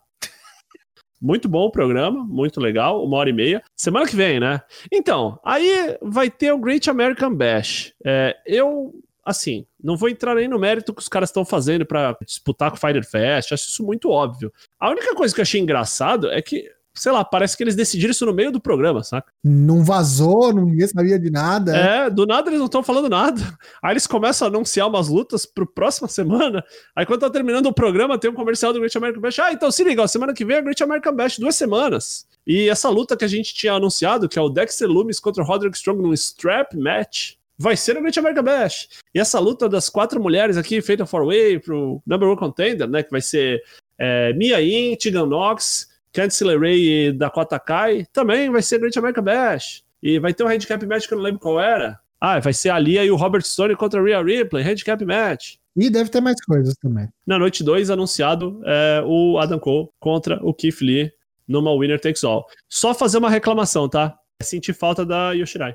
Muito 1.18 1.48
bom 1.48 1.64
o 1.64 1.70
programa, 1.70 2.22
muito 2.28 2.60
legal, 2.60 3.02
uma 3.02 3.16
hora 3.16 3.30
e 3.30 3.32
meia. 3.32 3.62
Semana 3.74 4.06
que 4.06 4.14
vem, 4.14 4.38
né? 4.38 4.60
Então, 4.92 5.40
aí 5.42 5.96
vai 6.02 6.28
ter 6.28 6.52
o 6.52 6.58
Great 6.58 6.90
American 6.90 7.34
Bash. 7.34 7.94
É, 8.04 8.36
eu 8.46 8.92
assim, 9.24 9.66
não 9.82 9.96
vou 9.96 10.08
entrar 10.08 10.34
nem 10.34 10.48
no 10.48 10.58
mérito 10.58 10.92
que 10.92 11.00
os 11.00 11.08
caras 11.08 11.30
estão 11.30 11.44
fazendo 11.44 11.86
para 11.86 12.16
disputar 12.24 12.70
com 12.70 12.76
o 12.76 12.80
Fighter 12.80 13.08
Fest, 13.08 13.52
acho 13.52 13.68
isso 13.68 13.84
muito 13.84 14.10
óbvio. 14.10 14.52
A 14.78 14.90
única 14.90 15.14
coisa 15.14 15.34
que 15.34 15.40
eu 15.40 15.42
achei 15.42 15.60
engraçado 15.60 16.30
é 16.30 16.42
que, 16.42 16.70
sei 16.94 17.10
lá, 17.10 17.24
parece 17.24 17.56
que 17.56 17.62
eles 17.62 17.74
decidiram 17.74 18.10
isso 18.10 18.26
no 18.26 18.34
meio 18.34 18.52
do 18.52 18.60
programa, 18.60 19.02
saca? 19.02 19.32
Não 19.42 19.82
vazou, 19.82 20.52
ninguém 20.52 20.86
sabia 20.86 21.18
de 21.18 21.30
nada. 21.30 21.76
É, 21.76 22.10
do 22.10 22.26
nada 22.26 22.48
eles 22.50 22.58
não 22.58 22.66
estão 22.66 22.82
falando 22.82 23.08
nada. 23.08 23.40
Aí 23.82 23.92
eles 23.92 24.06
começam 24.06 24.46
a 24.46 24.50
anunciar 24.50 24.88
umas 24.88 25.08
lutas 25.08 25.46
pro 25.46 25.66
próxima 25.66 26.06
semana. 26.08 26.62
Aí 26.94 27.06
quando 27.06 27.20
tá 27.20 27.30
terminando 27.30 27.66
o 27.66 27.72
programa, 27.72 28.18
tem 28.18 28.30
um 28.30 28.34
comercial 28.34 28.72
do 28.72 28.78
Great 28.78 28.96
American 28.96 29.22
Bash. 29.22 29.38
Ah, 29.38 29.52
então 29.52 29.70
se 29.70 29.82
liga, 29.82 30.02
ó, 30.02 30.06
semana 30.06 30.34
que 30.34 30.44
vem 30.44 30.56
é 30.56 30.62
Great 30.62 30.82
American 30.82 31.14
Bash, 31.14 31.38
duas 31.38 31.56
semanas. 31.56 32.26
E 32.46 32.68
essa 32.68 32.90
luta 32.90 33.16
que 33.16 33.24
a 33.24 33.28
gente 33.28 33.54
tinha 33.54 33.72
anunciado, 33.72 34.28
que 34.28 34.38
é 34.38 34.42
o 34.42 34.50
Dexter 34.50 34.88
Loomis 34.88 35.18
contra 35.18 35.42
o 35.42 35.46
Roderick 35.46 35.76
Strong 35.76 36.02
num 36.02 36.12
strap 36.12 36.74
match, 36.74 37.36
vai 37.58 37.76
ser 37.76 37.96
o 37.96 38.00
Great 38.00 38.18
American 38.18 38.44
Bash. 38.44 38.88
E 39.14 39.20
essa 39.20 39.38
luta 39.38 39.68
das 39.68 39.88
quatro 39.88 40.20
mulheres 40.20 40.56
aqui, 40.56 40.80
feita 40.82 41.06
for 41.06 41.26
way 41.26 41.58
pro 41.58 42.02
number 42.06 42.28
one 42.28 42.38
contender, 42.38 42.88
né? 42.88 43.02
Que 43.02 43.10
vai 43.10 43.20
ser 43.20 43.62
é, 43.98 44.32
Mia 44.32 44.60
Yim, 44.60 44.96
Tegan 44.96 45.26
Knox, 45.26 45.88
Candice 46.12 46.44
LeRae 46.44 47.08
e 47.08 47.12
Dakota 47.12 47.58
Kai, 47.58 48.06
também 48.12 48.50
vai 48.50 48.62
ser 48.62 48.78
Great 48.78 48.98
American 48.98 49.24
Bash. 49.24 49.82
E 50.02 50.18
vai 50.18 50.34
ter 50.34 50.44
um 50.44 50.48
handicap 50.48 50.84
match 50.86 51.06
que 51.06 51.14
eu 51.14 51.18
não 51.18 51.24
lembro 51.24 51.40
qual 51.40 51.60
era. 51.60 51.98
Ah, 52.20 52.38
vai 52.38 52.52
ser 52.52 52.70
a 52.70 52.78
Lia 52.78 53.04
e 53.04 53.10
o 53.10 53.16
Robert 53.16 53.42
Stone 53.42 53.74
contra 53.76 54.00
a 54.00 54.04
Rhea 54.04 54.22
Ripley, 54.22 54.62
handicap 54.62 55.04
match. 55.04 55.56
E 55.76 55.90
deve 55.90 56.08
ter 56.08 56.20
mais 56.20 56.42
coisas 56.44 56.74
também. 56.76 57.08
Na 57.26 57.38
noite 57.38 57.64
2, 57.64 57.90
anunciado 57.90 58.60
é, 58.64 59.02
o 59.04 59.38
Adam 59.38 59.58
Cole 59.58 59.88
contra 59.98 60.38
o 60.42 60.54
Keith 60.54 60.80
Lee 60.80 61.12
numa 61.48 61.76
Winner 61.76 62.00
Takes 62.00 62.22
All. 62.22 62.46
Só 62.68 62.94
fazer 62.94 63.18
uma 63.18 63.28
reclamação, 63.28 63.88
tá? 63.88 64.16
Senti 64.42 64.72
falta 64.72 65.04
da 65.04 65.32
Yoshirai. 65.32 65.74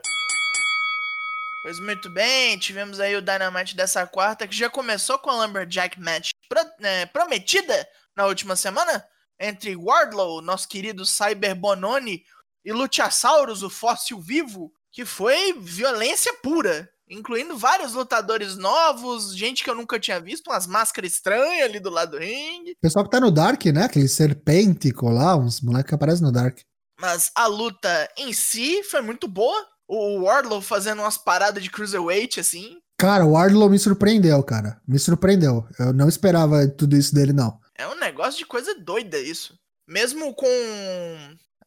Pois 1.61 1.77
muito 1.79 2.09
bem, 2.09 2.57
tivemos 2.57 3.01
aí 3.01 3.17
o 3.17 3.21
Dynamite 3.21 3.75
dessa 3.75 4.07
quarta, 4.07 4.47
que 4.47 4.55
já 4.55 4.69
começou 4.69 5.19
com 5.19 5.29
a 5.29 5.45
Lumberjack 5.45 5.99
Match 5.99 6.29
pro, 6.47 6.61
é, 6.81 7.05
prometida 7.05 7.87
na 8.15 8.25
última 8.27 8.55
semana, 8.55 9.05
entre 9.37 9.75
Wardlow, 9.75 10.41
nosso 10.41 10.69
querido 10.69 11.05
Cyber 11.05 11.53
Bononi, 11.55 12.23
e 12.63 12.71
Luchasaurus, 12.71 13.61
o 13.61 13.69
fóssil 13.69 14.21
vivo, 14.21 14.71
que 14.89 15.03
foi 15.03 15.53
violência 15.59 16.33
pura, 16.41 16.89
incluindo 17.09 17.57
vários 17.57 17.93
lutadores 17.93 18.55
novos, 18.55 19.35
gente 19.35 19.61
que 19.61 19.69
eu 19.69 19.75
nunca 19.75 19.99
tinha 19.99 20.19
visto, 20.19 20.47
umas 20.47 20.65
máscaras 20.65 21.11
estranhas 21.11 21.65
ali 21.65 21.79
do 21.79 21.89
lado 21.89 22.11
do 22.11 22.19
ringue. 22.19 22.75
Pessoal 22.81 23.03
que 23.03 23.11
tá 23.11 23.19
no 23.19 23.31
Dark, 23.31 23.65
né? 23.65 23.83
Aquele 23.83 24.07
serpêntico 24.07 25.09
lá, 25.09 25.35
uns 25.35 25.59
moleques 25.59 25.89
que 25.89 25.95
aparecem 25.95 26.23
no 26.23 26.31
Dark. 26.31 26.59
Mas 26.99 27.31
a 27.35 27.47
luta 27.47 28.09
em 28.17 28.31
si 28.31 28.83
foi 28.83 29.01
muito 29.01 29.27
boa, 29.27 29.65
o 29.89 30.21
Wardlow 30.21 30.61
fazendo 30.61 31.01
umas 31.01 31.17
paradas 31.17 31.63
de 31.63 31.71
cruiserweight, 31.71 32.39
assim. 32.39 32.77
Cara, 32.95 33.25
o 33.25 33.31
Wardlow 33.31 33.69
me 33.69 33.79
surpreendeu, 33.79 34.43
cara. 34.43 34.79
Me 34.87 34.99
surpreendeu. 34.99 35.65
Eu 35.79 35.91
não 35.91 36.07
esperava 36.07 36.67
tudo 36.67 36.95
isso 36.95 37.15
dele, 37.15 37.33
não. 37.33 37.59
É 37.75 37.87
um 37.87 37.95
negócio 37.95 38.37
de 38.37 38.45
coisa 38.45 38.75
doida 38.75 39.17
isso. 39.17 39.57
Mesmo 39.87 40.35
com 40.35 40.45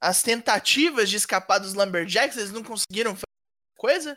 as 0.01 0.23
tentativas 0.23 1.11
de 1.11 1.17
escapar 1.17 1.59
dos 1.59 1.75
Lumberjacks, 1.75 2.37
eles 2.37 2.53
não 2.53 2.63
conseguiram 2.63 3.13
fazer 3.13 3.27
coisa. 3.77 4.17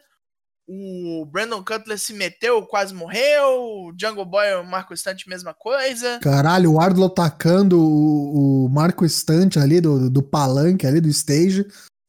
O 0.68 1.26
Brandon 1.32 1.64
Cutler 1.64 1.98
se 1.98 2.14
meteu, 2.14 2.64
quase 2.66 2.94
morreu. 2.94 3.62
O 3.62 3.94
Jungle 4.00 4.26
Boy 4.26 4.54
o 4.56 4.64
Marco 4.64 4.94
Estante, 4.94 5.30
mesma 5.30 5.54
coisa. 5.54 6.20
Caralho, 6.22 6.72
o 6.72 6.74
Wardlow 6.76 7.10
tacando 7.10 7.80
o, 7.80 8.66
o 8.66 8.70
Marco 8.70 9.06
Estante 9.06 9.58
ali 9.58 9.82
do, 9.82 10.10
do 10.10 10.22
palanque 10.22 10.86
ali 10.86 11.00
do 11.00 11.08
stage. 11.08 11.66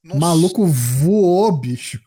Nossa. 0.06 0.20
Maluco 0.20 0.66
voou, 0.66 1.50
bicho. 1.52 2.00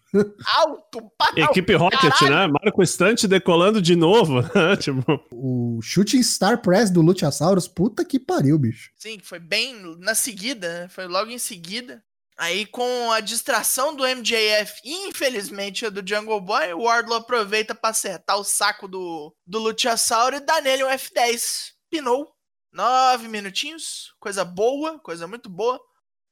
Alto, 0.58 1.12
Equipe 1.36 1.76
Rocket, 1.76 2.00
caralho. 2.00 2.54
né? 2.54 2.60
Marco 2.64 2.82
Estante 2.82 3.28
decolando 3.28 3.82
de 3.82 3.96
novo. 3.96 4.42
Né? 4.56 4.78
tipo... 4.78 5.04
O 5.32 5.80
Shooting 5.82 6.24
Star 6.24 6.62
Press 6.62 6.90
do 6.90 7.02
Luchasaurus, 7.02 7.68
puta 7.68 8.04
que 8.06 8.20
pariu, 8.20 8.58
bicho. 8.58 8.92
Sim, 8.96 9.20
foi 9.22 9.40
bem 9.40 9.76
na 10.00 10.16
seguida, 10.16 10.82
né? 10.82 10.88
Foi 10.90 11.08
logo 11.08 11.30
em 11.30 11.38
seguida. 11.38 12.04
Aí, 12.38 12.66
com 12.66 13.12
a 13.12 13.20
distração 13.20 13.94
do 13.94 14.04
MJF 14.08 14.80
e, 14.86 15.10
infelizmente, 15.10 15.86
a 15.86 15.90
do 15.90 16.08
Jungle 16.08 16.40
Boy, 16.40 16.74
o 16.74 16.84
Wardlow 16.84 17.18
aproveita 17.18 17.76
para 17.76 17.90
acertar 17.90 18.38
o 18.38 18.46
saco 18.46 18.88
do, 18.88 19.36
do 19.46 19.60
Luchasauro 19.60 20.38
e 20.38 20.40
dá 20.40 20.62
nele 20.62 20.86
um 20.86 20.88
F10. 20.88 21.74
Pinou. 21.90 22.32
Nove 22.72 23.28
minutinhos. 23.28 24.14
Coisa 24.20 24.46
boa, 24.46 25.00
coisa 25.00 25.28
muito 25.28 25.50
boa. 25.50 25.80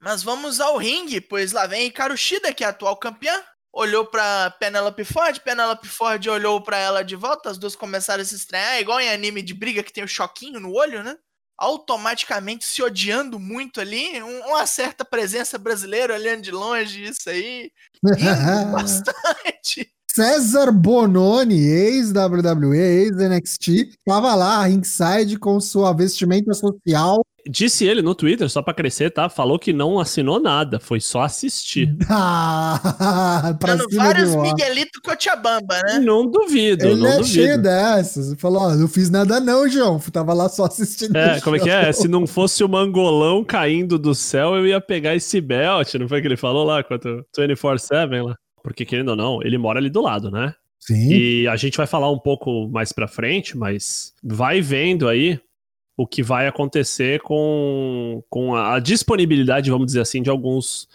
Mas 0.01 0.21
vamos 0.23 0.59
ao 0.59 0.77
ringue, 0.77 1.19
pois 1.19 1.51
lá 1.51 1.65
vem 1.65 1.87
Hikaru 1.87 2.15
Shida, 2.15 2.53
que 2.53 2.63
é 2.63 2.67
a 2.67 2.69
atual 2.69 2.97
campeã. 2.97 3.41
Olhou 3.73 4.05
pra 4.05 4.51
Penelope 4.59 5.03
Ford, 5.03 5.39
Penelope 5.39 5.87
Ford 5.87 6.25
olhou 6.27 6.61
para 6.61 6.77
ela 6.77 7.03
de 7.03 7.15
volta, 7.15 7.49
as 7.49 7.57
duas 7.57 7.75
começaram 7.75 8.21
a 8.21 8.25
se 8.25 8.35
estranhar, 8.35 8.79
igual 8.79 8.99
em 8.99 9.09
anime 9.09 9.41
de 9.41 9.53
briga 9.53 9.83
que 9.83 9.93
tem 9.93 10.03
o 10.03 10.07
choquinho 10.07 10.59
no 10.59 10.73
olho, 10.73 11.03
né? 11.03 11.15
Automaticamente 11.57 12.65
se 12.65 12.81
odiando 12.81 13.39
muito 13.39 13.81
ali, 13.81 14.21
uma 14.21 14.65
certa 14.65 15.03
presença 15.03 15.57
brasileira 15.57 16.13
olhando 16.13 16.41
de 16.41 16.51
longe, 16.51 17.03
isso 17.03 17.29
aí. 17.29 17.71
bastante. 18.71 19.91
César 20.11 20.71
Bononi, 20.71 21.59
ex-WWE, 21.59 22.79
ex-NXT, 22.79 23.95
tava 24.03 24.33
lá 24.33 24.63
ringside 24.65 25.37
com 25.37 25.59
sua 25.59 25.93
vestimenta 25.93 26.53
social 26.55 27.21
Disse 27.49 27.85
ele 27.85 28.01
no 28.01 28.13
Twitter, 28.13 28.49
só 28.49 28.61
pra 28.61 28.73
crescer, 28.73 29.11
tá? 29.11 29.29
Falou 29.29 29.57
que 29.57 29.71
não 29.71 29.99
assinou 29.99 30.39
nada, 30.39 30.79
foi 30.79 30.99
só 30.99 31.21
assistir. 31.21 31.95
Ah, 32.09 33.55
pra 33.59 33.75
Dando 33.75 33.95
vários 33.95 34.35
Miguelito 34.35 34.99
Cochabamba, 35.01 35.81
né? 35.85 35.99
Não 35.99 36.25
duvido, 36.29 36.87
ele 36.87 36.95
não 36.95 37.07
é 37.07 37.17
duvido. 37.17 37.27
cheio 37.27 37.61
dessas. 37.61 38.33
Falou, 38.39 38.63
ó, 38.63 38.75
não 38.75 38.87
fiz 38.87 39.09
nada 39.09 39.39
não, 39.39 39.67
João. 39.69 39.99
Tava 40.11 40.33
lá 40.33 40.49
só 40.49 40.65
assistindo. 40.65 41.15
É, 41.15 41.39
como 41.41 41.55
é 41.55 41.59
que 41.59 41.69
é? 41.69 41.91
Se 41.91 42.07
não 42.07 42.25
fosse 42.25 42.63
o 42.63 42.69
mangolão 42.69 43.43
caindo 43.43 43.97
do 43.99 44.15
céu, 44.15 44.55
eu 44.55 44.65
ia 44.65 44.81
pegar 44.81 45.15
esse 45.15 45.39
belt, 45.39 45.93
não 45.95 46.07
foi 46.07 46.21
que 46.21 46.27
ele 46.27 46.37
falou 46.37 46.65
lá, 46.65 46.83
quanto 46.83 47.25
24-7 47.37 48.23
lá? 48.23 48.35
Porque, 48.63 48.85
querendo 48.85 49.09
ou 49.09 49.15
não, 49.15 49.39
ele 49.43 49.57
mora 49.57 49.79
ali 49.79 49.89
do 49.89 50.01
lado, 50.01 50.31
né? 50.31 50.53
Sim. 50.79 51.09
E 51.11 51.47
a 51.47 51.55
gente 51.55 51.77
vai 51.77 51.87
falar 51.87 52.11
um 52.11 52.19
pouco 52.19 52.67
mais 52.69 52.91
pra 52.91 53.07
frente, 53.07 53.57
mas 53.57 54.13
vai 54.23 54.61
vendo 54.61 55.07
aí 55.07 55.39
o 55.97 56.05
que 56.05 56.21
vai 56.21 56.47
acontecer 56.47 57.19
com, 57.21 58.23
com 58.29 58.55
a 58.55 58.79
disponibilidade, 58.79 59.71
vamos 59.71 59.87
dizer 59.87 60.01
assim, 60.01 60.21
de 60.21 60.29
alguns 60.29 60.87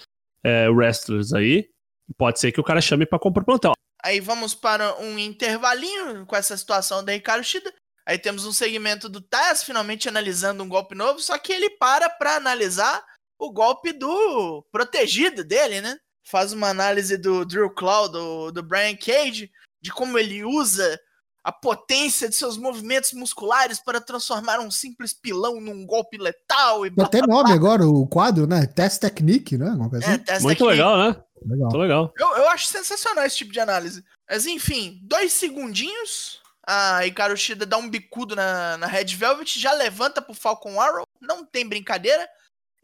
é, 0.44 0.68
wrestlers 0.68 1.32
aí. 1.32 1.68
Pode 2.16 2.38
ser 2.38 2.52
que 2.52 2.60
o 2.60 2.64
cara 2.64 2.80
chame 2.80 3.04
para 3.04 3.18
comprar 3.18 3.44
plantão. 3.44 3.72
Aí 4.04 4.20
vamos 4.20 4.54
para 4.54 4.96
um 5.00 5.18
intervalinho 5.18 6.24
com 6.24 6.36
essa 6.36 6.56
situação 6.56 7.04
da 7.04 7.12
Ricardo 7.12 7.42
Shida. 7.42 7.72
Aí 8.06 8.18
temos 8.18 8.44
um 8.44 8.52
segmento 8.52 9.08
do 9.08 9.20
Taz 9.20 9.64
finalmente 9.64 10.08
analisando 10.08 10.62
um 10.62 10.68
golpe 10.68 10.94
novo, 10.94 11.20
só 11.20 11.36
que 11.38 11.52
ele 11.52 11.70
para 11.70 12.08
para 12.08 12.36
analisar 12.36 13.04
o 13.38 13.52
golpe 13.52 13.92
do 13.92 14.64
protegido 14.70 15.44
dele, 15.44 15.80
né? 15.80 15.96
Faz 16.24 16.52
uma 16.52 16.68
análise 16.68 17.16
do 17.16 17.44
Drew 17.44 17.70
Claw, 17.70 18.08
do, 18.08 18.52
do 18.52 18.62
Brian 18.62 18.96
Cage, 18.96 19.50
de 19.80 19.92
como 19.92 20.18
ele 20.18 20.44
usa 20.44 21.00
a 21.44 21.50
potência 21.50 22.28
de 22.28 22.36
seus 22.36 22.56
movimentos 22.56 23.12
musculares 23.12 23.80
para 23.80 24.00
transformar 24.00 24.60
um 24.60 24.70
simples 24.70 25.12
pilão 25.12 25.60
num 25.60 25.84
golpe 25.84 26.16
letal. 26.16 26.86
E 26.86 26.90
blá, 26.90 27.04
Até 27.04 27.20
nome 27.20 27.44
blá. 27.44 27.54
agora, 27.54 27.86
o 27.86 28.06
quadro, 28.06 28.46
né? 28.46 28.66
Test 28.66 29.00
Technique, 29.00 29.58
né? 29.58 29.76
É, 30.04 30.18
test 30.18 30.42
Muito 30.42 30.58
technique. 30.58 30.64
legal, 30.64 30.98
né? 30.98 31.16
Legal. 31.44 31.68
Muito 31.68 31.78
legal. 31.78 32.14
Eu, 32.16 32.28
eu 32.36 32.48
acho 32.48 32.66
sensacional 32.66 33.24
esse 33.24 33.38
tipo 33.38 33.52
de 33.52 33.58
análise. 33.58 34.04
Mas 34.30 34.46
enfim, 34.46 35.00
dois 35.02 35.32
segundinhos. 35.32 36.40
A 36.64 37.04
Hikaru 37.04 37.36
Shida 37.36 37.66
dá 37.66 37.76
um 37.76 37.90
bicudo 37.90 38.36
na, 38.36 38.76
na 38.78 38.86
Red 38.86 39.16
Velvet, 39.16 39.58
já 39.58 39.72
levanta 39.72 40.22
pro 40.22 40.32
Falcon 40.32 40.80
Arrow, 40.80 41.04
não 41.20 41.44
tem 41.44 41.68
brincadeira. 41.68 42.24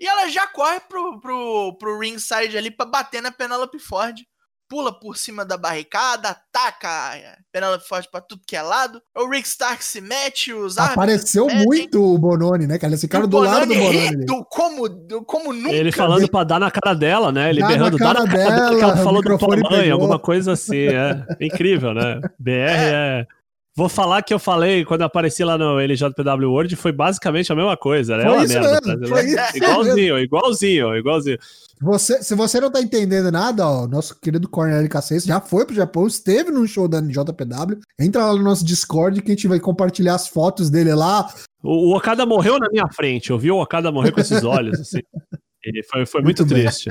E 0.00 0.06
ela 0.06 0.28
já 0.28 0.48
corre 0.48 0.80
pro, 0.80 1.20
pro, 1.20 1.76
pro 1.78 1.98
ringside 2.00 2.58
ali 2.58 2.72
pra 2.72 2.84
bater 2.84 3.22
na 3.22 3.30
Penelope 3.30 3.78
Ford. 3.78 4.20
Pula 4.68 4.92
por 4.92 5.16
cima 5.16 5.44
da 5.44 5.56
barricada, 5.56 6.28
ataca 6.28 6.88
a 6.88 7.38
Penelope 7.50 7.88
Ford 7.88 8.06
pra 8.10 8.20
tudo 8.20 8.42
que 8.46 8.54
é 8.54 8.62
lado. 8.62 9.00
O 9.16 9.28
Rick 9.28 9.48
Stark 9.48 9.82
se 9.82 10.00
mete, 10.00 10.52
os 10.52 10.76
Apareceu 10.76 11.48
muito 11.48 12.02
o 12.02 12.18
Bononi, 12.18 12.66
né, 12.66 12.78
cara? 12.78 12.94
Esse 12.94 13.08
cara 13.08 13.26
do 13.26 13.38
lado 13.38 13.66
do 13.66 13.74
Bononi. 13.74 14.26
Do, 14.26 14.44
como, 14.44 14.88
do, 14.88 15.24
como 15.24 15.52
nunca. 15.52 15.74
Ele 15.74 15.90
falando 15.90 16.28
pra 16.28 16.44
dar 16.44 16.60
na 16.60 16.70
cara 16.70 16.94
dela, 16.94 17.32
né? 17.32 17.50
Ele 17.50 17.60
dá 17.60 17.68
berrando, 17.68 17.96
dá 17.96 18.14
na 18.14 18.26
cara 18.26 18.26
dela, 18.26 18.56
dela 18.56 18.76
que 18.76 18.82
ela 18.82 18.96
falou 18.98 19.22
do 19.22 19.38
tua 19.38 19.56
mãe, 19.56 19.90
alguma 19.90 20.18
coisa 20.18 20.52
assim, 20.52 20.88
é. 20.88 21.24
Incrível, 21.40 21.94
né? 21.94 22.20
BR 22.38 22.50
é. 22.50 23.20
é 23.20 23.37
Vou 23.78 23.88
falar 23.88 24.22
que 24.22 24.34
eu 24.34 24.40
falei 24.40 24.84
quando 24.84 25.02
apareci 25.02 25.44
lá 25.44 25.56
no 25.56 25.78
LJPW 25.78 26.50
World, 26.50 26.74
foi 26.74 26.90
basicamente 26.90 27.52
a 27.52 27.54
mesma 27.54 27.76
coisa, 27.76 28.16
né? 28.16 28.24
Foi 28.24 28.42
isso 28.42 28.54
merda, 28.54 28.80
mesmo, 28.96 29.06
foi 29.06 29.24
isso 29.24 29.56
igualzinho, 29.56 30.18
igualzinho, 30.18 30.96
igualzinho. 30.96 31.38
Você, 31.80 32.20
se 32.20 32.34
você 32.34 32.58
não 32.58 32.72
tá 32.72 32.80
entendendo 32.82 33.30
nada, 33.30 33.64
ó, 33.64 33.86
nosso 33.86 34.20
querido 34.20 34.48
Cornélio 34.48 34.90
Cacete 34.90 35.28
já 35.28 35.40
foi 35.40 35.64
pro 35.64 35.76
Japão, 35.76 36.08
esteve 36.08 36.50
num 36.50 36.66
show 36.66 36.88
da 36.88 37.00
JPW. 37.00 37.78
Entra 38.00 38.26
lá 38.26 38.32
no 38.34 38.42
nosso 38.42 38.64
Discord 38.64 39.22
que 39.22 39.30
a 39.30 39.34
gente 39.36 39.46
vai 39.46 39.60
compartilhar 39.60 40.16
as 40.16 40.26
fotos 40.26 40.70
dele 40.70 40.92
lá. 40.92 41.32
O, 41.62 41.92
o 41.92 41.96
Okada 41.96 42.26
morreu 42.26 42.58
na 42.58 42.68
minha 42.70 42.88
frente, 42.88 43.30
eu 43.30 43.38
vi 43.38 43.52
o 43.52 43.62
Okada 43.62 43.92
morrer 43.92 44.10
com 44.10 44.20
esses 44.20 44.42
olhos, 44.42 44.80
assim. 44.80 44.98
E 45.64 45.82
foi, 45.82 46.06
foi 46.06 46.22
muito, 46.22 46.46
muito 46.46 46.54
triste. 46.54 46.88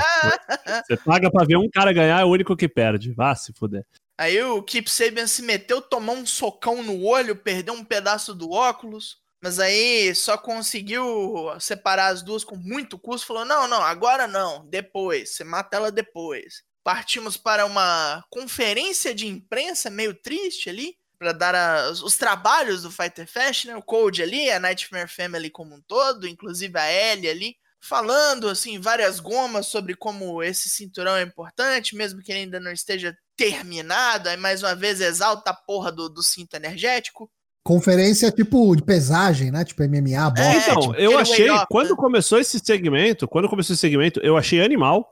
Você 0.85 0.97
paga 0.97 1.31
pra 1.31 1.45
ver 1.45 1.55
um 1.55 1.69
cara 1.69 1.91
ganhar, 1.91 2.19
é 2.19 2.25
o 2.25 2.27
único 2.27 2.55
que 2.55 2.67
perde. 2.67 3.13
Vá 3.13 3.33
se 3.33 3.51
fuder. 3.53 3.83
Aí 4.17 4.41
o 4.41 4.63
Keep 4.63 4.89
Sabian 4.89 5.27
se 5.27 5.43
meteu, 5.43 5.81
tomou 5.81 6.15
um 6.15 6.25
socão 6.25 6.81
no 6.81 7.03
olho, 7.03 7.35
perdeu 7.35 7.73
um 7.73 7.85
pedaço 7.85 8.33
do 8.33 8.51
óculos. 8.51 9.17
Mas 9.41 9.59
aí 9.59 10.15
só 10.15 10.35
conseguiu 10.35 11.47
separar 11.59 12.07
as 12.07 12.23
duas 12.23 12.43
com 12.43 12.55
muito 12.55 12.97
custo. 12.97 13.27
Falou: 13.27 13.45
não, 13.45 13.67
não, 13.67 13.83
agora 13.83 14.27
não, 14.27 14.67
depois. 14.67 15.35
Você 15.35 15.43
mata 15.43 15.77
ela 15.77 15.91
depois. 15.91 16.63
Partimos 16.83 17.37
para 17.37 17.65
uma 17.65 18.23
conferência 18.29 19.13
de 19.13 19.27
imprensa 19.27 19.89
meio 19.89 20.13
triste 20.15 20.69
ali. 20.69 20.95
Para 21.19 21.31
dar 21.31 21.55
as, 21.55 22.01
os 22.01 22.15
trabalhos 22.15 22.83
do 22.83 22.91
Fighter 22.91 23.27
Fest, 23.27 23.65
né? 23.65 23.75
O 23.75 23.81
Code 23.81 24.21
ali, 24.21 24.51
a 24.51 24.59
Nightmare 24.59 25.07
Family 25.07 25.49
como 25.49 25.75
um 25.75 25.81
todo, 25.81 26.27
inclusive 26.27 26.77
a 26.77 26.91
Ellie 26.91 27.29
ali 27.29 27.55
falando 27.81 28.49
assim 28.49 28.79
várias 28.79 29.19
gomas 29.19 29.67
sobre 29.67 29.95
como 29.95 30.41
esse 30.43 30.69
cinturão 30.69 31.15
é 31.15 31.21
importante, 31.21 31.95
mesmo 31.95 32.21
que 32.21 32.31
ele 32.31 32.41
ainda 32.41 32.59
não 32.59 32.71
esteja 32.71 33.15
terminado. 33.35 34.29
Aí 34.29 34.37
mais 34.37 34.63
uma 34.63 34.75
vez 34.75 35.01
exalta 35.01 35.51
a 35.51 35.53
porra 35.55 35.91
do, 35.91 36.09
do 36.09 36.23
cinto 36.23 36.55
energético. 36.55 37.29
Conferência 37.63 38.31
tipo 38.31 38.75
de 38.75 38.83
pesagem, 38.83 39.51
né? 39.51 39.65
Tipo 39.65 39.83
MMA, 39.83 40.29
bola. 40.29 40.47
É, 40.47 40.57
então, 40.57 40.79
tipo, 40.79 40.95
eu 40.95 41.19
achei, 41.19 41.47
quando 41.69 41.97
começou 41.97 42.39
esse 42.39 42.59
segmento, 42.59 43.27
quando 43.27 43.49
começou 43.49 43.73
esse 43.73 43.81
segmento, 43.81 44.21
eu 44.21 44.37
achei 44.37 44.63
animal, 44.63 45.05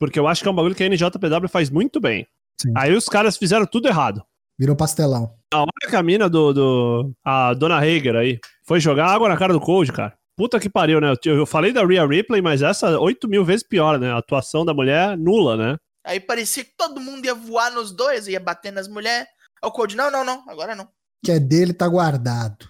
porque 0.00 0.18
eu 0.18 0.26
acho 0.26 0.42
que 0.42 0.48
é 0.48 0.50
um 0.50 0.54
bagulho 0.54 0.74
que 0.74 0.82
a 0.82 0.88
NJPW 0.88 1.48
faz 1.48 1.70
muito 1.70 2.00
bem. 2.00 2.26
Sim. 2.60 2.72
Aí 2.76 2.92
os 2.92 3.08
caras 3.08 3.36
fizeram 3.36 3.66
tudo 3.66 3.86
errado. 3.86 4.20
Virou 4.58 4.76
pastelão. 4.76 5.32
A 5.52 5.60
hora 5.60 5.88
que 5.88 5.96
a 5.96 6.02
mina 6.02 6.28
do, 6.28 6.52
do. 6.52 7.12
A 7.24 7.54
dona 7.54 7.78
Hager 7.78 8.16
aí 8.16 8.38
foi 8.64 8.80
jogar 8.80 9.06
água 9.06 9.28
na 9.28 9.36
cara 9.36 9.52
do 9.52 9.60
Cold, 9.60 9.92
cara. 9.92 10.12
Puta 10.36 10.58
que 10.58 10.70
pariu, 10.70 11.00
né? 11.00 11.12
Eu 11.24 11.46
falei 11.46 11.72
da 11.72 11.84
Rhea 11.84 12.06
Ripley, 12.06 12.40
mas 12.40 12.62
essa 12.62 12.98
8 12.98 13.28
mil 13.28 13.44
vezes 13.44 13.62
pior, 13.62 13.98
né? 13.98 14.10
A 14.12 14.18
atuação 14.18 14.64
da 14.64 14.72
mulher 14.72 15.16
nula, 15.16 15.56
né? 15.56 15.76
Aí 16.04 16.18
parecia 16.18 16.64
que 16.64 16.72
todo 16.76 17.00
mundo 17.00 17.24
ia 17.24 17.34
voar 17.34 17.70
nos 17.70 17.92
dois, 17.92 18.26
ia 18.26 18.40
bater 18.40 18.72
nas 18.72 18.88
mulheres. 18.88 19.28
O 19.62 19.70
Code, 19.70 19.96
não, 19.96 20.10
não, 20.10 20.24
não, 20.24 20.42
agora 20.48 20.74
não. 20.74 20.88
Que 21.24 21.32
é 21.32 21.38
dele, 21.38 21.72
tá 21.72 21.86
guardado. 21.86 22.68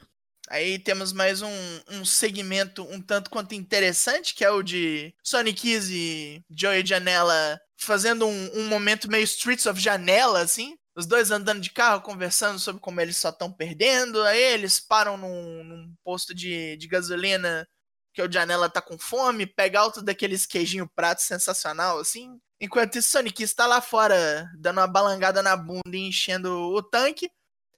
Aí 0.51 0.79
temos 0.79 1.15
mais 1.15 1.41
um, 1.41 1.81
um 1.93 2.05
segmento 2.05 2.83
um 2.91 3.01
tanto 3.01 3.31
quanto 3.31 3.55
interessante, 3.55 4.35
que 4.35 4.45
é 4.45 4.51
o 4.51 4.63
de 4.63 5.15
Sonic 5.25 5.79
e 5.91 6.43
Joey 6.51 6.85
Janela 6.85 7.59
fazendo 7.79 8.27
um, 8.27 8.51
um 8.55 8.69
momento 8.69 9.11
meio 9.11 9.25
Streets 9.25 9.65
of 9.65 9.81
Janela, 9.81 10.41
assim. 10.41 10.77
Os 10.95 11.07
dois 11.07 11.31
andando 11.31 11.61
de 11.61 11.71
carro, 11.71 12.03
conversando 12.03 12.59
sobre 12.59 12.81
como 12.81 13.01
eles 13.01 13.17
só 13.17 13.31
estão 13.31 13.51
perdendo. 13.51 14.23
Aí 14.25 14.43
eles 14.43 14.79
param 14.79 15.17
num, 15.17 15.65
num 15.65 15.95
posto 16.05 16.35
de, 16.35 16.77
de 16.77 16.87
gasolina 16.87 17.67
que 18.13 18.23
o 18.23 18.31
Janela 18.31 18.69
tá 18.69 18.83
com 18.83 18.99
fome, 18.99 19.47
pega 19.47 19.81
alto 19.81 20.03
daqueles 20.03 20.45
queijinho 20.45 20.89
prato 20.95 21.23
sensacional, 21.23 21.99
assim. 21.99 22.39
Enquanto 22.61 22.97
isso, 22.97 23.11
Sonic 23.11 23.43
está 23.43 23.67
lá 23.67 23.81
fora, 23.81 24.49
dando 24.59 24.79
uma 24.79 24.87
balangada 24.87 25.43
na 25.43 25.57
bunda 25.57 25.97
e 25.97 26.09
enchendo 26.09 26.51
o 26.53 26.83
tanque. 26.83 27.31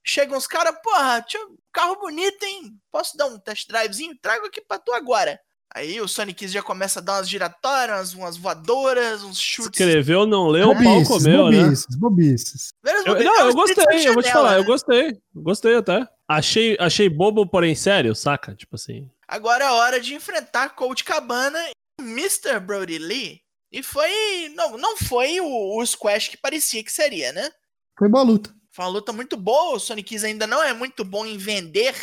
Chegam 0.05 0.37
uns 0.37 0.46
caras, 0.46 0.77
porra, 0.83 1.24
carro 1.72 1.96
bonito, 2.00 2.42
hein? 2.44 2.79
Posso 2.90 3.16
dar 3.16 3.27
um 3.27 3.38
test 3.38 3.66
drivezinho? 3.68 4.18
Trago 4.20 4.46
aqui 4.46 4.61
pra 4.61 4.79
tu 4.79 4.92
agora. 4.92 5.40
Aí 5.76 6.00
o 6.00 6.06
Sonic 6.06 6.46
já 6.46 6.62
começa 6.62 7.00
a 7.00 7.02
dar 7.02 7.14
umas 7.14 7.28
giratórias, 7.28 8.14
umas 8.14 8.37
voadoras, 8.37 9.24
uns 9.24 9.40
chutes. 9.40 9.80
Escreveu, 9.80 10.24
não 10.24 10.46
leu, 10.46 10.70
o 10.70 10.72
pau 10.72 11.02
comeu, 11.02 11.46
bobices, 11.46 11.87
né? 11.90 11.96
Bobices, 11.98 12.68
eu, 12.84 13.24
Não, 13.24 13.40
eu 13.40 13.52
gostei, 13.52 14.06
eu 14.08 14.14
vou 14.14 14.22
te 14.22 14.30
falar, 14.30 14.52
né? 14.52 14.58
eu 14.58 14.64
gostei. 14.64 15.20
Gostei 15.34 15.74
até. 15.74 16.06
Achei, 16.28 16.76
achei 16.78 17.08
bobo, 17.08 17.44
porém 17.44 17.74
sério, 17.74 18.14
saca? 18.14 18.54
Tipo 18.54 18.76
assim. 18.76 19.10
Agora 19.26 19.64
é 19.64 19.70
hora 19.72 20.00
de 20.00 20.14
enfrentar 20.14 20.70
Colt 20.76 21.02
Cabana 21.02 21.58
e 21.68 22.02
Mr. 22.02 22.60
Brody 22.60 22.98
Lee. 22.98 23.40
E 23.72 23.82
foi. 23.82 24.08
Não, 24.54 24.78
não 24.78 24.96
foi 24.96 25.40
o, 25.40 25.76
o 25.76 25.84
squash 25.84 26.28
que 26.28 26.37
parecia 26.37 26.84
que 26.84 26.92
seria, 26.92 27.32
né? 27.32 27.50
Foi 27.98 28.08
boa 28.08 28.22
luta. 28.22 28.54
Foi 28.70 28.84
uma 28.84 28.92
luta 28.92 29.12
muito 29.12 29.37
boa. 29.37 29.74
O 29.74 29.80
Sonic 29.80 30.24
ainda 30.24 30.46
não 30.46 30.62
é 30.62 30.72
muito 30.72 31.04
bom 31.04 31.26
em 31.26 31.37
vender 31.37 31.94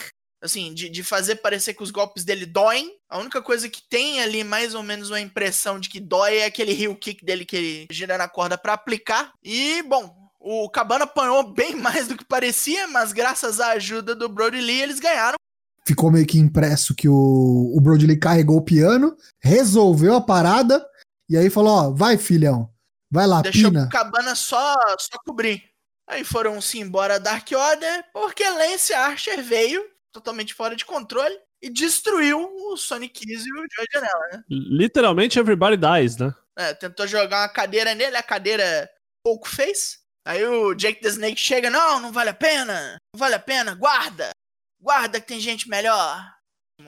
assim, 0.42 0.74
de, 0.74 0.90
de 0.90 1.04
fazer 1.04 1.36
parecer 1.36 1.74
que 1.74 1.84
os 1.84 1.92
golpes 1.92 2.24
dele 2.24 2.46
doem. 2.46 2.98
A 3.10 3.20
única 3.20 3.42
coisa 3.42 3.70
que 3.70 3.82
tem 3.88 4.22
ali 4.22 4.44
mais 4.44 4.74
ou 4.74 4.82
menos 4.82 5.10
uma 5.10 5.20
impressão 5.20 5.80
de 5.80 5.88
que 5.88 6.00
dói 6.00 6.38
é 6.38 6.46
aquele 6.46 6.72
heel 6.72 6.96
kick 6.96 7.24
dele 7.24 7.46
que 7.46 7.56
ele 7.56 7.88
gira 7.92 8.18
na 8.18 8.28
corda 8.28 8.58
para 8.58 8.74
aplicar. 8.74 9.32
E, 9.44 9.84
bom, 9.84 10.14
o 10.40 10.70
Cabana 10.70 11.04
apanhou 11.04 11.44
bem 11.44 11.76
mais 11.78 12.08
do 12.08 12.18
que 12.18 12.26
parecia, 12.26 12.88
mas 12.88 13.14
graças 13.14 13.60
à 13.60 13.72
ajuda 13.74 14.16
do 14.16 14.28
Brody 14.28 14.60
Lee 14.60 14.82
eles 14.82 15.00
ganharam. 15.00 15.36
Ficou 15.86 16.12
meio 16.12 16.26
que 16.26 16.40
impresso 16.40 16.96
que 16.96 17.08
o, 17.08 17.74
o 17.76 17.82
Brody 17.82 18.06
Lee 18.06 18.18
carregou 18.18 18.58
o 18.58 18.64
piano, 18.64 19.16
resolveu 19.40 20.16
a 20.16 20.22
parada 20.22 20.86
e 21.30 21.38
aí 21.38 21.50
falou: 21.50 21.74
Ó, 21.74 21.92
vai 21.92 22.18
filhão, 22.18 22.70
vai 23.10 23.26
lá, 23.26 23.42
Deixou 23.42 23.72
pina. 23.72 23.86
o 23.86 23.90
Cabana 23.90 24.36
só, 24.36 24.76
só 25.00 25.18
cobrir. 25.26 25.64
Aí 26.08 26.24
foram-se 26.24 26.78
embora 26.80 27.20
Dark 27.20 27.48
Order, 27.52 28.06
porque 28.14 28.48
Lance 28.48 28.94
Archer 28.94 29.42
veio 29.42 29.82
totalmente 30.12 30.54
fora 30.54 30.76
de 30.76 30.86
controle 30.86 31.38
e 31.62 31.70
destruiu 31.70 32.40
o 32.40 32.78
Sonic 32.78 33.26
Keys 33.26 33.46
e 33.46 33.52
o 33.52 33.56
Joy 33.56 33.86
Janela, 33.94 34.28
né? 34.32 34.44
Literalmente 34.50 35.40
everybody 35.40 35.78
dies, 35.78 36.18
né? 36.18 36.34
É, 36.58 36.74
tentou 36.74 37.08
jogar 37.08 37.42
uma 37.42 37.50
cadeira 37.50 37.96
nele, 37.96 38.18
a 38.18 38.24
cadeira 38.24 38.90
pouco 39.24 39.48
fez. 39.48 40.00
Aí 40.26 40.46
o 40.46 40.74
Jake 40.76 41.02
the 41.02 41.10
Snake 41.10 41.40
chega, 41.40 41.70
não, 41.70 42.00
não 42.00 42.12
vale 42.12 42.30
a 42.30 42.34
pena, 42.34 42.98
não 43.14 43.20
vale 43.20 43.36
a 43.36 43.40
pena, 43.40 43.74
guarda, 43.74 44.30
guarda 44.80 45.20
que 45.20 45.28
tem 45.28 45.40
gente 45.40 45.70
melhor. 45.70 46.24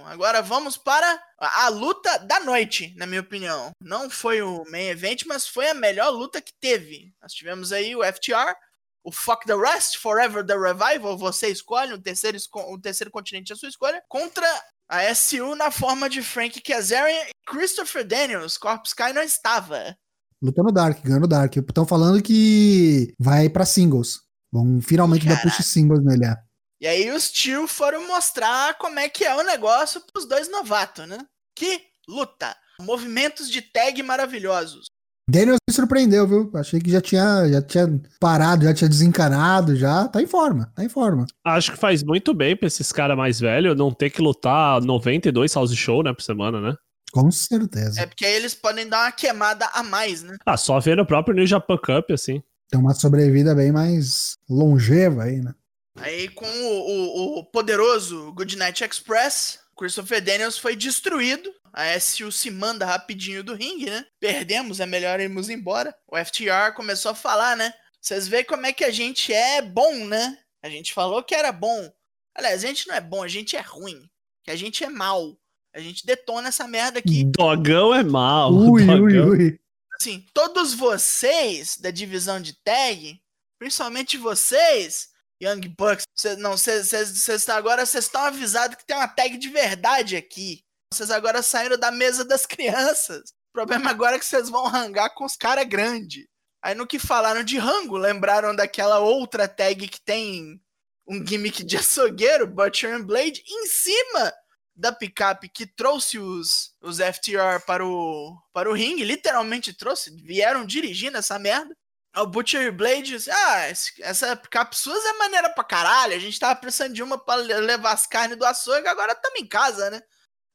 Agora 0.06 0.42
vamos 0.42 0.76
para 0.76 1.24
a 1.38 1.68
luta 1.70 2.18
da 2.20 2.40
noite, 2.40 2.94
na 2.98 3.06
minha 3.06 3.22
opinião. 3.22 3.72
Não 3.80 4.10
foi 4.10 4.42
o 4.42 4.64
main 4.70 4.88
event, 4.88 5.24
mas 5.26 5.48
foi 5.48 5.70
a 5.70 5.74
melhor 5.74 6.10
luta 6.10 6.42
que 6.42 6.52
teve. 6.60 7.14
Nós 7.22 7.34
tivemos 7.34 7.72
aí 7.72 7.96
o 7.96 8.04
FTR 8.04 8.56
o 9.04 9.12
Fuck 9.12 9.46
the 9.46 9.56
Rest, 9.56 9.98
Forever 9.98 10.46
the 10.46 10.56
Revival, 10.58 11.18
você 11.18 11.50
escolhe, 11.50 11.94
o 11.94 12.02
terceiro, 12.02 12.38
o 12.70 12.80
terceiro 12.80 13.12
continente 13.12 13.52
é 13.52 13.56
a 13.56 13.58
sua 13.58 13.70
escolha, 13.70 14.02
contra 14.08 14.48
a 14.90 15.14
SU 15.14 15.56
na 15.56 15.72
forma 15.72 16.10
de 16.10 16.22
Frank 16.22 16.62
Kazarian 16.62 17.26
e 17.28 17.32
Christopher 17.46 18.06
Daniels. 18.06 18.58
Corpus 18.58 18.90
Sky 18.90 19.12
não 19.14 19.22
estava. 19.22 19.96
Lutando 20.42 20.72
Dark, 20.72 21.02
ganhando 21.02 21.28
Dark. 21.28 21.56
Estão 21.56 21.86
falando 21.86 22.22
que 22.22 23.14
vai 23.20 23.50
para 23.50 23.66
singles. 23.66 24.22
Vão 24.52 24.82
finalmente 24.82 25.26
Caraca. 25.26 25.48
dar 25.48 25.56
push 25.56 25.66
singles 25.66 26.04
nele, 26.04 26.26
é. 26.26 26.36
E 26.80 26.88
aí 26.88 27.12
os 27.12 27.32
tio 27.32 27.66
foram 27.68 28.06
mostrar 28.08 28.78
como 28.78 29.00
é 29.00 29.08
que 29.08 29.24
é 29.24 29.34
o 29.36 29.44
negócio 29.44 30.02
pros 30.12 30.28
dois 30.28 30.50
novatos, 30.50 31.08
né? 31.08 31.18
Que 31.56 31.82
luta! 32.08 32.56
Movimentos 32.80 33.50
de 33.50 33.62
tag 33.62 34.04
maravilhosos. 34.04 34.88
Daniels 35.28 35.60
me 35.68 35.74
surpreendeu, 35.74 36.28
viu? 36.28 36.52
Achei 36.56 36.82
que 36.82 36.92
já 36.92 37.00
tinha, 37.00 37.48
já 37.48 37.62
tinha 37.62 38.02
parado, 38.20 38.66
já 38.66 38.74
tinha 38.74 38.90
desencanado, 38.90 39.76
já 39.76 40.08
tá 40.08 40.22
em 40.22 40.28
forma, 40.28 40.72
tá 40.76 40.84
em 40.84 40.90
forma. 40.90 41.26
Acho 41.46 41.72
que 41.72 41.78
faz 41.78 42.04
muito 42.04 42.34
bem 42.34 42.56
pra 42.58 42.68
esses 42.68 42.92
caras 42.92 43.16
mais 43.16 43.40
velhos 43.40 43.78
não 43.78 43.92
ter 43.92 44.10
que 44.10 44.22
lutar 44.22 44.82
92 44.82 45.54
house 45.54 45.74
show, 45.74 46.04
né, 46.04 46.14
por 46.14 46.22
semana, 46.22 46.60
né? 46.60 46.76
Com 47.12 47.32
certeza. 47.32 48.02
É 48.02 48.06
porque 48.06 48.26
aí 48.26 48.34
eles 48.34 48.56
podem 48.56 48.88
dar 48.88 49.06
uma 49.06 49.12
queimada 49.12 49.70
a 49.74 49.84
mais, 49.84 50.24
né? 50.24 50.36
Ah, 50.46 50.58
só 50.58 50.80
ver 50.80 50.98
no 50.98 51.06
próprio 51.06 51.36
New 51.36 51.46
Japan 51.46 51.78
Cup, 51.78 52.12
assim. 52.12 52.42
Tem 52.70 52.80
uma 52.80 52.94
sobrevida 52.94 53.54
bem 53.54 53.72
mais 53.72 54.36
longeva 54.50 55.24
aí, 55.24 55.40
né? 55.40 55.54
Aí 55.96 56.28
com 56.30 56.46
o, 56.46 57.38
o, 57.38 57.40
o 57.40 57.46
poderoso 57.46 58.34
Goodnight 58.34 58.84
Express, 58.84 59.60
Christopher 59.78 60.24
Daniels 60.24 60.58
foi 60.58 60.76
destruído 60.76 61.54
a 61.74 62.00
SU 62.00 62.32
se 62.32 62.52
manda 62.52 62.86
rapidinho 62.86 63.44
do 63.44 63.56
ringue, 63.56 63.90
né? 63.90 64.06
Perdemos, 64.20 64.80
é 64.80 64.86
melhor 64.86 65.20
irmos 65.20 65.50
embora. 65.50 65.94
O 66.08 66.16
FTR 66.16 66.72
começou 66.76 67.12
a 67.12 67.16
falar, 67.16 67.58
né? 67.58 67.74
Vocês 68.00 68.28
veem 68.28 68.46
como 68.46 68.68
é 68.68 68.72
que 68.72 68.84
a 68.84 68.92
gente 68.92 69.34
é 69.34 69.60
bom, 69.60 70.06
né? 70.06 70.38
A 70.62 70.70
gente 70.70 70.94
falou 70.94 71.24
que 71.24 71.34
era 71.34 71.52
bom. 71.52 71.92
Aliás, 72.36 72.64
a 72.64 72.68
gente 72.68 72.88
não 72.88 72.96
é 72.96 73.02
bom, 73.02 73.24
a 73.24 73.28
gente 73.28 73.56
é 73.56 73.62
ruim. 73.62 74.08
Que 74.44 74.52
a 74.52 74.56
gente 74.56 74.84
é 74.84 74.90
mal. 74.90 75.36
A 75.74 75.80
gente 75.80 76.06
detona 76.06 76.50
essa 76.50 76.68
merda 76.68 77.00
aqui. 77.00 77.24
Dogão 77.24 77.94
é 77.94 78.04
mal. 78.04 78.54
Ui, 78.54 78.84
ui, 78.88 79.20
ui. 79.20 79.60
assim, 80.00 80.24
todos 80.32 80.76
vocês 80.76 81.78
da 81.78 81.90
divisão 81.90 82.40
de 82.40 82.54
tag, 82.64 83.20
principalmente 83.58 84.18
vocês, 84.18 85.10
Young 85.42 85.68
Bucks, 85.70 86.06
cê, 86.16 86.36
não, 86.36 86.52
vocês 86.56 87.50
agora 87.50 87.84
vocês 87.84 88.06
estão 88.06 88.22
avisados 88.22 88.78
que 88.78 88.86
tem 88.86 88.96
uma 88.96 89.08
tag 89.08 89.38
de 89.38 89.50
verdade 89.50 90.16
aqui. 90.16 90.64
Vocês 90.94 91.12
agora 91.12 91.42
saíram 91.42 91.78
da 91.78 91.92
mesa 91.92 92.24
das 92.24 92.46
crianças. 92.46 93.32
O 93.50 93.54
problema 93.54 93.90
agora 93.90 94.16
é 94.16 94.20
que 94.20 94.26
vocês 94.26 94.50
vão 94.50 94.68
rangar 94.68 95.14
com 95.14 95.26
os 95.26 95.36
caras 95.36 95.66
grandes. 95.66 96.26
Aí 96.62 96.74
no 96.76 96.88
que 96.88 96.98
falaram 96.98 97.44
de 97.44 97.58
rango, 97.58 97.98
lembraram 97.98 98.56
daquela 98.56 99.00
outra 99.00 99.48
tag 99.48 99.88
que 99.88 100.02
tem 100.02 100.62
um 101.08 101.26
gimmick 101.26 101.64
de 101.64 101.78
açougueiro, 101.78 102.48
Butcher 102.48 102.94
and 102.96 103.04
Blade, 103.04 103.44
em 103.46 103.68
cima 103.68 104.34
da 104.76 104.92
picape 104.92 105.50
que 105.50 105.66
trouxe 105.66 106.18
os, 106.18 106.74
os 106.82 106.98
FTR 106.98 107.64
para 107.66 107.86
o, 107.86 108.36
para 108.52 108.70
o 108.70 108.74
ringue, 108.74 109.04
literalmente 109.04 109.74
trouxe, 109.74 110.10
vieram 110.24 110.66
dirigindo 110.66 111.18
essa 111.18 111.38
merda. 111.38 111.76
O 112.16 112.28
Butcher 112.28 112.72
Blade 112.72 113.04
disse, 113.04 113.30
ah, 113.30 113.68
essa 114.00 114.36
picape 114.36 114.76
é 114.88 115.14
maneira 115.18 115.50
pra 115.50 115.64
caralho, 115.64 116.16
a 116.16 116.20
gente 116.20 116.40
tava 116.40 116.56
precisando 116.56 116.94
de 116.94 117.02
uma 117.02 117.18
para 117.18 117.42
levar 117.42 117.92
as 117.92 118.06
carnes 118.06 118.38
do 118.38 118.46
açougue, 118.46 118.88
agora 118.88 119.14
estamos 119.14 119.40
em 119.40 119.48
casa, 119.48 119.90
né? 119.90 120.02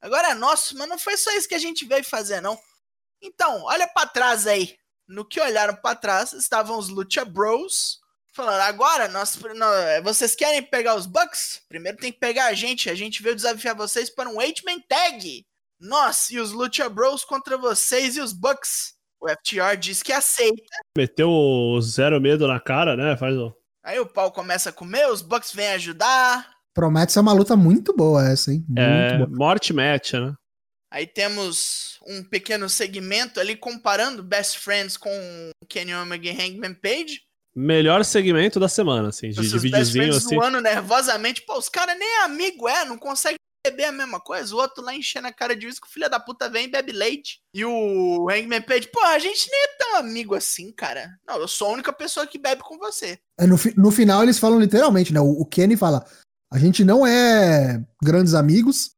Agora 0.00 0.30
é 0.30 0.34
nosso, 0.34 0.76
mas 0.76 0.88
não 0.88 0.98
foi 0.98 1.16
só 1.16 1.30
isso 1.32 1.48
que 1.48 1.54
a 1.54 1.60
gente 1.60 1.84
veio 1.84 2.04
fazer, 2.04 2.40
não. 2.40 2.58
Então, 3.22 3.62
olha 3.64 3.86
para 3.88 4.08
trás 4.08 4.46
aí. 4.46 4.76
No 5.06 5.24
que 5.24 5.40
olharam 5.40 5.74
para 5.74 5.96
trás, 5.96 6.32
estavam 6.32 6.78
os 6.78 6.88
Lucha 6.88 7.24
Bros, 7.24 7.98
falando, 8.34 8.60
agora 8.60 9.08
nós, 9.08 9.36
nós, 9.56 10.02
vocês 10.04 10.36
querem 10.36 10.62
pegar 10.62 10.94
os 10.94 11.06
Bucks? 11.06 11.62
Primeiro 11.68 11.98
tem 11.98 12.12
que 12.12 12.20
pegar 12.20 12.46
a 12.46 12.54
gente. 12.54 12.88
A 12.88 12.94
gente 12.94 13.22
veio 13.22 13.34
desafiar 13.34 13.74
vocês 13.74 14.10
para 14.10 14.28
um 14.28 14.40
Eight-Man 14.40 14.80
Tag. 14.88 15.44
Nós 15.80 16.30
e 16.30 16.38
os 16.38 16.52
Lucha 16.52 16.88
Bros 16.88 17.24
contra 17.24 17.56
vocês 17.56 18.16
e 18.16 18.20
os 18.20 18.32
Bucks. 18.32 18.94
O 19.20 19.28
FTR 19.28 19.76
diz 19.76 20.02
que 20.02 20.12
aceita. 20.12 20.62
Meteu 20.96 21.28
o 21.28 21.80
zero 21.80 22.20
medo 22.20 22.46
na 22.46 22.60
cara, 22.60 22.96
né? 22.96 23.16
Faz 23.16 23.36
o... 23.36 23.52
Aí 23.82 23.98
o 23.98 24.06
pau 24.06 24.30
começa 24.30 24.70
a 24.70 24.72
comer, 24.72 25.08
os 25.08 25.22
Bucks 25.22 25.52
vêm 25.52 25.68
ajudar. 25.68 26.48
Promete 26.78 27.10
ser 27.10 27.18
uma 27.18 27.32
luta 27.32 27.56
muito 27.56 27.92
boa 27.92 28.24
essa, 28.24 28.52
hein? 28.52 28.64
Muito 28.68 28.80
é, 28.80 29.18
boa. 29.18 29.28
morte 29.28 29.72
match, 29.72 30.12
né? 30.12 30.32
Aí 30.92 31.08
temos 31.08 31.98
um 32.06 32.22
pequeno 32.22 32.68
segmento 32.68 33.40
ali 33.40 33.56
comparando 33.56 34.22
Best 34.22 34.60
Friends 34.60 34.96
com 34.96 35.10
Kenny 35.68 35.92
Omega 35.92 36.28
e 36.28 36.30
Hangman 36.30 36.74
Page. 36.74 37.22
Melhor 37.52 38.04
segmento 38.04 38.60
da 38.60 38.68
semana, 38.68 39.08
assim, 39.08 39.30
de, 39.30 39.40
de 39.40 39.58
videozinho 39.58 40.14
assim. 40.14 40.36
zoando 40.36 40.60
nervosamente. 40.60 41.42
Pô, 41.42 41.58
os 41.58 41.68
caras 41.68 41.98
nem 41.98 42.18
amigo 42.18 42.68
é, 42.68 42.84
não 42.84 42.96
consegue 42.96 43.34
beber 43.66 43.86
a 43.86 43.92
mesma 43.92 44.20
coisa. 44.20 44.54
O 44.54 44.58
outro 44.58 44.84
lá 44.84 44.94
enchendo 44.94 45.26
a 45.26 45.32
cara 45.32 45.56
de 45.56 45.66
uísque, 45.66 45.88
o 45.88 45.90
filho 45.90 46.08
da 46.08 46.20
puta 46.20 46.48
vem 46.48 46.66
e 46.66 46.70
bebe 46.70 46.92
leite. 46.92 47.40
E 47.52 47.64
o 47.64 48.28
Hangman 48.30 48.62
Page, 48.62 48.88
pô, 48.92 49.00
a 49.00 49.18
gente 49.18 49.50
nem 49.50 49.64
é 49.64 49.76
tão 49.78 49.96
amigo 49.96 50.36
assim, 50.36 50.70
cara. 50.70 51.10
Não, 51.26 51.38
eu 51.38 51.48
sou 51.48 51.70
a 51.70 51.72
única 51.72 51.92
pessoa 51.92 52.24
que 52.24 52.38
bebe 52.38 52.62
com 52.62 52.78
você. 52.78 53.18
É, 53.36 53.48
no, 53.48 53.56
no 53.76 53.90
final 53.90 54.22
eles 54.22 54.38
falam 54.38 54.60
literalmente, 54.60 55.12
né? 55.12 55.18
O, 55.18 55.40
o 55.40 55.44
Kenny 55.44 55.76
fala, 55.76 56.06
a 56.50 56.58
gente 56.58 56.84
não 56.84 57.06
é 57.06 57.84
grandes 58.02 58.34
amigos, 58.34 58.96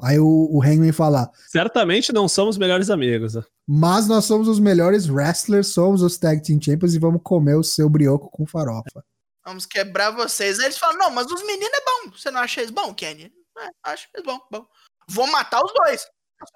Aí 0.00 0.18
o, 0.18 0.48
o 0.50 0.62
Hangman 0.62 0.92
fala: 0.92 1.30
Certamente 1.48 2.12
não 2.12 2.28
somos 2.28 2.56
melhores 2.56 2.88
amigos. 2.88 3.34
Mas 3.66 4.06
nós 4.06 4.24
somos 4.24 4.46
os 4.46 4.60
melhores 4.60 5.08
wrestlers, 5.08 5.68
somos 5.68 6.02
os 6.02 6.16
Tag 6.16 6.40
Team 6.42 6.60
Champions 6.62 6.94
e 6.94 6.98
vamos 6.98 7.20
comer 7.22 7.56
o 7.56 7.64
seu 7.64 7.88
brioco 7.88 8.30
com 8.30 8.46
farofa. 8.46 9.04
Vamos 9.44 9.66
quebrar 9.66 10.10
vocês. 10.12 10.58
Aí 10.58 10.66
eles 10.66 10.78
falam: 10.78 10.98
Não, 10.98 11.10
mas 11.10 11.26
os 11.26 11.42
meninos 11.44 11.72
é 11.74 11.84
bom. 11.84 12.12
Você 12.12 12.30
não 12.30 12.40
acha 12.40 12.60
eles 12.60 12.70
bom, 12.70 12.94
Kenny? 12.94 13.32
É, 13.58 13.68
acho 13.90 14.06
eles 14.14 14.24
bom, 14.24 14.38
bom. 14.50 14.64
Vou 15.08 15.26
matar 15.26 15.64
os 15.64 15.72
dois. 15.74 16.06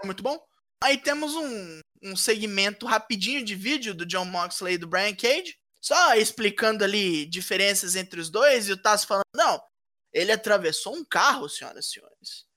É 0.02 0.06
muito 0.06 0.22
bom. 0.22 0.38
Aí 0.84 0.96
temos 0.96 1.34
um, 1.34 1.80
um 2.02 2.16
segmento 2.16 2.86
rapidinho 2.86 3.44
de 3.44 3.56
vídeo 3.56 3.94
do 3.94 4.06
John 4.06 4.24
Moxley 4.24 4.74
e 4.74 4.78
do 4.78 4.86
Brian 4.86 5.14
Cage. 5.14 5.56
Só 5.80 6.14
explicando 6.14 6.84
ali 6.84 7.26
diferenças 7.26 7.96
entre 7.96 8.20
os 8.20 8.30
dois. 8.30 8.68
E 8.68 8.72
o 8.72 8.76
Taz 8.76 9.02
falando: 9.02 9.24
Não, 9.34 9.60
ele 10.12 10.32
atravessou 10.32 10.94
um 10.94 11.04
carro, 11.04 11.48
senhoras 11.48 11.86
e 11.86 11.90
senhores. 11.90 12.52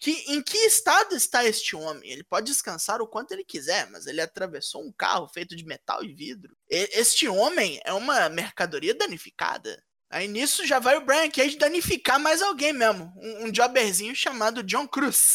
Que, 0.00 0.12
em 0.28 0.40
que 0.40 0.56
estado 0.58 1.16
está 1.16 1.44
este 1.44 1.74
homem? 1.74 2.08
Ele 2.08 2.22
pode 2.22 2.46
descansar 2.46 3.02
o 3.02 3.06
quanto 3.06 3.32
ele 3.32 3.44
quiser, 3.44 3.90
mas 3.90 4.06
ele 4.06 4.20
atravessou 4.20 4.82
um 4.84 4.92
carro 4.92 5.26
feito 5.26 5.56
de 5.56 5.64
metal 5.64 6.04
e 6.04 6.14
vidro. 6.14 6.56
E, 6.70 6.88
este 6.92 7.28
homem 7.28 7.80
é 7.84 7.92
uma 7.92 8.28
mercadoria 8.28 8.94
danificada. 8.94 9.82
Aí 10.10 10.28
nisso 10.28 10.64
já 10.66 10.78
vai 10.78 10.96
o 10.96 11.04
Brian 11.04 11.28
Cage 11.28 11.58
danificar 11.58 12.18
mais 12.18 12.40
alguém 12.40 12.72
mesmo. 12.72 13.12
Um, 13.16 13.46
um 13.46 13.52
jobberzinho 13.52 14.14
chamado 14.14 14.62
John 14.62 14.86
Cruz. 14.86 15.34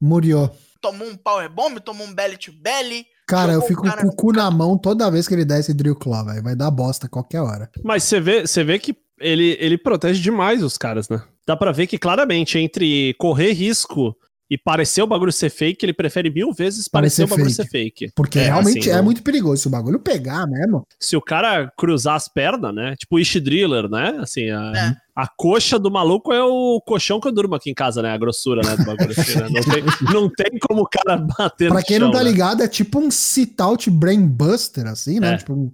Murió. 0.00 0.48
Tomou 0.80 1.08
um 1.08 1.16
powerbomb, 1.16 1.80
tomou 1.80 2.06
um 2.06 2.14
belly 2.14 2.36
to 2.36 2.52
belly. 2.52 3.06
Cara, 3.26 3.52
eu 3.52 3.62
fico 3.62 3.82
com 3.82 4.06
o 4.06 4.14
cu 4.14 4.32
na 4.32 4.50
mão 4.50 4.78
toda 4.78 5.10
vez 5.10 5.26
que 5.26 5.34
ele 5.34 5.46
der 5.46 5.60
esse 5.60 5.72
drill 5.72 5.96
claw, 5.96 6.24
velho. 6.24 6.42
Vai 6.42 6.54
dar 6.54 6.70
bosta 6.70 7.08
qualquer 7.08 7.40
hora. 7.40 7.70
Mas 7.82 8.04
você 8.04 8.20
vê, 8.20 8.46
você 8.46 8.62
vê 8.62 8.78
que 8.78 8.92
ele, 9.20 9.56
ele 9.60 9.78
protege 9.78 10.20
demais 10.20 10.62
os 10.62 10.76
caras, 10.76 11.08
né? 11.08 11.22
Dá 11.46 11.56
pra 11.56 11.72
ver 11.72 11.86
que 11.86 11.98
claramente 11.98 12.58
entre 12.58 13.14
correr 13.18 13.52
risco 13.52 14.16
e 14.50 14.58
parecer 14.58 15.02
o 15.02 15.06
bagulho 15.06 15.32
ser 15.32 15.50
fake, 15.50 15.84
ele 15.84 15.92
prefere 15.92 16.30
mil 16.30 16.52
vezes 16.52 16.86
parecer, 16.86 17.22
parecer 17.22 17.24
o 17.24 17.28
bagulho 17.28 17.54
fake. 17.54 17.62
ser 17.62 17.70
fake. 17.70 18.12
Porque 18.14 18.38
é, 18.38 18.44
realmente 18.44 18.90
assim, 18.90 18.98
é 18.98 19.02
muito 19.02 19.22
perigoso 19.22 19.62
se 19.62 19.68
o 19.68 19.70
bagulho 19.70 19.98
pegar 19.98 20.46
mesmo. 20.46 20.86
Se 21.00 21.16
o 21.16 21.20
cara 21.20 21.72
cruzar 21.76 22.14
as 22.14 22.28
pernas, 22.28 22.74
né? 22.74 22.94
Tipo 22.96 23.16
o 23.16 23.18
Ish 23.18 23.40
Driller, 23.40 23.88
né? 23.88 24.18
Assim, 24.20 24.50
a, 24.50 24.72
é. 24.76 24.96
a 25.16 25.26
coxa 25.26 25.78
do 25.78 25.90
maluco 25.90 26.32
é 26.32 26.42
o 26.42 26.80
colchão 26.86 27.20
que 27.20 27.28
eu 27.28 27.32
durmo 27.32 27.54
aqui 27.54 27.70
em 27.70 27.74
casa, 27.74 28.02
né? 28.02 28.12
A 28.12 28.18
grossura, 28.18 28.60
né? 28.62 28.76
Do 28.76 28.84
bagulho 28.84 29.12
assim, 29.18 29.38
né? 29.38 29.48
Não, 29.50 29.62
tem, 29.62 29.84
não 30.12 30.30
tem 30.30 30.58
como 30.60 30.82
o 30.82 30.88
cara 30.88 31.16
bater 31.38 31.70
Pra 31.70 31.82
quem 31.82 31.98
chão, 31.98 32.06
não 32.06 32.12
tá 32.12 32.22
né? 32.22 32.30
ligado, 32.30 32.62
é 32.62 32.68
tipo 32.68 32.98
um 32.98 33.10
sit-out 33.10 33.90
brain 33.90 34.26
buster, 34.26 34.86
assim, 34.86 35.20
né? 35.20 35.34
É. 35.34 35.36
Tipo 35.38 35.54
um 35.54 35.72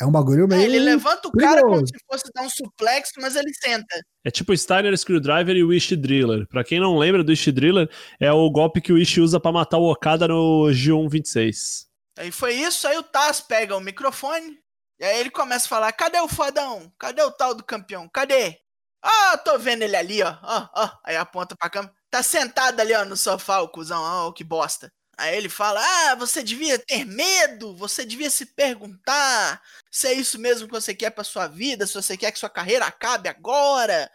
é 0.00 0.06
um 0.06 0.12
bagulho 0.12 0.46
meio. 0.46 0.60
É, 0.60 0.64
ele 0.64 0.78
levanta 0.78 1.28
o 1.28 1.32
cara 1.32 1.60
como 1.62 1.86
se 1.86 1.94
fosse 2.10 2.30
dar 2.34 2.42
um 2.42 2.50
suplex, 2.50 3.10
mas 3.18 3.36
ele 3.36 3.52
senta. 3.54 4.00
É 4.24 4.30
tipo 4.30 4.52
o 4.52 4.56
Steiner 4.56 4.96
Screwdriver 4.96 5.56
e 5.56 5.64
o 5.64 5.68
Wish 5.68 5.96
Driller. 5.96 6.46
Pra 6.48 6.62
quem 6.62 6.80
não 6.80 6.96
lembra 6.98 7.24
do 7.24 7.30
Wish 7.30 7.50
Driller, 7.50 7.90
é 8.20 8.32
o 8.32 8.50
golpe 8.50 8.80
que 8.80 8.92
o 8.92 8.96
Wish 8.96 9.20
usa 9.20 9.40
para 9.40 9.52
matar 9.52 9.78
o 9.78 9.90
Okada 9.90 10.28
no 10.28 10.68
G126. 10.70 11.86
Aí 12.18 12.30
foi 12.30 12.54
isso, 12.54 12.86
aí 12.86 12.96
o 12.96 13.02
Taz 13.02 13.40
pega 13.40 13.76
o 13.76 13.80
microfone, 13.80 14.58
e 14.98 15.04
aí 15.04 15.20
ele 15.20 15.30
começa 15.30 15.66
a 15.66 15.68
falar: 15.68 15.92
cadê 15.92 16.18
o 16.20 16.28
fodão? 16.28 16.92
Cadê 16.98 17.22
o 17.22 17.30
tal 17.30 17.54
do 17.54 17.62
campeão? 17.62 18.08
Cadê? 18.08 18.58
Ah, 19.02 19.34
oh, 19.34 19.38
tô 19.38 19.58
vendo 19.58 19.82
ele 19.82 19.94
ali, 19.96 20.22
ó. 20.22 20.36
Ó, 20.42 20.58
oh, 20.58 20.68
ó. 20.74 20.86
Oh. 20.86 20.98
Aí 21.04 21.16
aponta 21.16 21.56
pra 21.56 21.70
cama. 21.70 21.92
Tá 22.10 22.22
sentado 22.22 22.80
ali, 22.80 22.92
ó, 22.94 23.04
no 23.04 23.16
sofá, 23.16 23.60
o 23.60 23.68
cuzão. 23.68 24.00
Ó, 24.02 24.28
oh, 24.28 24.32
que 24.32 24.42
bosta. 24.42 24.92
Aí 25.18 25.36
ele 25.36 25.48
fala: 25.48 25.80
Ah, 25.82 26.14
você 26.14 26.44
devia 26.44 26.78
ter 26.78 27.04
medo, 27.04 27.74
você 27.76 28.04
devia 28.06 28.30
se 28.30 28.46
perguntar 28.46 29.60
se 29.90 30.06
é 30.06 30.12
isso 30.12 30.38
mesmo 30.38 30.68
que 30.68 30.72
você 30.72 30.94
quer 30.94 31.10
para 31.10 31.24
sua 31.24 31.48
vida, 31.48 31.86
se 31.86 31.94
você 31.94 32.16
quer 32.16 32.30
que 32.30 32.38
sua 32.38 32.48
carreira 32.48 32.86
acabe 32.86 33.28
agora. 33.28 34.08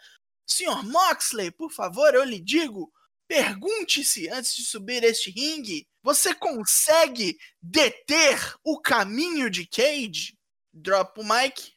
Senhor 0.46 0.82
Moxley, 0.82 1.50
por 1.50 1.70
favor, 1.70 2.14
eu 2.14 2.24
lhe 2.24 2.40
digo, 2.40 2.90
pergunte-se 3.28 4.30
antes 4.30 4.56
de 4.56 4.64
subir 4.64 5.04
este 5.04 5.30
ringue: 5.30 5.86
você 6.02 6.34
consegue 6.34 7.36
deter 7.62 8.54
o 8.64 8.80
caminho 8.80 9.50
de 9.50 9.66
Cage? 9.66 10.38
Drop 10.72 11.20
o 11.20 11.24
mic. 11.24 11.74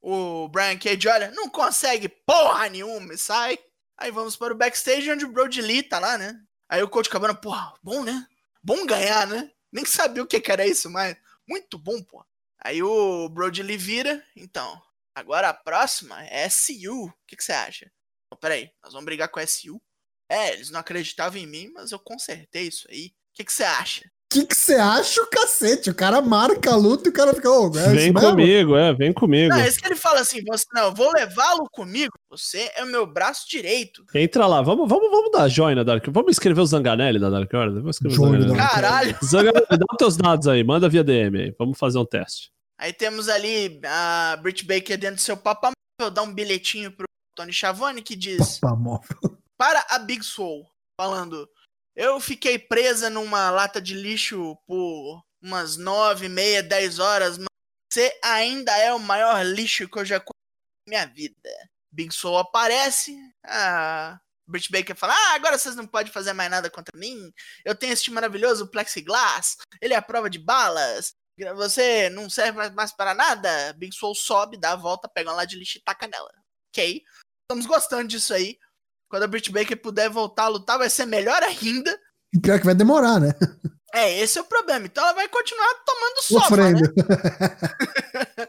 O 0.00 0.48
Brian 0.48 0.78
Cage 0.78 1.08
olha, 1.08 1.30
não 1.32 1.48
consegue 1.48 2.08
porra 2.08 2.70
nenhuma 2.70 3.16
sai. 3.18 3.58
Aí 3.98 4.10
vamos 4.10 4.34
para 4.34 4.54
o 4.54 4.56
backstage 4.56 5.10
onde 5.10 5.26
o 5.26 5.30
Brody 5.30 5.60
Lee 5.60 5.82
tá 5.82 5.98
lá, 5.98 6.16
né? 6.16 6.40
Aí 6.68 6.82
o 6.82 6.88
Coach 6.88 7.10
Cabana, 7.10 7.34
porra, 7.34 7.74
bom, 7.82 8.02
né? 8.02 8.26
Bom 8.62 8.86
ganhar, 8.86 9.26
né? 9.26 9.50
Nem 9.72 9.84
sabia 9.84 10.22
o 10.22 10.26
que, 10.26 10.42
era 10.50 10.66
isso, 10.66 10.88
mas 10.90 11.16
muito 11.48 11.78
bom, 11.78 12.02
pô. 12.02 12.24
Aí 12.58 12.82
o 12.82 13.28
Brody 13.28 13.62
Lee 13.62 13.76
vira, 13.76 14.24
então, 14.36 14.80
agora 15.14 15.48
a 15.48 15.54
próxima 15.54 16.24
é 16.26 16.48
SU. 16.48 17.06
O 17.06 17.12
que, 17.26 17.42
você 17.42 17.52
acha? 17.52 17.90
Oh, 18.30 18.36
peraí, 18.36 18.70
nós 18.82 18.92
vamos 18.92 19.04
brigar 19.04 19.28
com 19.28 19.40
a 19.40 19.46
SU? 19.46 19.82
É, 20.28 20.52
eles 20.52 20.70
não 20.70 20.80
acreditavam 20.80 21.38
em 21.38 21.46
mim, 21.46 21.70
mas 21.74 21.90
eu 21.90 21.98
consertei 21.98 22.68
isso 22.68 22.86
aí. 22.88 23.08
O 23.08 23.44
que 23.44 23.52
você 23.52 23.64
acha? 23.64 24.10
Que 24.32 24.46
que 24.46 24.56
você 24.56 24.74
acha 24.76 25.20
o 25.20 25.26
cacete? 25.26 25.90
O 25.90 25.94
cara 25.94 26.22
marca 26.22 26.72
a 26.72 26.76
luta 26.76 27.08
e 27.08 27.10
o 27.10 27.12
cara 27.12 27.34
fica, 27.34 27.50
oh, 27.50 27.70
é 27.76 27.88
Vem 27.90 28.12
comigo, 28.12 28.74
é, 28.74 28.92
vem 28.94 29.12
comigo. 29.12 29.54
Não, 29.54 29.60
é 29.60 29.68
isso 29.68 29.78
que 29.78 29.86
ele 29.86 29.96
fala 29.96 30.20
assim, 30.20 30.42
você, 30.48 30.64
não, 30.72 30.84
eu 30.84 30.94
vou 30.94 31.12
levá-lo 31.12 31.68
comigo, 31.70 32.12
você 32.30 32.70
é 32.74 32.82
o 32.82 32.86
meu 32.86 33.06
braço 33.06 33.46
direito. 33.48 34.02
Entra 34.14 34.46
lá, 34.46 34.62
vamos, 34.62 34.88
vamos, 34.88 35.10
vamos 35.10 35.30
dar 35.30 35.48
join 35.48 35.74
na 35.74 35.82
Dark 35.82 36.06
Vamos 36.08 36.32
escrever 36.32 36.62
o 36.62 36.66
Zanganelli 36.66 37.18
da 37.18 37.28
Dark 37.28 37.52
Order? 37.52 37.74
Vamos 37.74 37.96
escrever 37.96 38.16
join 38.16 38.38
o 38.38 38.42
Zanganelli. 38.42 38.70
Caralho! 38.70 39.18
Zanganelli, 39.22 39.66
dá 39.68 39.86
os 39.90 39.98
teus 39.98 40.16
dados 40.16 40.48
aí, 40.48 40.64
manda 40.64 40.88
via 40.88 41.04
DM 41.04 41.38
aí, 41.38 41.54
vamos 41.58 41.78
fazer 41.78 41.98
um 41.98 42.06
teste. 42.06 42.50
Aí 42.78 42.92
temos 42.92 43.28
ali 43.28 43.80
a 43.84 44.38
Brit 44.40 44.64
Baker 44.64 44.98
dentro 44.98 45.16
do 45.16 45.20
seu 45.20 45.36
papamóvel, 45.36 46.10
dá 46.12 46.22
um 46.22 46.32
bilhetinho 46.32 46.90
pro 46.90 47.06
Tony 47.36 47.52
Schiavone 47.52 48.00
que 48.00 48.16
diz... 48.16 48.58
Papamóvel. 48.58 49.18
Para 49.58 49.84
a 49.90 49.98
Big 49.98 50.24
Soul, 50.24 50.64
falando... 50.98 51.46
Eu 51.94 52.18
fiquei 52.20 52.58
presa 52.58 53.10
numa 53.10 53.50
lata 53.50 53.80
de 53.80 53.94
lixo 53.94 54.56
por 54.66 55.22
umas 55.42 55.76
nove, 55.76 56.28
meia, 56.28 56.62
dez 56.62 56.98
horas, 56.98 57.36
mas 57.36 57.46
você 57.92 58.18
ainda 58.24 58.76
é 58.78 58.94
o 58.94 58.98
maior 58.98 59.44
lixo 59.44 59.88
que 59.88 59.98
eu 59.98 60.04
já 60.04 60.18
conheci 60.18 60.32
na 60.86 60.90
minha 60.90 61.06
vida. 61.06 61.50
Big 61.90 62.14
Soul 62.14 62.38
aparece, 62.38 63.14
a 63.44 64.18
Britt 64.46 64.70
Baker 64.72 64.96
fala: 64.96 65.12
Ah, 65.14 65.34
agora 65.34 65.58
vocês 65.58 65.76
não 65.76 65.86
podem 65.86 66.12
fazer 66.12 66.32
mais 66.32 66.50
nada 66.50 66.70
contra 66.70 66.98
mim. 66.98 67.32
Eu 67.64 67.74
tenho 67.74 67.92
este 67.92 68.10
maravilhoso 68.10 68.70
plexiglass, 68.70 69.58
ele 69.80 69.92
é 69.92 69.96
a 69.96 70.02
prova 70.02 70.30
de 70.30 70.38
balas. 70.38 71.14
Você 71.56 72.08
não 72.10 72.30
serve 72.30 72.70
mais, 72.70 72.92
para 72.92 73.14
nada? 73.14 73.72
Big 73.74 73.94
Swole 73.94 74.16
sobe, 74.16 74.58
dá 74.58 74.72
a 74.72 74.76
volta, 74.76 75.08
pega 75.08 75.30
uma 75.30 75.36
lá 75.36 75.44
de 75.44 75.56
lixo 75.58 75.78
e 75.78 75.82
taca 75.82 76.06
nela. 76.06 76.30
Ok. 76.70 77.02
Estamos 77.42 77.66
gostando 77.66 78.08
disso 78.08 78.32
aí. 78.32 78.58
Quando 79.12 79.24
a 79.24 79.26
Britt 79.26 79.52
Baker 79.52 79.76
puder 79.76 80.08
voltar 80.08 80.44
a 80.44 80.48
lutar, 80.48 80.78
vai 80.78 80.88
ser 80.88 81.04
melhor 81.04 81.42
ainda. 81.42 82.00
E 82.32 82.40
pior 82.40 82.58
que 82.58 82.64
vai 82.64 82.74
demorar, 82.74 83.20
né? 83.20 83.28
É, 83.94 84.20
esse 84.20 84.38
é 84.38 84.40
o 84.40 84.46
problema. 84.46 84.86
Então 84.86 85.04
ela 85.04 85.12
vai 85.12 85.28
continuar 85.28 85.68
tomando 85.84 86.22
sova, 86.22 86.56
né? 86.56 86.80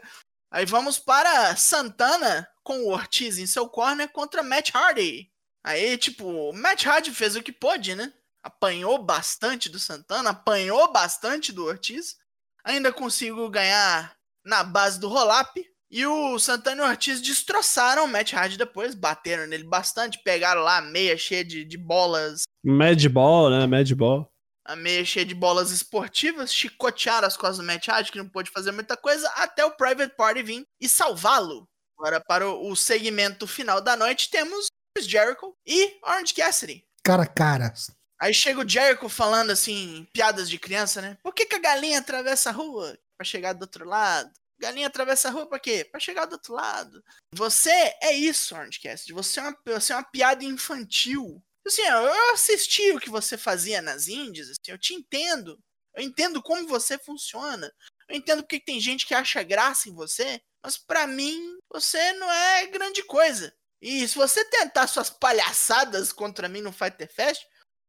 Aí 0.50 0.64
vamos 0.64 0.98
para 0.98 1.54
Santana 1.54 2.48
com 2.62 2.78
o 2.78 2.88
Ortiz 2.90 3.36
em 3.36 3.46
seu 3.46 3.68
corner 3.68 4.08
contra 4.10 4.42
Matt 4.42 4.70
Hardy. 4.74 5.30
Aí, 5.62 5.98
tipo, 5.98 6.50
Matt 6.54 6.86
Hardy 6.86 7.10
fez 7.10 7.36
o 7.36 7.42
que 7.42 7.52
pôde, 7.52 7.94
né? 7.94 8.10
Apanhou 8.42 8.96
bastante 9.04 9.68
do 9.68 9.78
Santana, 9.78 10.30
apanhou 10.30 10.90
bastante 10.90 11.52
do 11.52 11.66
Ortiz. 11.66 12.16
Ainda 12.64 12.90
consigo 12.90 13.50
ganhar 13.50 14.16
na 14.42 14.64
base 14.64 14.98
do 14.98 15.08
roll-up. 15.08 15.62
E 15.94 16.04
o 16.04 16.36
Santana 16.40 16.82
e 16.82 16.84
o 16.84 16.88
Ortiz 16.88 17.20
destroçaram 17.20 18.04
o 18.04 18.08
Matt 18.08 18.32
Hardy 18.32 18.58
depois, 18.58 18.96
bateram 18.96 19.46
nele 19.46 19.62
bastante, 19.62 20.20
pegaram 20.24 20.60
lá 20.60 20.78
a 20.78 20.82
meia 20.82 21.16
cheia 21.16 21.44
de, 21.44 21.64
de 21.64 21.78
bolas. 21.78 22.42
Mad 22.64 23.00
Ball, 23.06 23.48
né? 23.48 23.64
Mad 23.64 23.88
Ball. 23.92 24.28
A 24.64 24.74
meia 24.74 25.04
cheia 25.04 25.24
de 25.24 25.36
bolas 25.36 25.70
esportivas, 25.70 26.52
chicotearam 26.52 27.28
as 27.28 27.36
costas 27.36 27.58
do 27.58 27.62
Matt 27.62 27.86
Hardy, 27.86 28.10
que 28.10 28.18
não 28.18 28.28
pôde 28.28 28.50
fazer 28.50 28.72
muita 28.72 28.96
coisa, 28.96 29.28
até 29.36 29.64
o 29.64 29.76
Private 29.76 30.16
Party 30.16 30.42
vir 30.42 30.66
e 30.80 30.88
salvá-lo. 30.88 31.68
Agora, 31.96 32.20
para 32.20 32.48
o 32.48 32.74
segmento 32.74 33.46
final 33.46 33.80
da 33.80 33.96
noite, 33.96 34.30
temos 34.30 34.66
Chris 34.96 35.08
Jericho 35.08 35.54
e 35.64 35.96
Orange 36.02 36.34
Cassidy. 36.34 36.84
Cara 37.04 37.22
a 37.22 37.26
cara. 37.28 37.72
Aí 38.20 38.34
chega 38.34 38.60
o 38.60 38.68
Jericho 38.68 39.08
falando 39.08 39.52
assim, 39.52 40.08
piadas 40.12 40.50
de 40.50 40.58
criança, 40.58 41.00
né? 41.00 41.16
Por 41.22 41.32
que, 41.32 41.46
que 41.46 41.54
a 41.54 41.60
galinha 41.60 42.00
atravessa 42.00 42.50
a 42.50 42.52
rua? 42.52 42.98
Pra 43.16 43.24
chegar 43.24 43.52
do 43.52 43.62
outro 43.62 43.88
lado. 43.88 44.32
Galinha 44.64 44.86
atravessa 44.86 45.28
a 45.28 45.30
rua 45.30 45.46
pra 45.46 45.58
quê? 45.58 45.86
Pra 45.90 46.00
chegar 46.00 46.24
do 46.24 46.32
outro 46.32 46.54
lado. 46.54 47.04
Você 47.34 47.70
é 48.02 48.12
isso, 48.12 48.54
Cassidy. 48.82 49.12
Você 49.12 49.38
é 49.38 49.42
uma, 49.42 49.58
você 49.66 49.92
é 49.92 49.96
uma 49.96 50.10
piada 50.10 50.42
infantil. 50.42 51.42
Assim, 51.66 51.82
eu 51.82 52.32
assisti 52.32 52.90
o 52.92 53.00
que 53.00 53.10
você 53.10 53.36
fazia 53.36 53.82
nas 53.82 54.08
Índias, 54.08 54.48
assim, 54.48 54.70
eu 54.70 54.78
te 54.78 54.94
entendo. 54.94 55.58
Eu 55.94 56.02
entendo 56.02 56.42
como 56.42 56.66
você 56.66 56.98
funciona. 56.98 57.72
Eu 58.08 58.16
entendo 58.16 58.42
porque 58.42 58.60
tem 58.60 58.80
gente 58.80 59.06
que 59.06 59.14
acha 59.14 59.42
graça 59.42 59.88
em 59.88 59.94
você, 59.94 60.40
mas 60.62 60.76
para 60.76 61.06
mim 61.06 61.58
você 61.70 62.12
não 62.14 62.30
é 62.30 62.66
grande 62.66 63.02
coisa. 63.04 63.54
E 63.80 64.06
se 64.08 64.14
você 64.14 64.44
tentar 64.46 64.86
suas 64.86 65.10
palhaçadas 65.10 66.10
contra 66.12 66.48
mim 66.48 66.62
no 66.62 66.72
Fighter 66.72 67.10
Fest, 67.12 67.42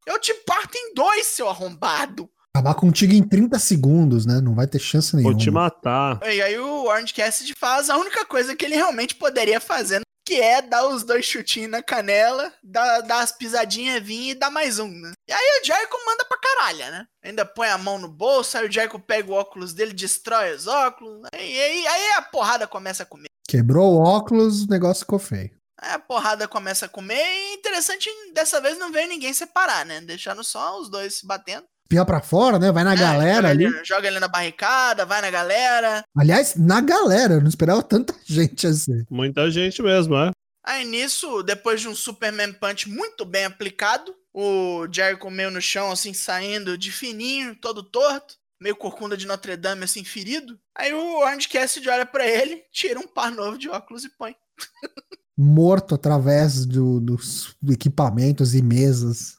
eu 0.05 0.19
te 0.19 0.33
parto 0.45 0.77
em 0.77 0.93
dois, 0.93 1.27
seu 1.27 1.49
arrombado. 1.49 2.29
Acabar 2.55 2.73
contigo 2.73 3.11
em 3.11 3.21
30 3.21 3.59
segundos, 3.59 4.25
né? 4.25 4.39
Não 4.39 4.55
vai 4.55 4.65
ter 4.65 4.79
chance 4.79 5.13
nenhuma. 5.13 5.33
Vou 5.33 5.37
te 5.37 5.51
matar. 5.51 6.21
E 6.23 6.41
aí 6.41 6.57
o 6.57 6.85
Orange 6.85 7.13
Cassidy 7.13 7.53
faz 7.53 7.89
a 7.89 7.97
única 7.97 8.23
coisa 8.23 8.55
que 8.55 8.63
ele 8.63 8.75
realmente 8.75 9.13
poderia 9.13 9.59
fazer, 9.59 9.99
que 10.25 10.35
é 10.35 10.61
dar 10.61 10.87
os 10.87 11.03
dois 11.03 11.25
chutinhos 11.25 11.69
na 11.69 11.83
canela, 11.83 12.53
dar, 12.63 13.01
dar 13.01 13.19
as 13.19 13.33
pisadinhas, 13.33 14.01
vir 14.01 14.29
e 14.29 14.35
dar 14.35 14.49
mais 14.49 14.79
um, 14.79 14.87
né? 14.87 15.11
E 15.27 15.33
aí 15.33 15.61
o 15.61 15.65
Jericho 15.65 15.97
manda 16.05 16.23
pra 16.23 16.37
caralho, 16.37 16.91
né? 16.93 17.05
Ainda 17.25 17.45
põe 17.45 17.67
a 17.67 17.77
mão 17.77 17.99
no 17.99 18.07
bolso, 18.07 18.57
aí 18.57 18.65
o 18.65 18.71
Jericho 18.71 18.99
pega 18.99 19.29
o 19.29 19.35
óculos 19.35 19.73
dele, 19.73 19.91
destrói 19.91 20.55
os 20.55 20.65
óculos, 20.65 21.27
aí, 21.33 21.59
aí, 21.59 21.85
aí 21.85 22.11
a 22.13 22.21
porrada 22.21 22.65
começa 22.65 23.03
a 23.03 23.05
comer. 23.05 23.27
Quebrou 23.49 23.95
o 23.95 24.01
óculos, 24.01 24.63
o 24.63 24.69
negócio 24.69 25.01
ficou 25.01 25.19
feio. 25.19 25.51
Aí 25.77 25.91
a 25.91 25.99
porrada 25.99 26.47
começa 26.47 26.85
a 26.85 26.89
comer 26.89 27.21
e 27.21 27.55
interessante, 27.55 28.09
dessa 28.33 28.61
vez 28.61 28.79
não 28.79 28.93
veio 28.93 29.09
ninguém 29.09 29.33
separar, 29.33 29.85
né? 29.85 29.99
Deixando 29.99 30.41
só 30.41 30.79
os 30.79 30.89
dois 30.89 31.15
se 31.15 31.27
batendo. 31.27 31.65
Pia 31.87 32.03
pra 32.03 32.21
fora, 32.21 32.57
né? 32.57 32.71
Vai 32.71 32.83
na 32.83 32.93
É, 32.93 32.97
galera 32.97 33.35
joga 33.35 33.49
ali. 33.49 33.63
ele- 33.65 33.85
Joga 33.85 34.07
ele 34.07 34.19
na 34.19 34.27
barricada, 34.27 35.05
vai 35.05 35.21
na 35.21 35.29
galera. 35.29 36.03
Aliás, 36.17 36.55
na 36.55 36.81
galera, 36.81 37.35
eu 37.35 37.41
não 37.41 37.47
esperava 37.49 37.83
tanta 37.83 38.13
gente 38.25 38.65
assim. 38.65 39.05
Muita 39.09 39.49
gente 39.51 39.81
mesmo, 39.81 40.15
é. 40.15 40.31
Aí 40.65 40.83
nisso, 40.83 41.43
depois 41.43 41.79
de 41.81 41.87
um 41.87 41.93
Superman 41.95 42.51
Punch 42.53 42.89
muito 42.89 43.23
bem 43.23 43.45
aplicado, 43.45 44.15
o 44.33 44.87
Jericho 44.91 45.29
meio 45.29 45.51
no 45.51 45.61
chão, 45.61 45.91
assim, 45.91 46.11
saindo 46.13 46.75
de 46.75 46.91
fininho, 46.91 47.55
todo 47.55 47.83
torto, 47.83 48.33
meio 48.59 48.75
corcunda 48.75 49.15
de 49.15 49.27
Notre 49.27 49.55
Dame, 49.55 49.83
assim, 49.83 50.03
ferido. 50.03 50.57
Aí 50.75 50.91
o 50.91 51.19
Orange 51.19 51.47
Cassidy 51.47 51.87
olha 51.87 52.05
pra 52.05 52.25
ele, 52.27 52.63
tira 52.71 52.99
um 52.99 53.07
par 53.07 53.31
novo 53.31 53.59
de 53.59 53.69
óculos 53.69 54.03
e 54.05 54.09
põe. 54.09 54.35
Morto 55.37 55.93
através 55.95 56.65
do- 56.65 56.99
dos 56.99 57.55
equipamentos 57.69 58.55
e 58.55 58.61
mesas. 58.61 59.37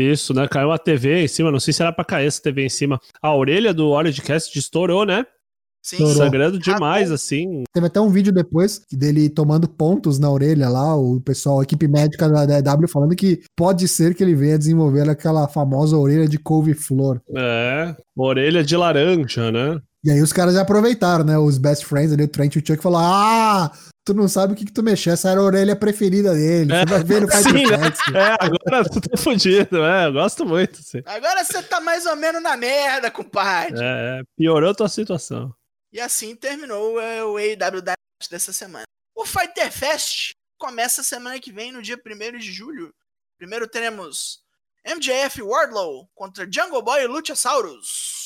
Isso, 0.00 0.32
né? 0.34 0.46
Caiu 0.48 0.70
a 0.70 0.78
TV 0.78 1.22
em 1.24 1.28
cima. 1.28 1.50
Não 1.50 1.60
sei 1.60 1.72
se 1.72 1.82
era 1.82 1.92
pra 1.92 2.04
cair 2.04 2.26
essa 2.26 2.42
TV 2.42 2.64
em 2.64 2.68
cima. 2.68 3.00
A 3.22 3.34
orelha 3.34 3.72
do 3.74 3.88
Orange 3.88 4.22
Cast 4.22 4.56
estourou, 4.58 5.04
né? 5.04 5.24
Sim, 5.82 5.96
Estourou. 5.96 6.16
Sangrando 6.16 6.58
demais, 6.58 7.04
Rapou. 7.04 7.14
assim. 7.14 7.64
Teve 7.72 7.86
até 7.86 8.00
um 8.00 8.10
vídeo 8.10 8.32
depois 8.32 8.82
dele 8.92 9.30
tomando 9.30 9.68
pontos 9.68 10.18
na 10.18 10.30
orelha 10.30 10.68
lá, 10.68 10.94
o 10.96 11.20
pessoal, 11.20 11.60
a 11.60 11.62
equipe 11.62 11.86
médica 11.88 12.28
da 12.28 12.44
DW 12.60 12.88
falando 12.88 13.14
que 13.16 13.40
pode 13.56 13.86
ser 13.88 14.14
que 14.14 14.22
ele 14.22 14.34
venha 14.34 14.58
desenvolver 14.58 15.08
aquela 15.08 15.48
famosa 15.48 15.96
orelha 15.96 16.28
de 16.28 16.38
couve-flor. 16.38 17.20
É. 17.34 17.94
Orelha 18.16 18.62
de 18.62 18.76
laranja, 18.76 19.50
né? 19.50 19.80
E 20.08 20.10
aí 20.10 20.22
os 20.22 20.32
caras 20.32 20.54
já 20.54 20.62
aproveitaram, 20.62 21.22
né? 21.22 21.36
Os 21.36 21.58
best 21.58 21.84
friends 21.84 22.14
ali, 22.14 22.22
o 22.22 22.28
Trent 22.28 22.54
e 22.54 22.58
o 22.60 22.66
Chuck, 22.66 22.82
falaram: 22.82 23.12
Ah, 23.12 23.72
tu 24.06 24.14
não 24.14 24.26
sabe 24.26 24.54
o 24.54 24.56
que, 24.56 24.64
que 24.64 24.72
tu 24.72 24.82
mexeu, 24.82 25.12
essa 25.12 25.28
era 25.28 25.38
a 25.38 25.42
orelha 25.42 25.76
preferida 25.76 26.32
dele. 26.32 26.72
Você 26.72 26.86
vai 26.86 27.04
ver 27.04 27.20
no 27.20 27.30
Sim, 27.30 27.42
Fighter 27.42 27.78
né? 27.78 27.90
Fest. 27.90 28.00
É, 28.14 28.36
agora 28.40 28.88
tu 28.88 29.00
tá 29.02 29.16
fudido. 29.18 29.84
É, 29.84 30.06
eu 30.06 30.12
gosto 30.14 30.46
muito. 30.46 30.80
Assim. 30.80 31.02
Agora 31.04 31.44
você 31.44 31.62
tá 31.62 31.78
mais 31.78 32.06
ou 32.06 32.16
menos 32.16 32.42
na 32.42 32.56
merda, 32.56 33.10
compadre. 33.10 33.78
É, 33.78 34.22
piorou 34.34 34.74
tua 34.74 34.88
situação. 34.88 35.54
E 35.92 36.00
assim 36.00 36.34
terminou 36.34 36.98
é, 36.98 37.22
o 37.22 37.36
AEW 37.36 37.82
Dynamite 37.82 38.30
dessa 38.30 38.50
semana. 38.50 38.86
O 39.14 39.26
Fighter 39.26 39.70
Fest 39.70 40.30
começa 40.56 41.02
semana 41.02 41.38
que 41.38 41.52
vem, 41.52 41.70
no 41.70 41.82
dia 41.82 42.00
1 42.02 42.38
de 42.38 42.50
julho. 42.50 42.94
Primeiro 43.36 43.68
teremos 43.68 44.40
MJF 44.86 45.42
Wardlow 45.42 46.08
contra 46.14 46.48
Jungle 46.50 46.80
Boy 46.80 47.02
e 47.02 47.06
Luchasaurus. 47.06 48.17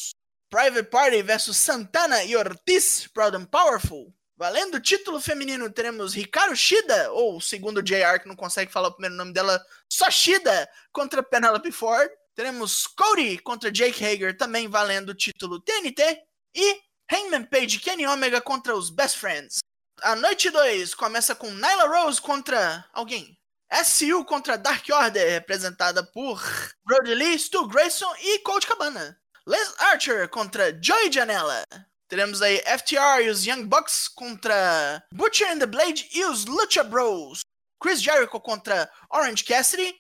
Private 0.53 0.91
Party 0.91 1.23
versus 1.23 1.57
Santana 1.57 2.23
e 2.25 2.37
Ortiz, 2.37 3.07
Proud 3.07 3.35
and 3.35 3.47
Powerful. 3.47 4.15
Valendo 4.37 4.75
o 4.75 4.81
título 4.81 5.19
feminino, 5.19 5.73
teremos 5.73 6.15
Hikaru 6.15 6.55
Shida, 6.55 7.11
ou 7.13 7.41
segundo 7.41 7.83
JR, 7.83 8.21
que 8.21 8.29
não 8.29 8.37
consegue 8.37 8.71
falar 8.71 8.89
o 8.89 8.93
primeiro 8.93 9.15
nome 9.15 9.33
dela, 9.33 9.59
só 9.91 10.11
Shida, 10.11 10.69
contra 10.93 11.23
Penelope 11.23 11.73
Ford. 11.73 12.11
Teremos 12.35 12.87
Cody 12.87 13.39
contra 13.39 13.73
Jake 13.73 14.05
Hager, 14.05 14.37
também 14.37 14.69
valendo 14.69 15.09
o 15.09 15.15
título 15.15 15.59
TNT. 15.59 16.23
E 16.55 16.81
Hangman 17.11 17.45
Page 17.45 17.79
e 17.79 17.81
Kenny 17.81 18.07
Omega 18.07 18.43
contra 18.43 18.77
os 18.77 18.91
Best 18.91 19.17
Friends. 19.17 19.61
A 20.03 20.15
noite 20.15 20.51
2 20.51 20.95
começa 20.95 21.35
com 21.35 21.51
Nyla 21.51 21.87
Rose 21.87 22.21
contra 22.21 22.85
alguém. 22.93 23.39
SU 23.73 24.23
contra 24.27 24.59
Dark 24.59 24.85
Order, 24.93 25.31
representada 25.31 26.05
por 26.05 26.43
Brody 26.85 27.15
Lee, 27.15 27.39
Stu 27.39 27.67
Grayson 27.67 28.13
e 28.21 28.41
Colt 28.41 28.67
Cabana. 28.67 29.19
Les 29.47 29.75
Archer 29.79 30.29
contra 30.29 30.73
Joey 30.81 31.11
Janela. 31.11 31.65
Teremos 32.09 32.43
aí 32.43 32.59
FTR 32.79 33.23
e 33.25 33.31
os 33.31 33.45
Young 33.47 33.65
Bucks 33.65 34.07
contra 34.09 35.03
Butcher 35.13 35.51
and 35.51 35.59
the 35.59 35.67
Blade 35.67 36.09
e 36.13 36.25
os 36.27 36.45
Lucha 36.45 36.85
Bros. 36.85 37.41
Chris 37.83 38.01
Jericho 38.03 38.39
contra 38.41 38.89
Orange 39.11 39.45
Cassidy. 39.45 39.95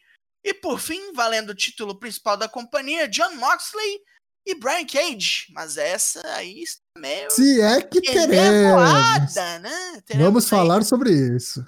E 0.45 0.53
por 0.55 0.78
fim, 0.78 1.12
valendo 1.12 1.51
o 1.51 1.55
título 1.55 1.99
principal 1.99 2.36
da 2.36 2.49
companhia, 2.49 3.09
John 3.09 3.34
Moxley 3.36 4.01
e 4.47 4.55
Brian 4.55 4.84
Cage. 4.86 5.47
Mas 5.53 5.76
essa 5.76 6.20
aí 6.34 6.62
está 6.62 6.80
meio 6.99 7.30
Se 7.30 7.61
é 7.61 7.80
que 7.80 8.01
teremos. 8.01 9.34
né? 9.34 10.03
Teremos 10.05 10.24
Vamos 10.26 10.45
aí- 10.45 10.51
falar 10.51 10.84
sobre 10.84 11.11
isso. 11.11 11.64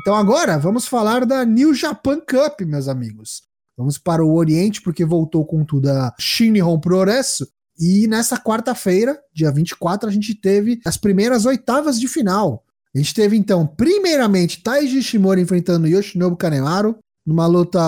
Então 0.00 0.14
agora 0.16 0.58
vamos 0.58 0.86
falar 0.86 1.24
da 1.24 1.44
New 1.44 1.72
Japan 1.72 2.18
Cup, 2.20 2.60
meus 2.62 2.88
amigos. 2.88 3.42
Vamos 3.78 3.96
para 3.96 4.24
o 4.24 4.34
Oriente 4.34 4.82
porque 4.82 5.04
voltou 5.04 5.46
com 5.46 5.64
tudo 5.64 5.88
a 5.88 6.12
Shinihon 6.18 6.80
Progresso. 6.80 7.46
E 7.78 8.08
nessa 8.08 8.36
quarta-feira, 8.36 9.16
dia 9.32 9.52
24, 9.52 10.08
a 10.08 10.12
gente 10.12 10.34
teve 10.34 10.80
as 10.84 10.96
primeiras 10.96 11.46
oitavas 11.46 12.00
de 12.00 12.08
final. 12.08 12.64
A 12.92 12.98
gente 12.98 13.14
teve 13.14 13.36
então, 13.36 13.64
primeiramente, 13.64 14.62
Taiji 14.62 15.00
Shimori 15.00 15.40
enfrentando 15.40 15.86
Yoshinobu 15.86 16.36
Kanemaru 16.36 16.96
numa 17.24 17.46
luta, 17.46 17.78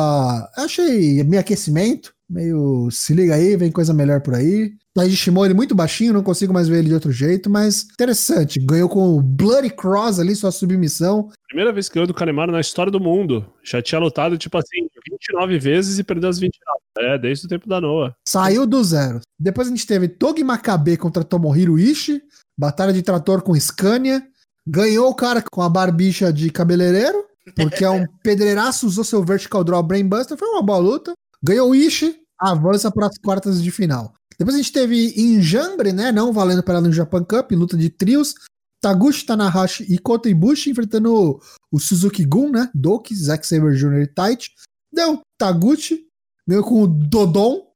achei 0.56 1.24
meio 1.24 1.40
aquecimento, 1.40 2.12
meio 2.28 2.88
se 2.92 3.12
liga 3.12 3.34
aí, 3.34 3.56
vem 3.56 3.72
coisa 3.72 3.92
melhor 3.92 4.20
por 4.20 4.34
aí. 4.34 4.72
Taiji 4.94 5.16
Shimori 5.16 5.54
muito 5.54 5.74
baixinho, 5.74 6.12
não 6.12 6.22
consigo 6.22 6.52
mais 6.52 6.68
ver 6.68 6.78
ele 6.78 6.88
de 6.88 6.94
outro 6.94 7.10
jeito, 7.10 7.50
mas 7.50 7.84
interessante. 7.92 8.60
Ganhou 8.60 8.88
com 8.88 9.16
o 9.16 9.22
Bloody 9.22 9.70
Cross 9.70 10.20
ali, 10.20 10.36
sua 10.36 10.52
submissão. 10.52 11.30
Primeira 11.50 11.72
vez 11.72 11.88
que 11.88 11.96
ganhou 11.96 12.06
do 12.06 12.14
Kanemaru 12.14 12.52
na 12.52 12.60
história 12.60 12.92
do 12.92 13.00
mundo. 13.00 13.44
Já 13.60 13.82
tinha 13.82 13.98
lutado, 13.98 14.38
tipo 14.38 14.56
assim, 14.56 14.86
29 15.10 15.58
vezes 15.58 15.98
e 15.98 16.04
perdeu 16.04 16.30
as 16.30 16.38
29. 16.38 16.80
É, 16.98 17.18
desde 17.18 17.46
o 17.46 17.48
tempo 17.48 17.68
da 17.68 17.80
Noah. 17.80 18.14
Saiu 18.24 18.64
do 18.64 18.84
zero. 18.84 19.20
Depois 19.36 19.66
a 19.66 19.70
gente 19.70 19.84
teve 19.84 20.06
Togi 20.06 20.44
Makabe 20.44 20.96
contra 20.96 21.24
Tomohiro 21.24 21.76
Ishii, 21.76 22.22
batalha 22.56 22.92
de 22.92 23.02
trator 23.02 23.42
com 23.42 23.58
Scania. 23.58 24.22
Ganhou 24.64 25.10
o 25.10 25.14
cara 25.14 25.42
com 25.42 25.60
a 25.60 25.68
barbicha 25.68 26.32
de 26.32 26.50
cabeleireiro, 26.50 27.24
porque 27.56 27.84
é 27.84 27.90
um 27.90 28.06
pedreiraço, 28.22 28.86
usou 28.86 29.02
seu 29.02 29.24
vertical 29.24 29.64
draw 29.64 29.82
brainbuster, 29.82 30.38
foi 30.38 30.46
uma 30.50 30.62
boa 30.62 30.78
luta. 30.78 31.14
Ganhou 31.42 31.70
o 31.70 31.74
Ishii, 31.74 32.16
avança 32.38 32.92
para 32.92 33.08
as 33.08 33.18
quartas 33.18 33.60
de 33.60 33.72
final. 33.72 34.14
Depois 34.38 34.54
a 34.54 34.58
gente 34.58 34.72
teve 34.72 35.20
Enjambre, 35.20 35.92
né? 35.92 36.12
Não 36.12 36.32
valendo 36.32 36.62
pela 36.62 36.80
no 36.80 36.92
Japan 36.92 37.24
Cup, 37.24 37.50
luta 37.50 37.76
de 37.76 37.90
trios. 37.90 38.34
Taguchi 38.80 39.26
Tanahashi 39.26 39.84
e 39.92 39.98
Kota 39.98 40.28
Ibushi 40.28 40.70
enfrentando 40.70 41.40
o, 41.70 41.78
Suzuki 41.78 42.24
Gun, 42.24 42.50
né? 42.50 42.70
Doki, 42.74 43.14
Zack 43.14 43.46
Saber 43.46 43.74
Jr. 43.74 44.08
e. 44.14 44.50
Deu 44.92 45.20
Taguchi, 45.38 46.06
ganhou 46.46 46.64
com 46.64 46.82
o 46.82 46.86
Dodon, 46.86 47.70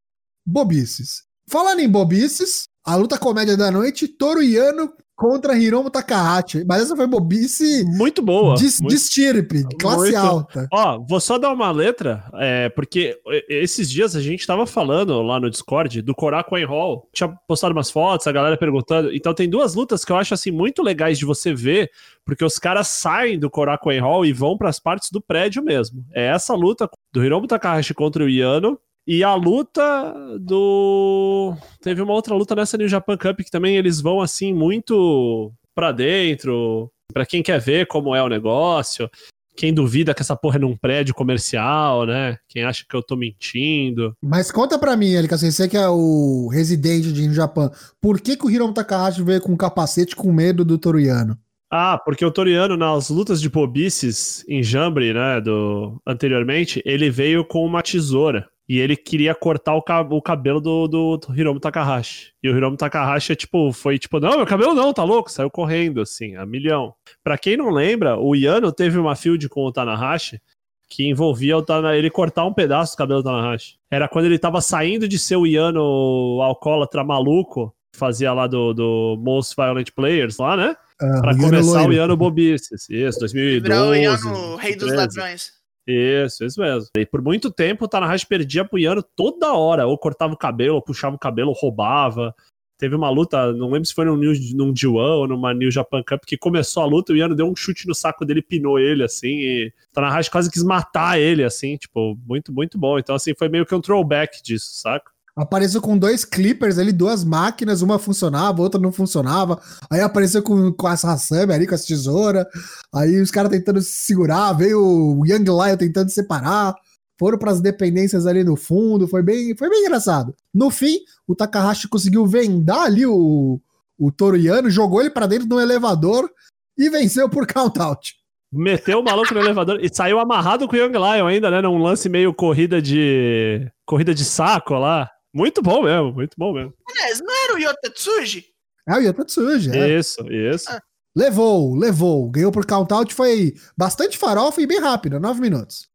bobices. 0.46 1.22
Falando 1.48 1.80
em 1.80 1.88
bobices, 1.88 2.64
a 2.84 2.96
luta 2.96 3.18
comédia 3.18 3.56
da 3.56 3.70
noite, 3.70 4.08
Toru 4.08 4.42
Yano 4.42 4.92
contra 5.16 5.56
Hiromu 5.58 5.90
Takahashi. 5.90 6.64
Mas 6.66 6.82
essa 6.82 6.96
foi 6.96 7.06
bobice. 7.06 7.84
Muito 7.84 8.22
boa. 8.22 8.54
De, 8.56 8.64
muito, 8.64 8.88
de 8.88 8.94
estirpe, 8.94 9.64
classe 9.78 10.12
muito. 10.12 10.16
alta. 10.16 10.68
Ó, 10.72 10.98
vou 10.98 11.20
só 11.20 11.38
dar 11.38 11.52
uma 11.52 11.70
letra, 11.70 12.24
é, 12.34 12.68
porque 12.68 13.18
esses 13.48 13.90
dias 13.90 14.16
a 14.16 14.20
gente 14.20 14.46
tava 14.46 14.66
falando 14.66 15.20
lá 15.22 15.38
no 15.38 15.50
Discord 15.50 16.02
do 16.02 16.14
Koraku 16.14 16.56
Hall. 16.66 17.08
Tinha 17.12 17.28
postado 17.46 17.72
umas 17.72 17.90
fotos, 17.90 18.26
a 18.26 18.32
galera 18.32 18.56
perguntando. 18.56 19.14
Então 19.14 19.34
tem 19.34 19.48
duas 19.48 19.74
lutas 19.74 20.04
que 20.04 20.12
eu 20.12 20.16
acho 20.16 20.34
assim 20.34 20.50
muito 20.50 20.82
legais 20.82 21.18
de 21.18 21.24
você 21.24 21.54
ver, 21.54 21.90
porque 22.24 22.44
os 22.44 22.58
caras 22.58 22.88
saem 22.88 23.38
do 23.38 23.50
Koraku 23.50 23.90
Hall 24.00 24.26
e 24.26 24.32
vão 24.32 24.56
para 24.56 24.68
as 24.68 24.78
partes 24.78 25.10
do 25.10 25.20
prédio 25.20 25.62
mesmo. 25.62 26.04
É 26.12 26.26
essa 26.26 26.54
luta 26.54 26.88
do 27.12 27.24
Hiromu 27.24 27.46
Takahashi 27.46 27.94
contra 27.94 28.24
o 28.24 28.28
Yano 28.28 28.78
e 29.06 29.22
a 29.22 29.34
luta 29.34 30.14
do. 30.40 31.54
Teve 31.82 32.02
uma 32.02 32.12
outra 32.12 32.34
luta 32.34 32.54
nessa 32.54 32.76
New 32.76 32.88
Japan 32.88 33.16
Cup 33.16 33.40
que 33.40 33.50
também 33.50 33.76
eles 33.76 34.00
vão 34.00 34.20
assim 34.20 34.52
muito 34.52 35.52
pra 35.74 35.92
dentro, 35.92 36.90
pra 37.12 37.26
quem 37.26 37.42
quer 37.42 37.60
ver 37.60 37.86
como 37.86 38.14
é 38.14 38.22
o 38.22 38.28
negócio. 38.28 39.10
Quem 39.56 39.72
duvida 39.72 40.12
que 40.12 40.20
essa 40.20 40.34
porra 40.34 40.56
é 40.56 40.58
num 40.58 40.76
prédio 40.76 41.14
comercial, 41.14 42.04
né? 42.06 42.36
Quem 42.48 42.64
acha 42.64 42.84
que 42.88 42.96
eu 42.96 43.02
tô 43.02 43.14
mentindo. 43.14 44.12
Mas 44.20 44.50
conta 44.50 44.76
pra 44.78 44.96
mim, 44.96 45.12
Elika, 45.12 45.38
você 45.38 45.68
que 45.68 45.76
é 45.76 45.88
o 45.88 46.48
residente 46.52 47.12
de 47.12 47.22
New 47.22 47.34
Japan, 47.34 47.70
por 48.00 48.20
que, 48.20 48.36
que 48.36 48.44
o 48.44 48.50
Hiromu 48.50 48.74
Takahashi 48.74 49.22
veio 49.22 49.40
com 49.40 49.52
um 49.52 49.56
capacete 49.56 50.16
com 50.16 50.32
medo 50.32 50.64
do 50.64 50.76
Toriano? 50.76 51.38
Ah, 51.70 52.00
porque 52.04 52.24
o 52.24 52.30
Toriano, 52.30 52.76
nas 52.76 53.10
lutas 53.10 53.40
de 53.40 53.48
bobices 53.48 54.44
em 54.48 54.62
Jambre, 54.62 55.12
né, 55.12 55.40
do, 55.40 56.00
anteriormente, 56.06 56.82
ele 56.84 57.10
veio 57.10 57.44
com 57.44 57.64
uma 57.64 57.82
tesoura. 57.82 58.48
E 58.68 58.78
ele 58.78 58.96
queria 58.96 59.34
cortar 59.34 59.74
o, 59.74 59.82
o 60.10 60.22
cabelo 60.22 60.60
do, 60.60 60.88
do, 60.88 61.16
do, 61.18 61.38
Hiromu 61.38 61.60
Takahashi. 61.60 62.32
E 62.42 62.48
o 62.48 62.56
Hiromu 62.56 62.76
Takahashi, 62.76 63.36
tipo, 63.36 63.72
foi 63.72 63.98
tipo, 63.98 64.18
não, 64.18 64.38
meu 64.38 64.46
cabelo 64.46 64.72
não, 64.72 64.92
tá 64.92 65.04
louco? 65.04 65.30
Saiu 65.30 65.50
correndo, 65.50 66.00
assim, 66.00 66.34
a 66.36 66.46
milhão. 66.46 66.94
Pra 67.22 67.36
quem 67.36 67.56
não 67.56 67.68
lembra, 67.68 68.18
o 68.18 68.34
Yano 68.34 68.72
teve 68.72 68.98
uma 68.98 69.14
field 69.14 69.48
com 69.48 69.66
o 69.66 69.72
Tanahashi 69.72 70.40
que 70.88 71.08
envolvia 71.08 71.56
o 71.56 71.62
Tana, 71.62 71.96
ele 71.96 72.10
cortar 72.10 72.44
um 72.44 72.52
pedaço 72.52 72.94
do 72.94 72.98
cabelo 72.98 73.22
do 73.22 73.28
Tanahashi. 73.28 73.76
Era 73.90 74.08
quando 74.08 74.26
ele 74.26 74.38
tava 74.38 74.60
saindo 74.60 75.08
de 75.08 75.18
ser 75.18 75.36
o 75.36 75.46
Yano 75.46 76.40
alcoólatra 76.40 77.02
maluco, 77.02 77.74
fazia 77.94 78.32
lá 78.32 78.46
do, 78.46 78.72
do 78.72 79.16
Most 79.18 79.54
Violent 79.56 79.90
Players 79.94 80.38
lá, 80.38 80.56
né? 80.56 80.76
Uh, 81.02 81.20
pra 81.20 81.36
começar 81.36 81.88
o 81.88 81.92
Yano 81.92 82.16
Bobices. 82.16 82.88
Isso, 82.88 83.18
2012. 83.18 83.60
Virou 83.60 83.90
o 83.90 83.94
Yano, 83.94 84.56
rei 84.56 84.76
dos 84.76 84.92
ladrões. 84.92 85.52
Isso, 85.86 86.44
isso 86.44 86.60
mesmo. 86.60 86.88
E 86.96 87.04
por 87.04 87.20
muito 87.20 87.50
tempo 87.50 87.84
o 87.84 87.88
Tanahashi 87.88 88.26
perdia 88.26 88.68
Yano 88.74 89.02
toda 89.02 89.52
hora. 89.52 89.86
Ou 89.86 89.98
cortava 89.98 90.32
o 90.32 90.38
cabelo, 90.38 90.76
ou 90.76 90.82
puxava 90.82 91.16
o 91.16 91.18
cabelo, 91.18 91.50
ou 91.50 91.54
roubava. 91.54 92.34
Teve 92.78 92.96
uma 92.96 93.08
luta, 93.08 93.52
não 93.52 93.70
lembro 93.70 93.86
se 93.86 93.94
foi 93.94 94.04
num, 94.04 94.16
num 94.16 94.72
D1 94.72 94.96
ou 94.96 95.28
numa 95.28 95.54
New 95.54 95.70
Japan 95.70 96.02
Cup, 96.02 96.24
que 96.26 96.36
começou 96.36 96.82
a 96.82 96.86
luta, 96.86 97.12
o 97.12 97.16
Yano 97.16 97.36
deu 97.36 97.46
um 97.46 97.54
chute 97.54 97.86
no 97.86 97.94
saco 97.94 98.24
dele, 98.24 98.42
pinou 98.42 98.80
ele, 98.80 99.04
assim, 99.04 99.28
e 99.28 99.68
o 99.68 99.94
Tanahashi 99.94 100.28
quase 100.28 100.50
quis 100.50 100.64
matar 100.64 101.18
ele, 101.18 101.44
assim, 101.44 101.76
tipo, 101.76 102.18
muito, 102.26 102.52
muito 102.52 102.76
bom. 102.76 102.98
Então, 102.98 103.14
assim, 103.14 103.32
foi 103.38 103.48
meio 103.48 103.64
que 103.64 103.74
um 103.74 103.80
throwback 103.80 104.42
disso, 104.42 104.70
saca? 104.72 105.13
Apareceu 105.36 105.80
com 105.80 105.98
dois 105.98 106.24
clippers 106.24 106.78
ali, 106.78 106.92
duas 106.92 107.24
máquinas, 107.24 107.82
uma 107.82 107.98
funcionava, 107.98 108.62
outra 108.62 108.80
não 108.80 108.92
funcionava. 108.92 109.60
Aí 109.90 110.00
apareceu 110.00 110.42
com, 110.42 110.72
com 110.72 110.88
essa 110.88 111.10
Hassami 111.10 111.52
ali, 111.52 111.66
com 111.66 111.74
essa 111.74 111.86
tesoura. 111.86 112.48
Aí 112.94 113.20
os 113.20 113.32
caras 113.32 113.50
tentando 113.50 113.80
se 113.80 113.90
segurar, 113.90 114.52
veio 114.52 114.80
o 114.80 115.26
Young 115.26 115.44
Lion 115.44 115.76
tentando 115.76 116.10
separar. 116.10 116.74
Foram 117.18 117.38
para 117.38 117.50
as 117.50 117.60
dependências 117.60 118.26
ali 118.26 118.44
no 118.44 118.56
fundo, 118.56 119.08
foi 119.08 119.22
bem, 119.22 119.56
foi 119.56 119.68
bem 119.68 119.82
engraçado. 119.82 120.34
No 120.52 120.70
fim, 120.70 120.98
o 121.26 121.34
Takahashi 121.34 121.88
conseguiu 121.88 122.26
vendar 122.26 122.82
ali 122.82 123.06
o, 123.06 123.60
o 123.98 124.12
Toruyano, 124.12 124.70
jogou 124.70 125.00
ele 125.00 125.10
para 125.10 125.26
dentro 125.26 125.48
de 125.48 125.54
um 125.54 125.60
elevador 125.60 126.30
e 126.78 126.88
venceu 126.90 127.28
por 127.28 127.46
count 127.46 127.80
out. 127.80 128.14
Meteu 128.52 129.00
o 129.00 129.04
maluco 129.04 129.34
no 129.34 129.40
elevador 129.40 129.80
e 129.82 129.92
saiu 129.92 130.20
amarrado 130.20 130.68
com 130.68 130.76
o 130.76 130.78
Young 130.78 130.92
Lion 130.92 131.26
ainda, 131.26 131.50
né? 131.50 131.60
Num 131.60 131.78
lance 131.78 132.08
meio 132.08 132.32
corrida 132.32 132.80
de. 132.80 133.68
corrida 133.84 134.14
de 134.14 134.24
saco 134.24 134.74
lá. 134.74 135.10
Muito 135.34 135.60
bom 135.60 135.82
mesmo, 135.82 136.12
muito 136.12 136.34
bom 136.38 136.52
mesmo. 136.52 136.72
Aliás, 136.88 137.20
não 137.20 137.44
era 137.44 137.54
o 137.54 137.58
Yotatsuji? 137.58 138.44
É 138.88 138.94
o 138.94 139.00
Yotatsuji, 139.00 139.70
é. 139.76 139.98
Isso, 139.98 140.20
isso. 140.30 140.70
Ah. 140.70 140.80
Levou, 141.16 141.74
levou. 141.74 142.30
Ganhou 142.30 142.52
por 142.52 142.64
count-out, 142.64 143.12
foi 143.12 143.54
bastante 143.76 144.16
farofa 144.16 144.60
e 144.60 144.66
bem 144.66 144.80
rápido, 144.80 145.18
nove 145.18 145.40
minutos. 145.40 145.88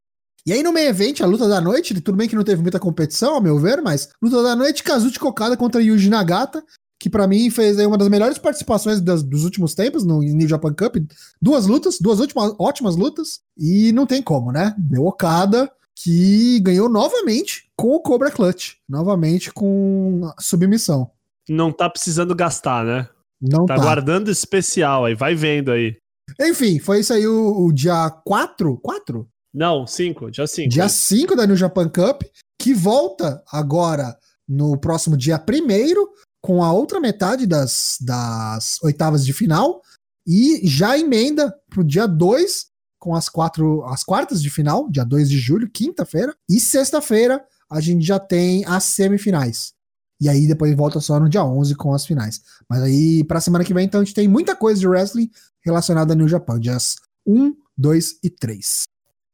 E 0.46 0.52
aí 0.52 0.64
no 0.64 0.74
meio 0.74 0.90
evento, 0.90 1.24
a 1.24 1.28
luta 1.28 1.48
da 1.48 1.62
noite, 1.62 1.94
tudo 2.02 2.18
bem 2.18 2.28
que 2.28 2.36
não 2.36 2.44
teve 2.44 2.62
muita 2.62 2.80
competição, 2.80 3.36
ao 3.36 3.42
meu 3.42 3.58
ver, 3.60 3.82
mas 3.82 4.10
luta 4.22 4.42
da 4.44 4.56
noite, 4.56 4.84
Kazuchi 4.84 5.20
Kokada 5.20 5.56
contra 5.56 5.82
Yuji 5.82 6.10
Nagata, 6.10 6.64
que 7.00 7.10
para 7.10 7.28
mim 7.28 7.50
fez 7.50 7.78
uma 7.80 7.98
das 7.98 8.10
melhores 8.10 8.38
participações 8.38 9.00
das, 9.00 9.24
dos 9.24 9.44
últimos 9.46 9.74
tempos 9.74 10.04
no 10.04 10.20
New 10.20 10.48
Japan 10.48 10.74
Cup. 10.74 10.96
Duas 11.42 11.66
lutas, 11.66 11.98
duas 12.00 12.20
últimas, 12.20 12.54
ótimas 12.60 12.96
lutas, 12.96 13.40
e 13.58 13.92
não 13.94 14.06
tem 14.06 14.22
como, 14.22 14.52
né? 14.52 14.74
Deu 14.78 15.06
Okada, 15.06 15.72
que 15.96 16.60
ganhou 16.62 16.90
novamente 16.90 17.69
com 17.80 17.92
o 17.92 18.02
Cobra 18.02 18.30
Clutch, 18.30 18.74
novamente 18.90 19.54
com 19.54 20.30
submissão. 20.38 21.10
Não 21.48 21.72
tá 21.72 21.90
precisando 21.90 22.36
gastar, 22.36 22.84
né? 22.84 23.08
Não 23.42 23.66
tá. 23.66 23.76
Tá 23.76 23.82
guardando 23.82 24.30
especial 24.30 25.06
aí, 25.06 25.16
vai 25.16 25.34
vendo 25.34 25.72
aí. 25.72 25.96
Enfim, 26.42 26.78
foi 26.78 27.00
isso 27.00 27.14
aí 27.14 27.26
o, 27.26 27.68
o 27.68 27.72
dia 27.72 28.10
4? 28.26 28.78
4? 28.80 29.26
Não, 29.54 29.88
5, 29.88 30.30
dia 30.30 30.46
5. 30.46 30.70
Dia 30.70 30.90
5 30.90 31.36
da 31.38 31.48
New 31.48 31.56
Japan 31.56 31.88
Cup, 31.88 32.24
que 32.60 32.74
volta 32.74 33.42
agora 33.50 34.14
no 34.46 34.78
próximo 34.78 35.16
dia 35.16 35.38
1 35.42 36.06
com 36.44 36.62
a 36.62 36.74
outra 36.74 37.00
metade 37.00 37.48
das, 37.48 37.98
das 38.02 38.78
oitavas 38.84 39.26
de 39.26 39.32
final 39.32 39.82
e 40.28 40.68
já 40.68 40.98
emenda 40.98 41.56
pro 41.70 41.82
dia 41.82 42.08
2 42.08 42.68
com 43.00 43.16
as 43.16 43.30
quatro 43.30 43.86
as 43.86 44.04
quartas 44.04 44.44
de 44.44 44.50
final, 44.50 44.90
dia 44.90 45.06
2 45.06 45.30
de 45.30 45.38
julho, 45.38 45.70
quinta-feira, 45.70 46.36
e 46.50 46.60
sexta-feira 46.60 47.42
a 47.70 47.80
gente 47.80 48.06
já 48.06 48.20
tem 48.20 48.66
as 48.66 48.84
semifinais. 48.86 49.74
E 50.22 50.28
aí 50.28 50.48
depois 50.48 50.76
volta 50.76 51.00
só 51.00 51.20
no 51.20 51.30
dia 51.30 51.44
11 51.44 51.76
com 51.76 51.94
as 51.94 52.06
finais. 52.06 52.42
Mas 52.70 52.82
aí 52.82 53.24
pra 53.24 53.40
semana 53.40 53.64
que 53.64 53.74
vem 53.74 53.86
então 53.86 54.02
a 54.02 54.04
gente 54.04 54.14
tem 54.14 54.28
muita 54.28 54.56
coisa 54.56 54.80
de 54.80 54.88
wrestling 54.88 55.32
relacionada 55.62 56.14
no 56.16 56.28
Japão, 56.28 56.60
dias 56.60 56.96
1, 57.26 57.54
2 57.78 58.20
e 58.24 58.30
3. 58.30 58.84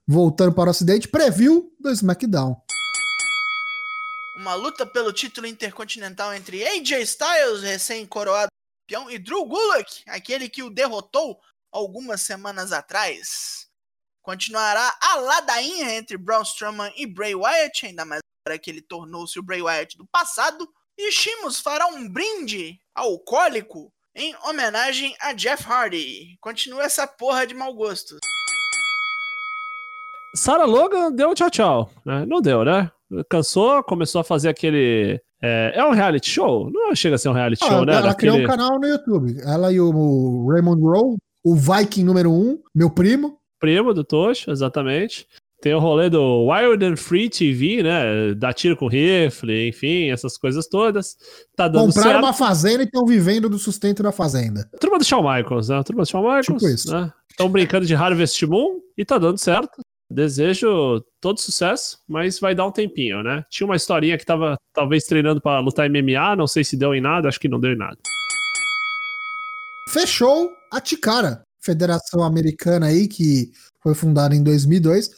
Voltando 0.08 0.54
para 0.54 0.68
o 0.68 0.72
ocidente, 0.72 1.08
preview 1.08 1.72
do 1.80 1.90
SmackDown. 1.90 2.56
Uma 4.38 4.54
luta 4.54 4.86
pelo 4.86 5.12
título 5.12 5.48
intercontinental 5.48 6.34
entre 6.34 6.64
AJ 6.64 7.02
Styles, 7.02 7.64
recém-coroado 7.64 8.50
campeão, 8.86 9.10
e 9.10 9.18
Drew 9.18 9.46
Gulak, 9.46 10.04
aquele 10.08 10.48
que 10.48 10.62
o 10.62 10.70
derrotou 10.70 11.40
algumas 11.72 12.22
semanas 12.22 12.72
atrás. 12.72 13.68
Continuará 14.22 14.96
a 15.02 15.16
ladainha 15.16 15.96
entre 15.96 16.18
Braun 16.18 16.44
Strowman 16.44 16.94
e 16.96 17.06
Bray 17.08 17.36
Wyatt, 17.36 17.88
ainda 17.88 18.06
mais 18.06 18.22
para 18.46 18.60
que 18.60 18.70
ele 18.70 18.82
tornou-se 18.82 19.38
o 19.40 19.44
Bray 19.44 19.62
Wyatt 19.62 19.98
do 19.98 20.06
passado. 20.06 20.70
E 20.98 21.12
Shimos 21.12 21.60
fará 21.60 21.88
um 21.88 22.08
brinde 22.08 22.80
alcoólico 22.94 23.92
em 24.16 24.34
homenagem 24.48 25.16
a 25.20 25.34
Jeff 25.34 25.66
Hardy. 25.68 26.38
Continua 26.40 26.84
essa 26.84 27.08
porra 27.08 27.48
de 27.48 27.56
mau 27.56 27.74
gosto. 27.74 28.18
Sarah 30.36 30.66
Logan 30.66 31.12
deu 31.12 31.34
tchau 31.34 31.50
tchau, 31.50 31.92
né? 32.06 32.26
Não 32.26 32.40
deu, 32.40 32.64
né? 32.64 32.92
Cansou, 33.30 33.84
começou 33.84 34.22
a 34.22 34.24
fazer 34.24 34.50
aquele. 34.50 35.20
É, 35.42 35.74
é 35.76 35.84
um 35.84 35.92
reality 35.92 36.30
show? 36.30 36.70
Não 36.72 36.94
chega 36.96 37.16
a 37.16 37.18
ser 37.18 37.30
um 37.30 37.34
reality 37.34 37.64
ah, 37.64 37.68
show, 37.68 37.86
né? 37.86 37.96
Ela 37.96 38.14
criou 38.14 38.38
um 38.38 38.46
canal 38.46 38.80
no 38.80 38.88
YouTube. 38.88 39.36
Ela 39.42 39.72
e 39.72 39.80
o 39.80 40.48
Raymond 40.50 40.82
Rowe 40.82 41.18
o 41.44 41.56
Viking 41.56 42.04
número 42.04 42.32
um, 42.32 42.60
meu 42.74 42.90
primo. 42.90 43.38
Primo 43.60 43.94
do 43.94 44.04
Tocho, 44.04 44.52
exatamente. 44.52 45.28
Tem 45.66 45.74
o 45.74 45.80
rolê 45.80 46.12
do 46.12 46.46
Wild 46.48 46.86
and 46.86 46.96
Free 46.96 47.28
TV, 47.28 47.82
né? 47.82 48.36
Dá 48.36 48.54
tiro 48.54 48.78
com 48.78 48.88
rifle, 48.88 49.68
enfim, 49.68 50.12
essas 50.12 50.38
coisas 50.38 50.68
todas. 50.68 51.18
Tá 51.56 51.68
dando 51.68 51.88
Compraram 51.88 52.12
certo. 52.12 52.24
uma 52.24 52.34
fazenda 52.34 52.84
e 52.84 52.86
estão 52.86 53.04
vivendo 53.04 53.50
do 53.50 53.58
sustento 53.58 54.04
da 54.04 54.12
fazenda. 54.12 54.70
Turma 54.80 55.00
do 55.00 55.04
Shawn 55.04 55.24
Michaels, 55.24 55.70
né? 55.70 55.82
Turma 55.82 56.04
do 56.04 56.08
Shawn 56.08 56.22
Michaels. 56.22 56.46
Tipo 56.46 56.70
isso. 56.70 56.92
Né? 56.94 57.12
Estão 57.32 57.50
brincando 57.50 57.88
de 57.88 57.96
Harvest 57.96 58.46
Moon 58.46 58.80
e 58.96 59.04
tá 59.04 59.18
dando 59.18 59.40
certo. 59.40 59.82
Desejo 60.08 61.04
todo 61.20 61.42
sucesso, 61.42 61.98
mas 62.08 62.40
vai 62.40 62.54
dar 62.54 62.68
um 62.68 62.72
tempinho, 62.72 63.24
né? 63.24 63.44
Tinha 63.50 63.66
uma 63.66 63.76
historinha 63.76 64.20
que 64.20 64.26
tava 64.26 64.60
talvez 64.72 65.06
treinando 65.06 65.42
para 65.42 65.60
lutar 65.62 65.90
MMA, 65.90 66.36
não 66.36 66.46
sei 66.46 66.64
se 66.64 66.78
deu 66.78 66.94
em 66.94 67.02
nada, 67.02 67.28
acho 67.28 67.40
que 67.40 67.50
não 67.50 67.60
deu 67.60 67.72
em 67.72 67.76
nada 67.76 67.98
fechou 69.96 70.52
a 70.70 70.82
Ticara, 70.82 71.42
Federação 71.62 72.22
Americana 72.22 72.88
aí 72.88 73.08
que 73.08 73.52
foi 73.82 73.96
fundada 73.96 74.36
em 74.36 74.44
2002. 74.44 75.10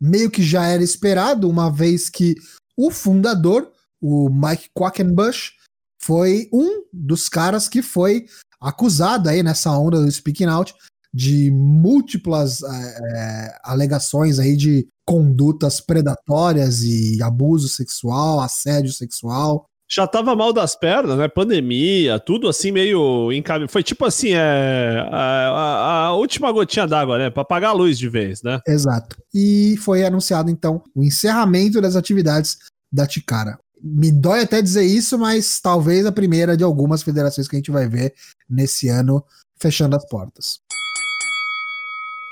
Meio 0.00 0.30
que 0.30 0.42
já 0.42 0.66
era 0.66 0.82
esperado, 0.82 1.48
uma 1.48 1.70
vez 1.70 2.08
que 2.08 2.34
o 2.76 2.90
fundador, 2.90 3.70
o 4.00 4.28
Mike 4.28 4.68
Quackenbush, 4.76 5.52
foi 6.00 6.48
um 6.52 6.84
dos 6.92 7.28
caras 7.28 7.68
que 7.68 7.82
foi 7.82 8.26
acusado 8.60 9.28
aí 9.28 9.42
nessa 9.42 9.70
onda 9.76 10.00
do 10.00 10.10
Speaking 10.10 10.46
Out 10.46 10.74
de 11.12 11.50
múltiplas 11.50 12.62
é, 12.62 13.58
alegações 13.64 14.38
aí 14.38 14.54
de 14.54 14.86
condutas 15.06 15.80
predatórias 15.80 16.82
e 16.82 17.22
abuso 17.22 17.68
sexual, 17.68 18.40
assédio 18.40 18.92
sexual. 18.92 19.64
Já 19.88 20.06
tava 20.06 20.34
mal 20.34 20.52
das 20.52 20.74
pernas, 20.74 21.16
né? 21.16 21.28
Pandemia, 21.28 22.18
tudo 22.18 22.48
assim 22.48 22.72
meio 22.72 23.30
encaminhado. 23.32 23.70
Foi 23.70 23.82
tipo 23.84 24.04
assim, 24.04 24.32
é, 24.32 25.06
a, 25.10 25.48
a, 25.48 26.06
a 26.06 26.12
última 26.14 26.50
gotinha 26.50 26.86
d'água, 26.86 27.18
né? 27.18 27.30
Pra 27.30 27.42
apagar 27.42 27.70
a 27.70 27.74
luz 27.74 27.96
de 27.96 28.08
vez, 28.08 28.42
né? 28.42 28.60
Exato. 28.66 29.16
E 29.32 29.76
foi 29.78 30.04
anunciado 30.04 30.50
então 30.50 30.82
o 30.94 31.04
encerramento 31.04 31.80
das 31.80 31.94
atividades 31.94 32.58
da 32.92 33.06
Ticara. 33.06 33.58
Me 33.80 34.10
dói 34.10 34.40
até 34.42 34.60
dizer 34.60 34.84
isso, 34.84 35.16
mas 35.18 35.60
talvez 35.60 36.04
a 36.04 36.10
primeira 36.10 36.56
de 36.56 36.64
algumas 36.64 37.02
federações 37.02 37.46
que 37.46 37.54
a 37.54 37.58
gente 37.58 37.70
vai 37.70 37.88
ver 37.88 38.12
nesse 38.50 38.88
ano 38.88 39.24
fechando 39.60 39.94
as 39.94 40.04
portas. 40.08 40.58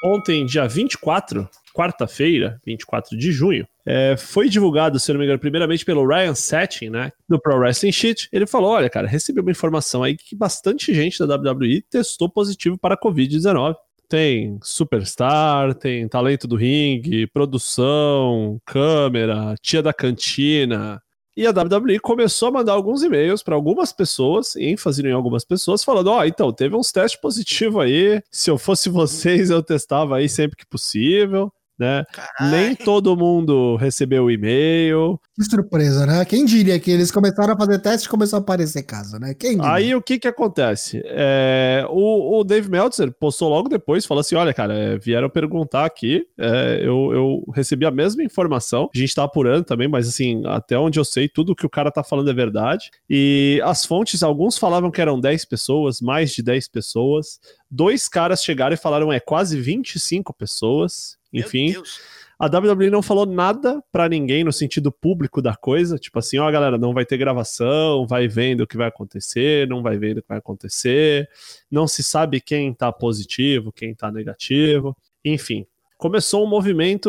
Ontem, 0.02 0.44
dia 0.44 0.66
24, 0.66 1.48
quarta-feira, 1.75 2.61
24 2.64 3.18
de 3.18 3.33
junho, 3.33 3.66
é, 3.85 4.16
foi 4.16 4.49
divulgado, 4.49 4.99
se 5.01 5.12
não 5.12 5.18
me 5.18 5.27
engano, 5.27 5.41
primeiramente 5.41 5.85
pelo 5.85 6.07
Ryan 6.07 6.35
Setting, 6.35 6.89
né, 6.89 7.11
do 7.29 7.39
Pro 7.39 7.59
Wrestling 7.59 7.93
Sheet. 7.93 8.29
Ele 8.33 8.47
falou: 8.47 8.70
olha, 8.70 8.89
cara, 8.89 9.09
recebi 9.09 9.41
uma 9.41 9.51
informação 9.51 10.03
aí 10.03 10.16
que 10.16 10.37
bastante 10.37 10.95
gente 10.95 11.18
da 11.27 11.35
WWE 11.35 11.83
testou 11.91 12.31
positivo 12.31 12.79
para 12.79 12.95
a 12.95 13.01
Covid-19. 13.01 13.75
Tem 14.09 14.59
superstar, 14.62 15.75
tem 15.75 16.07
talento 16.07 16.47
do 16.47 16.57
ringue, 16.57 17.27
produção, 17.27 18.61
câmera, 18.64 19.55
tia 19.61 19.83
da 19.83 19.93
cantina, 19.93 21.03
e 21.37 21.49
a 21.49 21.51
WWE 21.51 21.99
começou 21.99 22.49
a 22.49 22.53
mandar 22.53 22.75
alguns 22.75 23.03
e-mails 23.03 23.43
para 23.43 23.57
algumas 23.57 23.93
pessoas, 23.93 24.55
ênfase 24.55 25.05
em 25.05 25.11
algumas 25.11 25.45
pessoas, 25.45 25.83
falando: 25.83 26.07
Ó, 26.09 26.20
oh, 26.20 26.25
então, 26.25 26.53
teve 26.53 26.77
uns 26.77 26.93
testes 26.93 27.20
positivos 27.20 27.83
aí. 27.83 28.22
Se 28.31 28.51
eu 28.51 28.57
fosse 28.57 28.89
vocês, 28.89 29.51
eu 29.51 29.62
testava 29.62 30.18
aí 30.18 30.29
sempre 30.29 30.57
que 30.57 30.66
possível 30.66 31.53
né? 31.79 32.05
Nem 32.41 32.75
todo 32.75 33.16
mundo 33.16 33.77
recebeu 33.77 34.25
o 34.25 34.31
e-mail. 34.31 35.20
Que 35.35 35.45
surpresa, 35.45 36.07
né? 36.07 36.25
Quem 36.25 36.45
diria 36.45 36.79
que 36.79 36.91
eles 36.91 37.11
começaram 37.11 37.55
a 37.55 37.57
fazer 37.57 37.79
teste 37.81 38.07
e 38.07 38.11
começou 38.11 38.39
a 38.39 38.41
aparecer 38.41 38.83
casa, 38.83 39.18
né? 39.18 39.35
Quem 39.35 39.57
diria? 39.57 39.72
Aí 39.72 39.95
o 39.95 40.03
que 40.03 40.18
que 40.18 40.29
acontece? 40.29 41.03
É, 41.05 41.85
o, 41.91 42.39
o 42.39 42.45
Dave 42.45 42.70
Meltzer 42.70 43.12
postou 43.12 43.49
logo 43.49 43.68
depois, 43.68 44.07
falou 44.07 44.20
assim, 44.20 44.37
olha, 44.37 44.55
cara, 44.55 44.75
é, 44.75 44.99
vieram 44.99 45.29
perguntar 45.29 45.85
aqui, 45.85 46.27
é, 46.39 46.81
eu, 46.83 47.12
eu 47.12 47.45
recebi 47.55 47.85
a 47.85 47.91
mesma 47.91 48.22
informação, 48.22 48.89
a 48.95 48.99
gente 48.99 49.14
tá 49.14 49.25
apurando 49.25 49.64
também, 49.64 49.89
mas 49.89 50.09
assim, 50.09 50.43
até 50.47 50.79
onde 50.79 50.99
eu 50.99 51.05
sei, 51.05 51.29
tudo 51.29 51.57
que 51.57 51.66
o 51.66 51.70
cara 51.70 51.91
tá 51.91 52.05
falando 52.05 52.31
é 52.31 52.35
verdade. 52.35 52.91
E 53.11 53.61
as 53.64 53.85
fontes, 53.85 54.22
alguns 54.22 54.57
falavam 54.57 54.91
que 54.91 55.01
eram 55.01 55.18
10 55.18 55.45
pessoas, 55.47 56.01
mais 56.01 56.31
de 56.31 56.43
10 56.43 56.68
pessoas. 56.68 57.41
Dois 57.70 58.09
caras 58.09 58.43
chegaram 58.43 58.75
e 58.75 58.79
falaram, 58.79 59.12
é 59.12 59.18
quase 59.18 59.61
25 59.61 60.33
pessoas. 60.33 61.16
Enfim, 61.35 61.74
a 62.39 62.47
WWE 62.47 62.91
não 62.91 63.03
falou 63.03 63.26
nada 63.26 63.82
para 63.93 64.09
ninguém 64.09 64.45
no 64.45 64.53
sentido 64.53 64.91
público 64.91 65.41
da 65.41 65.55
coisa, 65.55 65.99
tipo 65.99 66.18
assim, 66.18 66.39
ó, 66.39 66.51
galera, 66.51 66.76
não 66.76 66.93
vai 66.93 67.05
ter 67.05 67.16
gravação, 67.16 68.07
vai 68.07 68.26
vendo 68.26 68.62
o 68.62 68.66
que 68.66 68.76
vai 68.76 68.89
acontecer, 68.89 69.68
não 69.68 69.82
vai 69.82 69.97
vendo 69.97 70.18
o 70.18 70.22
que 70.22 70.28
vai 70.28 70.39
acontecer, 70.39 71.28
não 71.70 71.87
se 71.87 72.03
sabe 72.03 72.41
quem 72.41 72.74
tá 72.74 72.93
positivo, 72.93 73.72
quem 73.72 73.95
tá 73.95 74.11
negativo, 74.11 74.97
enfim. 75.24 75.66
Começou 75.97 76.45
um 76.45 76.49
movimento, 76.49 77.09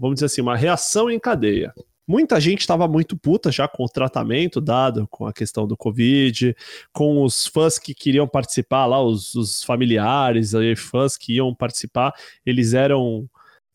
vamos 0.00 0.14
dizer 0.14 0.26
assim, 0.26 0.40
uma 0.40 0.56
reação 0.56 1.10
em 1.10 1.18
cadeia. 1.18 1.72
Muita 2.06 2.40
gente 2.40 2.60
estava 2.60 2.88
muito 2.88 3.16
puta 3.16 3.50
já 3.50 3.68
com 3.68 3.84
o 3.84 3.88
tratamento 3.88 4.60
dado 4.60 5.06
com 5.10 5.26
a 5.26 5.32
questão 5.32 5.66
do 5.66 5.76
Covid, 5.76 6.54
com 6.92 7.22
os 7.22 7.46
fãs 7.46 7.78
que 7.78 7.94
queriam 7.94 8.26
participar 8.26 8.86
lá, 8.86 9.02
os, 9.02 9.34
os 9.34 9.62
familiares, 9.62 10.54
aí, 10.54 10.74
fãs 10.74 11.16
que 11.16 11.34
iam 11.34 11.54
participar, 11.54 12.12
eles 12.44 12.74
eram 12.74 13.28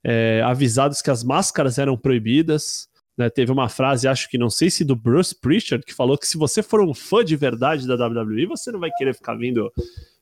é, 0.10 0.42
avisados 0.42 1.02
que 1.02 1.12
as 1.12 1.22
máscaras 1.22 1.78
eram 1.78 1.98
proibidas. 1.98 2.88
Né? 3.18 3.30
Teve 3.30 3.52
uma 3.52 3.68
frase, 3.68 4.08
acho 4.08 4.30
que 4.30 4.38
não 4.38 4.50
sei 4.50 4.70
se 4.70 4.86
do 4.86 4.96
Bruce 4.96 5.36
Prichard, 5.38 5.86
que 5.86 5.94
falou 5.94 6.18
que 6.18 6.26
se 6.26 6.38
você 6.38 6.64
for 6.64 6.82
um 6.82 6.94
fã 6.94 7.26
de 7.26 7.36
verdade 7.36 7.86
da 7.86 7.96
WWE, 7.96 8.46
você 8.46 8.72
não 8.72 8.80
vai 8.80 8.90
querer 8.98 9.14
ficar 9.14 9.36
vindo, 9.36 9.70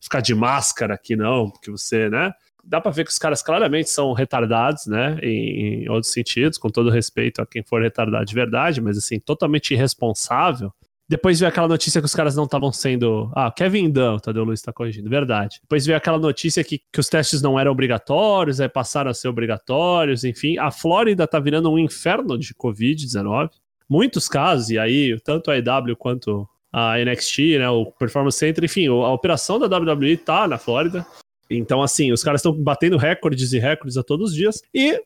ficar 0.01 0.21
de 0.21 0.33
máscara 0.33 0.95
aqui, 0.95 1.15
não, 1.15 1.51
porque 1.51 1.69
você, 1.69 2.09
né? 2.09 2.33
Dá 2.63 2.81
pra 2.81 2.89
ver 2.89 3.03
que 3.03 3.11
os 3.11 3.19
caras 3.19 3.43
claramente 3.43 3.91
são 3.91 4.11
retardados, 4.13 4.87
né? 4.87 5.19
Em, 5.21 5.83
em 5.83 5.89
outros 5.89 6.11
sentidos, 6.11 6.57
com 6.57 6.69
todo 6.69 6.89
respeito 6.89 7.39
a 7.39 7.45
quem 7.45 7.61
for 7.61 7.79
retardado 7.79 8.25
de 8.25 8.33
verdade, 8.33 8.81
mas 8.81 8.97
assim, 8.97 9.19
totalmente 9.19 9.71
irresponsável 9.71 10.73
depois 11.07 11.39
veio 11.39 11.49
aquela 11.49 11.67
notícia 11.67 12.01
que 12.01 12.05
os 12.05 12.15
caras 12.15 12.35
não 12.35 12.45
estavam 12.45 12.71
sendo. 12.71 13.31
Ah, 13.35 13.51
Kevin 13.51 13.91
Dunn, 13.91 14.15
o 14.15 14.19
Tadeu 14.19 14.43
Luiz 14.43 14.59
está 14.59 14.73
corrigindo, 14.73 15.09
verdade. 15.09 15.59
Depois 15.61 15.85
veio 15.85 15.97
aquela 15.97 16.17
notícia 16.17 16.63
que, 16.63 16.81
que 16.91 16.99
os 16.99 17.07
testes 17.07 17.41
não 17.43 17.59
eram 17.59 17.71
obrigatórios, 17.71 18.59
aí 18.59 18.67
passaram 18.67 19.11
a 19.11 19.13
ser 19.13 19.27
obrigatórios, 19.27 20.23
enfim. 20.23 20.57
A 20.57 20.71
Flórida 20.71 21.27
tá 21.27 21.39
virando 21.39 21.71
um 21.71 21.77
inferno 21.77 22.37
de 22.39 22.55
Covid-19. 22.55 23.51
Muitos 23.87 24.27
casos, 24.27 24.71
e 24.71 24.79
aí, 24.79 25.19
tanto 25.23 25.51
a 25.51 25.57
EW 25.57 25.95
quanto 25.95 26.49
a 26.73 26.97
NXT, 26.97 27.59
né, 27.59 27.69
o 27.69 27.85
Performance 27.85 28.39
Center, 28.39 28.63
enfim, 28.63 28.87
a 28.87 29.13
operação 29.13 29.59
da 29.59 29.77
WWE 29.77 30.17
tá 30.17 30.47
na 30.47 30.57
Flórida. 30.57 31.05
Então, 31.47 31.83
assim, 31.83 32.11
os 32.11 32.23
caras 32.23 32.39
estão 32.39 32.51
batendo 32.51 32.97
recordes 32.97 33.53
e 33.53 33.59
recordes 33.59 33.95
a 33.95 34.03
todos 34.03 34.31
os 34.31 34.35
dias. 34.35 34.61
E 34.73 34.99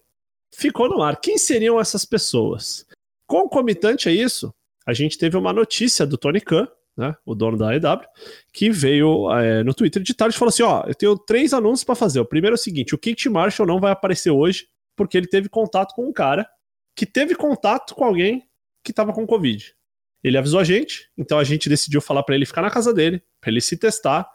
ficou 0.56 0.90
no 0.90 1.02
ar. 1.04 1.20
Quem 1.20 1.38
seriam 1.38 1.78
essas 1.78 2.06
pessoas? 2.06 2.86
Concomitante 3.28 4.08
a 4.08 4.12
isso, 4.14 4.54
a 4.86 4.94
gente 4.94 5.18
teve 5.18 5.38
uma 5.38 5.54
notícia 5.54 6.06
do 6.06 6.18
Tony 6.18 6.42
Khan, 6.42 6.68
né, 6.98 7.16
o 7.26 7.34
dono 7.34 7.58
da 7.58 7.74
EW, 7.76 8.02
que 8.52 8.70
veio 8.70 9.32
é, 9.32 9.64
no 9.64 9.74
Twitter 9.74 10.02
de 10.02 10.14
tarde 10.14 10.36
e 10.36 10.40
falou 10.40 10.50
assim: 10.50 10.64
ó, 10.64 10.84
eu 10.86 10.94
tenho 10.94 11.18
três 11.18 11.54
anúncios 11.54 11.84
para 11.84 11.96
fazer. 11.96 12.20
O 12.20 12.26
primeiro 12.26 12.56
é 12.56 12.60
o 12.60 12.62
seguinte: 12.62 12.94
o 12.94 12.98
Kate 12.98 13.30
Marshall 13.30 13.68
não 13.68 13.80
vai 13.80 13.92
aparecer 13.92 14.32
hoje 14.32 14.68
porque 14.96 15.18
ele 15.18 15.28
teve 15.28 15.48
contato 15.48 15.94
com 15.96 16.08
um 16.08 16.14
cara 16.14 16.48
que 16.96 17.06
teve 17.06 17.34
contato 17.36 17.96
com 17.96 18.04
alguém 18.04 18.44
que 18.84 18.92
estava 18.92 19.14
com 19.14 19.26
Covid. 19.26 19.74
Ele 20.22 20.38
avisou 20.38 20.60
a 20.60 20.64
gente, 20.66 21.10
então 21.18 21.40
a 21.40 21.44
gente 21.46 21.70
decidiu 21.70 22.02
falar 22.02 22.24
para 22.24 22.36
ele 22.36 22.46
ficar 22.46 22.62
na 22.62 22.70
casa 22.70 22.94
dele, 22.94 23.24
para 23.40 23.52
ele 23.52 23.62
se 23.62 23.78
testar. 23.78 24.30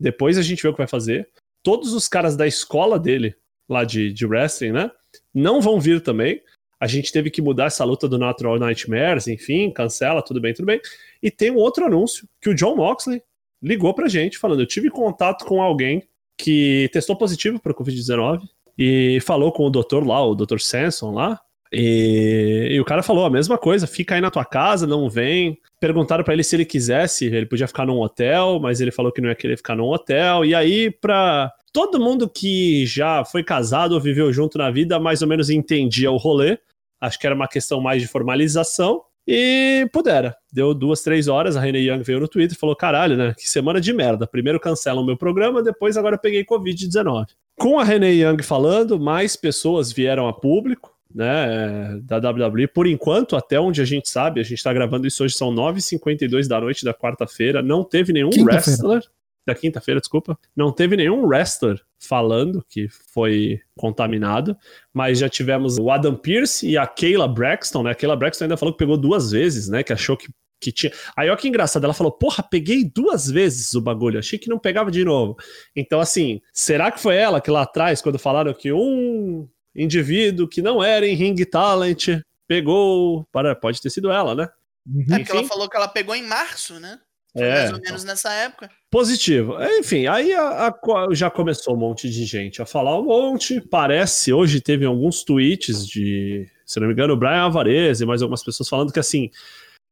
Depois 0.00 0.36
a 0.36 0.42
gente 0.42 0.62
vê 0.62 0.68
o 0.68 0.72
que 0.72 0.78
vai 0.78 0.88
fazer. 0.88 1.28
Todos 1.62 1.92
os 1.92 2.08
caras 2.08 2.36
da 2.36 2.46
escola 2.46 2.98
dele, 2.98 3.36
lá 3.68 3.84
de, 3.84 4.12
de 4.12 4.26
wrestling, 4.26 4.72
né, 4.72 4.90
não 5.32 5.60
vão 5.60 5.80
vir 5.80 6.00
também 6.00 6.42
a 6.80 6.86
gente 6.86 7.12
teve 7.12 7.30
que 7.30 7.42
mudar 7.42 7.66
essa 7.66 7.84
luta 7.84 8.08
do 8.08 8.18
Natural 8.18 8.58
Nightmares, 8.58 9.26
enfim, 9.26 9.70
cancela, 9.70 10.22
tudo 10.22 10.40
bem, 10.40 10.54
tudo 10.54 10.66
bem. 10.66 10.80
E 11.22 11.30
tem 11.30 11.50
um 11.50 11.56
outro 11.56 11.84
anúncio 11.86 12.28
que 12.40 12.48
o 12.48 12.54
John 12.54 12.76
Moxley 12.76 13.22
ligou 13.62 13.92
pra 13.92 14.08
gente 14.08 14.38
falando: 14.38 14.60
eu 14.60 14.66
tive 14.66 14.90
contato 14.90 15.44
com 15.44 15.60
alguém 15.60 16.02
que 16.36 16.88
testou 16.92 17.16
positivo 17.16 17.58
para 17.58 17.74
Covid-19 17.74 18.42
e 18.78 19.18
falou 19.22 19.50
com 19.50 19.66
o 19.66 19.70
doutor 19.70 20.06
lá, 20.06 20.24
o 20.24 20.34
Dr. 20.34 20.58
Sanson 20.58 21.12
lá. 21.12 21.40
E, 21.70 22.68
e, 22.70 22.80
o 22.80 22.84
cara 22.84 23.02
falou 23.02 23.26
a 23.26 23.30
mesma 23.30 23.58
coisa: 23.58 23.86
fica 23.86 24.14
aí 24.14 24.20
na 24.20 24.30
tua 24.30 24.44
casa, 24.44 24.86
não 24.86 25.10
vem. 25.10 25.58
Perguntaram 25.80 26.24
para 26.24 26.34
ele 26.34 26.44
se 26.44 26.56
ele 26.56 26.64
quisesse, 26.64 27.26
ele 27.26 27.46
podia 27.46 27.66
ficar 27.66 27.84
num 27.84 28.00
hotel, 28.00 28.58
mas 28.60 28.80
ele 28.80 28.90
falou 28.90 29.12
que 29.12 29.20
não 29.20 29.28
ia 29.28 29.34
querer 29.34 29.56
ficar 29.56 29.74
num 29.74 29.84
hotel. 29.84 30.44
E 30.44 30.54
aí, 30.54 30.90
pra 30.90 31.52
todo 31.72 32.00
mundo 32.00 32.28
que 32.28 32.86
já 32.86 33.24
foi 33.24 33.44
casado 33.44 33.92
ou 33.92 34.00
viveu 34.00 34.32
junto 34.32 34.56
na 34.56 34.70
vida, 34.70 34.98
mais 34.98 35.20
ou 35.22 35.28
menos 35.28 35.50
entendia 35.50 36.10
o 36.10 36.16
rolê. 36.16 36.58
Acho 37.00 37.18
que 37.18 37.26
era 37.26 37.34
uma 37.34 37.48
questão 37.48 37.80
mais 37.80 38.02
de 38.02 38.08
formalização. 38.08 39.02
E 39.30 39.86
pudera. 39.92 40.34
Deu 40.50 40.72
duas, 40.72 41.02
três 41.02 41.28
horas, 41.28 41.54
a 41.54 41.60
Renee 41.60 41.90
Young 41.90 42.02
veio 42.02 42.20
no 42.20 42.26
Twitter 42.28 42.56
e 42.56 42.58
falou: 42.58 42.74
caralho, 42.74 43.14
né? 43.14 43.34
Que 43.36 43.46
semana 43.46 43.78
de 43.78 43.92
merda. 43.92 44.26
Primeiro 44.26 44.58
cancelam 44.58 45.02
o 45.02 45.06
meu 45.06 45.18
programa, 45.18 45.62
depois 45.62 45.98
agora 45.98 46.16
peguei 46.16 46.44
Covid-19. 46.46 47.26
Com 47.58 47.78
a 47.78 47.84
Renee 47.84 48.22
Young 48.22 48.42
falando, 48.42 48.98
mais 48.98 49.36
pessoas 49.36 49.92
vieram 49.92 50.26
a 50.26 50.32
público, 50.32 50.94
né? 51.14 52.00
Da 52.04 52.16
WWE. 52.16 52.68
Por 52.68 52.86
enquanto, 52.86 53.36
até 53.36 53.60
onde 53.60 53.82
a 53.82 53.84
gente 53.84 54.08
sabe, 54.08 54.40
a 54.40 54.44
gente 54.44 54.62
tá 54.62 54.72
gravando 54.72 55.06
isso 55.06 55.22
hoje, 55.22 55.34
são 55.34 55.54
9h52 55.54 56.48
da 56.48 56.58
noite 56.58 56.82
da 56.82 56.94
quarta-feira. 56.94 57.60
Não 57.60 57.84
teve 57.84 58.14
nenhum 58.14 58.30
wrestler 58.42 59.02
da 59.48 59.54
quinta-feira, 59.54 60.00
desculpa, 60.00 60.38
não 60.54 60.72
teve 60.72 60.96
nenhum 60.96 61.26
wrestler 61.26 61.80
falando 61.98 62.64
que 62.68 62.88
foi 63.12 63.60
contaminado, 63.76 64.56
mas 64.92 65.18
já 65.18 65.28
tivemos 65.28 65.78
o 65.78 65.90
Adam 65.90 66.14
Pearce 66.14 66.68
e 66.68 66.78
a 66.78 66.86
Kayla 66.86 67.26
Braxton, 67.26 67.82
né? 67.82 67.90
A 67.90 67.94
Kayla 67.94 68.16
Braxton 68.16 68.44
ainda 68.44 68.56
falou 68.56 68.72
que 68.72 68.78
pegou 68.78 68.96
duas 68.96 69.30
vezes, 69.30 69.68
né? 69.68 69.82
Que 69.82 69.92
achou 69.92 70.16
que 70.16 70.28
que 70.60 70.72
tinha. 70.72 70.92
Aí 71.16 71.28
olha 71.28 71.38
que 71.38 71.46
engraçado, 71.46 71.84
ela 71.84 71.94
falou: 71.94 72.10
Porra, 72.10 72.42
peguei 72.42 72.84
duas 72.84 73.30
vezes 73.30 73.74
o 73.74 73.80
bagulho, 73.80 74.18
achei 74.18 74.38
que 74.38 74.48
não 74.48 74.58
pegava 74.58 74.90
de 74.90 75.04
novo. 75.04 75.36
Então, 75.74 76.00
assim, 76.00 76.40
será 76.52 76.90
que 76.90 77.00
foi 77.00 77.14
ela 77.14 77.40
que 77.40 77.48
lá 77.48 77.62
atrás, 77.62 78.02
quando 78.02 78.18
falaram 78.18 78.52
que 78.52 78.72
um 78.72 79.48
indivíduo 79.74 80.48
que 80.48 80.60
não 80.60 80.82
era 80.82 81.06
em 81.06 81.14
Ring 81.14 81.36
Talent 81.44 82.08
pegou. 82.46 83.24
Para, 83.30 83.54
pode 83.54 83.80
ter 83.80 83.90
sido 83.90 84.10
ela, 84.10 84.34
né? 84.34 84.48
Uhum. 84.86 85.04
É 85.12 85.18
porque 85.18 85.32
ela 85.32 85.44
falou 85.44 85.68
que 85.68 85.76
ela 85.76 85.88
pegou 85.88 86.14
em 86.14 86.26
março, 86.26 86.80
né? 86.80 86.98
É, 87.34 87.50
mais 87.50 87.72
ou 87.72 87.80
menos 87.80 88.04
nessa 88.04 88.32
época. 88.32 88.70
Positivo. 88.90 89.56
Enfim, 89.78 90.06
aí 90.06 90.32
a, 90.32 90.68
a, 90.68 90.74
já 91.12 91.30
começou 91.30 91.74
um 91.74 91.78
monte 91.78 92.08
de 92.08 92.24
gente 92.24 92.62
a 92.62 92.66
falar 92.66 92.98
um 92.98 93.04
monte. 93.04 93.60
Parece, 93.60 94.32
hoje 94.32 94.60
teve 94.60 94.84
alguns 94.84 95.22
tweets 95.22 95.86
de, 95.86 96.48
se 96.64 96.80
não 96.80 96.86
me 96.86 96.92
engano, 96.92 97.14
o 97.14 97.16
Brian 97.16 97.42
Alvarez 97.42 98.00
e 98.00 98.06
mais 98.06 98.22
algumas 98.22 98.42
pessoas 98.42 98.68
falando 98.68 98.92
que 98.92 99.00
assim. 99.00 99.30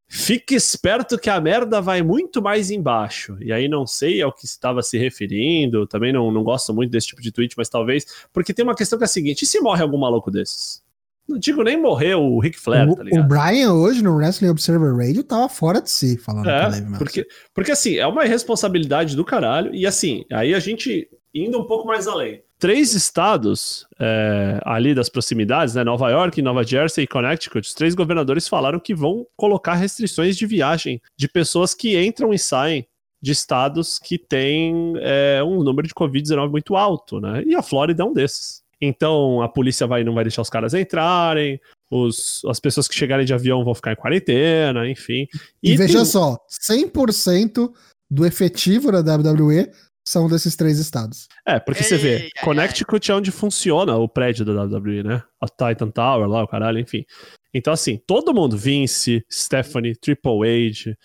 Fique 0.09 0.55
esperto 0.55 1.19
que 1.19 1.29
a 1.29 1.41
merda 1.41 1.81
vai 1.81 2.01
muito 2.01 2.41
mais 2.41 2.71
embaixo. 2.71 3.37
E 3.41 3.53
aí 3.53 3.67
não 3.67 3.85
sei 3.85 4.23
ao 4.23 4.33
que 4.33 4.45
estava 4.45 4.81
se 4.81 4.97
referindo, 4.97 5.85
também 5.85 6.13
não, 6.13 6.31
não 6.31 6.45
gosto 6.45 6.73
muito 6.73 6.93
desse 6.93 7.09
tipo 7.09 7.21
de 7.21 7.33
tweet, 7.33 7.55
mas 7.57 7.69
talvez. 7.69 8.07
Porque 8.33 8.55
tem 8.55 8.65
uma 8.65 8.77
questão 8.77 8.97
que 8.97 9.05
é 9.05 9.07
a 9.07 9.09
seguinte: 9.09 9.43
e 9.43 9.47
se 9.47 9.59
morre 9.59 9.83
algum 9.83 9.99
maluco 9.99 10.31
desses? 10.31 10.81
Não 11.29 11.39
digo 11.39 11.63
nem 11.63 11.81
morrer 11.81 12.15
o 12.15 12.39
Ric 12.39 12.59
Flair, 12.59 12.89
o, 12.89 12.97
tá 12.97 13.03
ligado? 13.03 13.25
o 13.25 13.29
Brian 13.29 13.73
hoje 13.73 14.03
no 14.03 14.15
Wrestling 14.15 14.49
Observer 14.49 14.95
Radio 14.97 15.25
tava 15.25 15.49
fora 15.49 15.81
de 15.83 15.91
si 15.91 16.17
falando 16.19 16.49
É, 16.49 16.65
com 16.65 16.71
Meltzer. 16.71 16.99
porque, 16.99 17.27
porque 17.55 17.73
assim, 17.73 17.97
é 17.97 18.07
uma 18.07 18.25
irresponsabilidade 18.25 19.17
do 19.17 19.25
caralho. 19.25 19.75
E 19.75 19.87
assim, 19.87 20.25
aí 20.33 20.55
a 20.55 20.61
gente 20.61 21.09
indo 21.35 21.59
um 21.59 21.65
pouco 21.67 21.87
mais 21.87 22.07
além. 22.07 22.41
Três 22.59 22.95
estados 22.95 23.87
é, 24.01 24.59
ali 24.65 24.95
das 24.95 25.11
proximidades, 25.11 25.75
né? 25.75 25.85
Nova 25.85 26.09
York, 26.11 26.41
Nova 26.41 26.65
Jersey 26.65 27.05
e 27.05 27.07
Connecticut, 27.07 27.67
os 27.67 27.75
três 27.75 27.95
governadores 27.95 28.49
falaram 28.49 28.81
que 28.81 28.95
vão 28.95 29.27
colocar 29.37 29.75
restrições 29.75 30.37
de 30.37 30.47
viagem 30.47 31.03
de 31.19 31.29
pessoas 31.29 31.75
que 31.75 32.01
entram 32.03 32.33
e 32.33 32.39
saem 32.39 32.87
de 33.21 33.33
estados 33.33 33.99
que 33.99 34.17
têm 34.19 34.95
é, 35.01 35.43
um 35.45 35.63
número 35.63 35.87
de 35.87 35.93
Covid-19 35.95 36.51
muito 36.51 36.77
alto, 36.77 37.21
né? 37.21 37.43
E 37.45 37.55
a 37.55 37.63
Flórida 37.63 38.03
é 38.03 38.07
um 38.07 38.13
desses. 38.15 38.63
Então 38.81 39.41
a 39.43 39.49
polícia 39.49 39.87
vai, 39.87 40.05
não 40.05 40.15
vai 40.15 40.25
deixar 40.25 40.43
os 40.43 40.51
caras 40.51 40.75
entrarem, 40.75 41.61
os, 41.91 42.43
as 42.47 42.61
pessoas 42.61 42.89
que 42.89 42.95
chegarem 42.95 43.25
de 43.25 43.33
avião 43.33 43.65
vão 43.65 43.75
ficar 43.75 43.93
em 43.93 43.97
quarentena, 43.97 44.89
enfim. 44.89 45.27
E, 45.63 45.77
veja 45.77 45.99
tem- 45.99 46.05
só, 46.05 46.37
100% 46.69 47.73
do 48.11 48.27
efetivo 48.27 48.93
da 48.93 49.01
WWE 49.01 49.71
são 50.07 50.29
desses 50.29 50.55
três 50.55 50.79
estados. 50.79 51.27
É, 51.45 51.59
porque 51.59 51.83
você 51.83 51.95
Ei, 51.97 52.01
vê, 52.01 52.17
ai, 52.17 52.45
Connecticut 52.45 53.11
é 53.11 53.15
onde 53.15 53.33
funciona 53.33 53.97
o 53.97 54.09
prédio 54.09 54.45
da 54.45 54.63
WWE, 54.63 55.03
né? 55.03 55.23
A 55.41 55.47
Titan 55.49 55.91
Tower 55.91 56.29
lá, 56.29 56.45
o 56.45 56.49
caralho, 56.49 56.79
enfim. 56.79 57.05
Então, 57.53 57.73
assim, 57.73 58.01
todo 58.07 58.35
mundo, 58.35 58.57
Vince, 58.57 59.25
Stephanie, 59.33 59.97
Triple 59.97 60.69
H, 60.69 60.97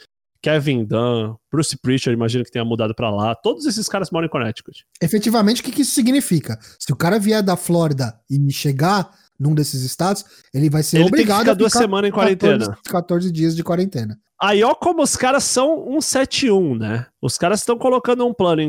Kevin 0.42 0.86
Dunn, 0.86 1.36
Bruce 1.52 1.78
Prichard, 1.78 2.16
imagino 2.16 2.44
que 2.44 2.52
tenha 2.52 2.66
mudado 2.66 2.96
pra 2.96 3.10
lá. 3.10 3.36
Todos 3.36 3.66
esses 3.66 3.88
caras 3.88 4.10
moram 4.10 4.26
em 4.26 4.30
Connecticut. 4.30 4.86
Efetivamente, 5.02 5.62
o 5.62 5.64
que, 5.64 5.72
que 5.72 5.84
isso 5.84 5.94
significa? 5.94 6.58
Se 6.80 6.92
o 6.92 6.96
cara 6.96 7.20
vier 7.20 7.44
da 7.44 7.56
Flórida 7.56 8.20
e 8.30 8.52
chegar 8.52 9.12
num 9.40 9.56
desses 9.56 9.84
estados, 9.84 10.24
ele 10.54 10.70
vai 10.70 10.84
ser 10.84 10.98
Ele 10.98 11.04
tem 11.06 11.10
que 11.10 11.16
obrigado 11.16 11.40
ficar 11.40 11.52
a 11.52 11.56
duas 11.56 11.74
semanas 11.74 12.10
em 12.10 12.12
quarentena. 12.12 12.60
14, 12.60 12.82
14 12.84 13.32
dias 13.32 13.56
de 13.56 13.64
quarentena. 13.64 14.18
Aí, 14.40 14.64
ó, 14.64 14.74
como 14.74 15.04
os 15.04 15.16
caras 15.16 15.44
são 15.44 15.86
171, 16.02 16.76
né? 16.76 17.06
Os 17.22 17.38
caras 17.38 17.60
estão 17.60 17.78
colocando 17.78 18.26
um 18.26 18.34
plano 18.34 18.62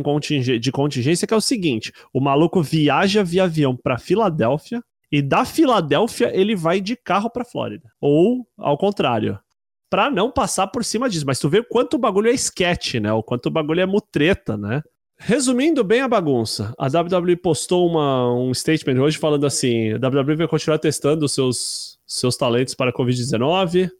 de 0.60 0.70
contingência 0.70 1.26
que 1.26 1.32
é 1.32 1.36
o 1.36 1.40
seguinte: 1.40 1.92
o 2.12 2.20
maluco 2.20 2.62
viaja 2.62 3.24
via 3.24 3.44
avião 3.44 3.74
pra 3.74 3.98
Filadélfia 3.98 4.82
e 5.10 5.22
da 5.22 5.46
Filadélfia 5.46 6.30
ele 6.34 6.54
vai 6.54 6.80
de 6.80 6.94
carro 6.94 7.30
pra 7.30 7.44
Flórida. 7.44 7.90
Ou 8.00 8.46
ao 8.58 8.76
contrário. 8.76 9.38
Pra 9.92 10.10
não 10.10 10.30
passar 10.30 10.68
por 10.68 10.82
cima 10.82 11.06
disso. 11.06 11.26
Mas 11.26 11.38
tu 11.38 11.50
vê 11.50 11.58
o 11.58 11.64
quanto 11.68 11.96
o 11.96 11.98
bagulho 11.98 12.30
é 12.30 12.32
sketch, 12.32 12.94
né? 12.94 13.12
O 13.12 13.22
quanto 13.22 13.44
o 13.46 13.50
bagulho 13.50 13.82
é 13.82 13.84
mutreta, 13.84 14.56
né? 14.56 14.80
Resumindo 15.18 15.84
bem 15.84 16.00
a 16.00 16.08
bagunça, 16.08 16.72
a 16.78 16.86
WWE 16.86 17.36
postou 17.36 17.86
uma, 17.86 18.34
um 18.34 18.54
statement 18.54 18.98
hoje 18.98 19.18
falando 19.18 19.44
assim: 19.44 19.92
a 19.92 19.96
WWE 19.96 20.34
vai 20.34 20.48
continuar 20.48 20.78
testando 20.78 21.26
os 21.26 21.34
seus, 21.34 21.98
seus 22.06 22.38
talentos 22.38 22.74
para 22.74 22.88
a 22.88 22.94
Covid-19 22.94 23.90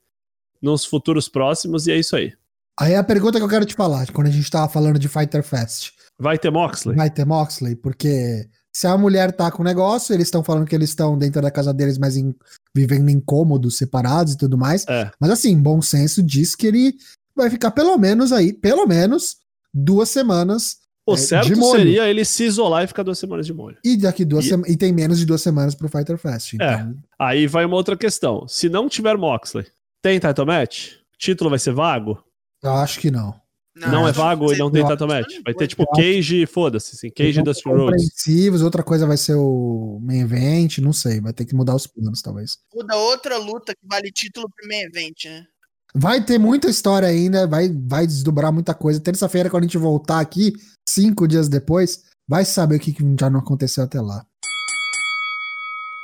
nos 0.63 0.87
futuros 0.87 1.29
próximos, 1.29 1.87
e 1.87 1.93
é 1.93 1.99
isso 1.99 2.17
aí. 2.17 2.33
Aí 2.81 2.95
a 2.95 3.05
pergunta 3.05 3.39
que 3.39 3.45
eu 3.45 3.49
quero 3.49 3.67
te 3.67 3.75
falar, 3.75 4.11
quando 4.13 4.29
a 4.29 4.31
gente 4.31 4.51
tava 4.51 4.73
falando 4.73 4.99
de 4.99 5.09
Fighter 5.11 5.43
Fest, 5.45 5.91
Vai 6.19 6.39
ter 6.39 6.51
Moxley? 6.51 6.97
vai 6.97 7.11
ter 7.11 7.27
Moxley? 7.27 7.77
Porque 7.77 8.49
se 8.73 8.87
a 8.87 8.97
mulher 8.97 9.33
tá 9.33 9.51
com 9.51 9.63
negócio, 9.63 10.15
eles 10.15 10.27
estão 10.29 10.43
falando 10.43 10.67
que 10.67 10.75
eles 10.75 10.89
estão 10.91 11.17
dentro 11.19 11.43
da 11.43 11.51
casa 11.51 11.73
deles, 11.75 11.99
mas 11.99 12.17
em- 12.17 12.35
vivendo 12.75 13.09
em 13.11 13.21
cômodos, 13.21 13.77
separados 13.77 14.33
e 14.33 14.39
tudo 14.39 14.57
mais. 14.57 14.85
É. 14.89 15.11
Mas 15.21 15.31
assim, 15.31 15.57
bom 15.61 15.83
senso 15.83 16.23
diz 16.23 16.55
que 16.57 16.67
ele 16.67 16.95
vai 17.37 17.51
ficar 17.51 17.71
pelo 17.71 17.97
menos 17.99 18.33
aí, 18.33 18.53
pelo 18.53 18.87
menos 18.87 19.37
duas 19.73 20.09
semanas. 20.09 20.81
O 21.05 21.15
É, 21.15 21.17
certo 21.17 21.49
de 21.49 21.57
molho. 21.57 21.79
seria 21.81 22.09
ele 22.09 22.25
se 22.25 22.45
isolar 22.45 22.85
e 22.85 22.87
ficar 22.87 23.03
duas 23.03 23.19
semanas 23.19 23.45
de 23.45 23.53
molho. 23.53 23.77
E 23.85 23.97
daqui 23.97 24.25
duas 24.25 24.45
E- 24.45 24.49
sema- 24.51 24.69
e 24.69 24.77
tem 24.77 24.93
menos 24.93 25.19
de 25.19 25.27
duas 25.27 25.43
semanas 25.43 25.75
pro 25.75 25.89
Fighter 25.89 26.17
Fest. 26.17 26.55
É. 26.55 26.55
Então, 26.55 26.95
Aí 27.19 27.47
vai 27.49 27.65
uma 27.65 27.75
outra 27.77 27.97
questão. 27.97 28.47
Se 28.47 28.69
não 28.69 28.89
tiver 28.89 29.17
Moxley, 29.19 29.67
tem 30.01 30.21
title 30.21 30.47
match? 30.47 30.93
Título 31.19 31.51
vai 31.51 31.59
ser 31.59 31.73
vago? 31.73 32.23
eu 32.63 32.73
acho 32.75 33.01
que 33.01 33.11
não. 33.11 33.35
Não, 33.75 34.07
é 34.07 34.11
acho 34.11 34.19
vago 34.19 34.53
e 34.53 34.59
não 34.59 34.71
tem 34.71 34.83
match? 34.83 35.27
que 35.29 35.43
Vai 35.43 35.55
não 35.55 35.59
ter 35.59 35.67
tipo 35.67 35.87
Cage 35.87 36.43
e 36.43 36.47
foda-se, 36.47 36.95
assim. 36.95 37.11
Cage 37.11 37.41
e 37.41 37.43
Dustin 37.43 37.71
Rhodes. 37.71 38.63
outra 38.63 38.83
coisa 38.83 39.07
vai 39.07 39.17
ser 39.17 39.35
o 39.35 39.99
main 40.03 40.21
event, 40.21 40.79
não 40.79 40.93
sei, 40.93 41.21
vai 41.21 41.33
ter 41.33 41.47
que 41.47 41.55
mudar 41.55 41.75
os 41.75 41.87
planos, 41.87 42.21
talvez. 42.21 42.59
Muda 42.75 42.97
outra 42.97 43.39
luta 43.39 43.75
que 43.75 43.87
vale 43.87 44.13
título 44.13 44.47
pro 44.55 44.69
main 44.69 44.83
event, 44.83 45.25
né? 45.25 45.47
Vai 45.95 46.25
ter 46.25 46.39
muita 46.39 46.69
história 46.69 47.09
ainda, 47.09 47.47
vai, 47.47 47.69
vai 47.69 48.07
desdobrar 48.07 48.53
muita 48.53 48.75
coisa. 48.75 49.01
Terça-feira, 49.01 49.51
quando 49.51 49.65
a 49.65 49.67
gente 49.67 49.79
voltar 49.79 50.21
aqui, 50.21 50.53
cinco 50.89 51.29
dias 51.29 51.49
depois, 51.49 52.03
vai 52.27 52.45
saber 52.45 52.77
o 52.77 52.81
que, 52.81 52.93
que 52.93 53.05
já 53.19 53.29
não 53.29 53.41
aconteceu 53.41 53.85
até 53.85 54.01
lá. 54.01 54.25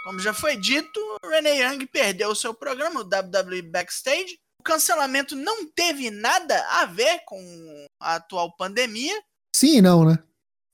Como 0.04 0.20
já 0.20 0.32
foi 0.32 0.56
dito, 0.56 0.98
o 1.22 1.28
Renee 1.28 1.62
Young 1.62 1.86
perdeu 1.86 2.30
o 2.30 2.34
seu 2.34 2.54
programa, 2.54 3.00
o 3.00 3.04
WWE 3.04 3.62
Backstage. 3.62 4.38
O 4.60 4.64
cancelamento 4.64 5.36
não 5.36 5.66
teve 5.66 6.10
nada 6.10 6.60
a 6.80 6.84
ver 6.86 7.20
com 7.24 7.86
a 8.00 8.16
atual 8.16 8.54
pandemia. 8.56 9.22
Sim 9.54 9.78
e 9.78 9.82
não, 9.82 10.04
né? 10.04 10.18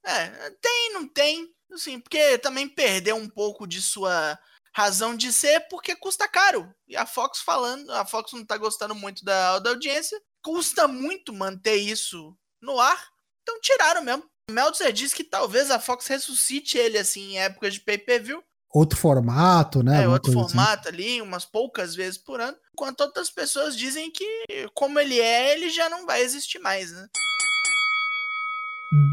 É, 0.05 0.51
tem, 0.61 0.93
não 0.93 1.09
tem. 1.09 1.55
Assim, 1.73 1.99
porque 2.01 2.39
também 2.39 2.69
perdeu 2.69 3.17
um 3.17 3.29
pouco 3.29 3.67
de 3.67 3.83
sua 3.83 4.39
razão 4.75 5.17
de 5.17 5.33
ser, 5.33 5.61
porque 5.69 5.95
custa 5.97 6.29
caro. 6.29 6.73
E 6.89 6.97
a 6.97 7.07
Fox 7.07 7.41
falando, 7.41 7.91
a 7.93 8.05
Fox 8.05 8.33
não 8.33 8.45
tá 8.45 8.57
gostando 8.57 8.95
muito 8.95 9.25
da, 9.25 9.59
da 9.59 9.71
audiência. 9.71 10.21
Custa 10.43 10.89
muito 10.89 11.33
manter 11.33 11.77
isso 11.77 12.37
no 12.61 12.79
ar. 12.81 13.09
Então 13.43 13.61
tiraram 13.61 14.03
mesmo. 14.03 14.29
Meltzer 14.51 14.93
disse 14.93 15.15
que 15.15 15.25
talvez 15.25 15.71
a 15.71 15.79
Fox 15.79 16.07
ressuscite 16.07 16.77
ele 16.77 16.99
assim 16.99 17.33
em 17.33 17.39
épocas 17.39 17.75
de 17.75 17.81
pay-per-view. 17.81 18.43
Outro 18.75 18.99
formato, 18.99 19.85
né? 19.85 20.03
É, 20.03 20.09
outro 20.09 20.33
assim. 20.33 20.41
formato 20.41 20.89
ali, 20.89 21.23
umas 21.23 21.45
poucas 21.45 21.95
vezes 21.95 22.19
por 22.19 22.41
ano. 22.41 22.57
Enquanto 22.73 23.03
outras 23.03 23.31
pessoas 23.31 23.77
dizem 23.77 24.11
que, 24.11 24.27
como 24.75 24.99
ele 24.99 25.21
é, 25.21 25.55
ele 25.55 25.71
já 25.71 25.89
não 25.89 26.05
vai 26.05 26.23
existir 26.23 26.59
mais, 26.59 26.91
né? 26.91 27.07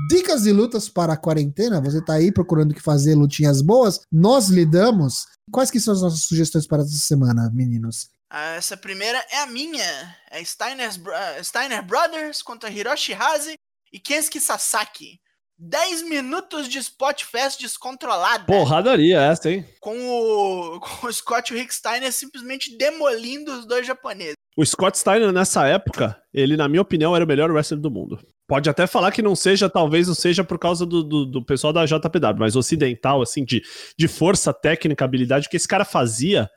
Dicas 0.09 0.43
de 0.43 0.51
lutas 0.51 0.89
para 0.89 1.13
a 1.13 1.17
quarentena. 1.17 1.81
Você 1.81 2.03
tá 2.03 2.13
aí 2.13 2.31
procurando 2.31 2.73
que 2.73 2.81
fazer, 2.81 3.15
lutinhas 3.15 3.61
boas. 3.61 4.01
Nós 4.11 4.47
lhe 4.47 4.65
damos. 4.65 5.25
Quais 5.51 5.71
que 5.71 5.79
são 5.79 5.93
as 5.93 6.01
nossas 6.01 6.23
sugestões 6.25 6.67
para 6.67 6.81
essa 6.83 6.95
semana, 6.97 7.49
meninos? 7.53 8.09
Ah, 8.29 8.55
Essa 8.55 8.77
primeira 8.77 9.23
é 9.31 9.39
a 9.41 9.47
minha. 9.47 10.15
É 10.29 10.43
Steiner's 10.43 10.97
Bro- 10.97 11.13
ah, 11.13 11.43
Steiner 11.43 11.83
Brothers 11.85 12.41
contra 12.41 12.69
Hiroshi 12.69 13.13
Hase 13.13 13.55
e 13.91 13.99
Kensuke 13.99 14.39
Sasaki. 14.39 15.19
10 15.63 16.09
minutos 16.09 16.67
de 16.67 16.79
Spot 16.79 17.23
Fest 17.23 17.61
descontrolada. 17.61 18.45
Porradaria 18.45 19.21
essa, 19.21 19.51
hein? 19.51 19.63
Com 19.79 19.95
o, 19.95 20.79
com 20.81 21.05
o 21.05 21.13
Scott 21.13 21.53
e 21.53 21.55
o 21.55 21.59
Rick 21.59 21.73
Steiner 21.73 22.11
simplesmente 22.11 22.75
demolindo 22.75 23.51
os 23.51 23.67
dois 23.67 23.85
japoneses. 23.85 24.33
O 24.57 24.65
Scott 24.65 24.97
Steiner, 24.97 25.31
nessa 25.31 25.67
época, 25.67 26.19
ele, 26.33 26.57
na 26.57 26.67
minha 26.67 26.81
opinião, 26.81 27.15
era 27.15 27.23
o 27.23 27.27
melhor 27.27 27.51
wrestler 27.51 27.79
do 27.79 27.91
mundo. 27.91 28.19
Pode 28.47 28.69
até 28.69 28.87
falar 28.87 29.11
que 29.11 29.21
não 29.21 29.35
seja, 29.35 29.69
talvez 29.69 30.07
não 30.07 30.15
seja 30.15 30.43
por 30.43 30.57
causa 30.57 30.83
do, 30.83 31.03
do, 31.03 31.25
do 31.25 31.45
pessoal 31.45 31.71
da 31.71 31.85
JPW, 31.85 32.39
mas 32.39 32.55
ocidental, 32.55 33.21
assim, 33.21 33.45
de, 33.45 33.61
de 33.97 34.07
força 34.07 34.51
técnica, 34.51 35.05
habilidade, 35.05 35.47
o 35.47 35.49
que 35.49 35.57
esse 35.57 35.67
cara 35.67 35.85
fazia 35.85 36.49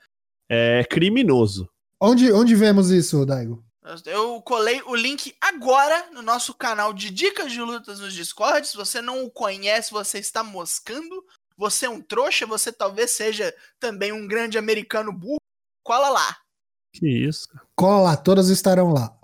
é 0.51 0.83
criminoso. 0.83 1.69
Onde, 2.01 2.33
onde 2.33 2.55
vemos 2.55 2.91
isso, 2.91 3.25
Daigo? 3.25 3.63
Eu 4.07 4.41
colei 4.41 4.81
o 4.87 4.95
link 4.95 5.35
agora 5.41 6.11
no 6.11 6.23
nosso 6.23 6.55
canal 6.55 6.95
de 6.95 7.11
dicas 7.11 7.53
de 7.53 7.61
lutas 7.61 8.01
nos 8.01 8.15
Discord. 8.15 8.67
Se 8.67 8.77
você 8.77 9.03
não 9.03 9.25
o 9.25 9.31
conhece, 9.31 9.93
você 9.93 10.19
está 10.19 10.43
moscando. 10.43 11.25
Você 11.57 11.85
é 11.87 11.91
um 11.91 12.01
trouxa, 12.01 12.47
você 12.47 12.73
talvez 12.73 13.11
seja 13.11 13.55
também 13.79 14.11
um 14.11 14.27
grande 14.27 14.57
americano 14.57 15.13
burro. 15.13 15.37
Cola 15.85 16.09
lá. 16.09 16.39
Que 16.95 17.07
isso, 17.07 17.47
cara. 17.49 17.67
Cola 17.77 18.03
lá, 18.03 18.17
todas 18.17 18.49
estarão 18.49 18.91
lá. 18.91 19.15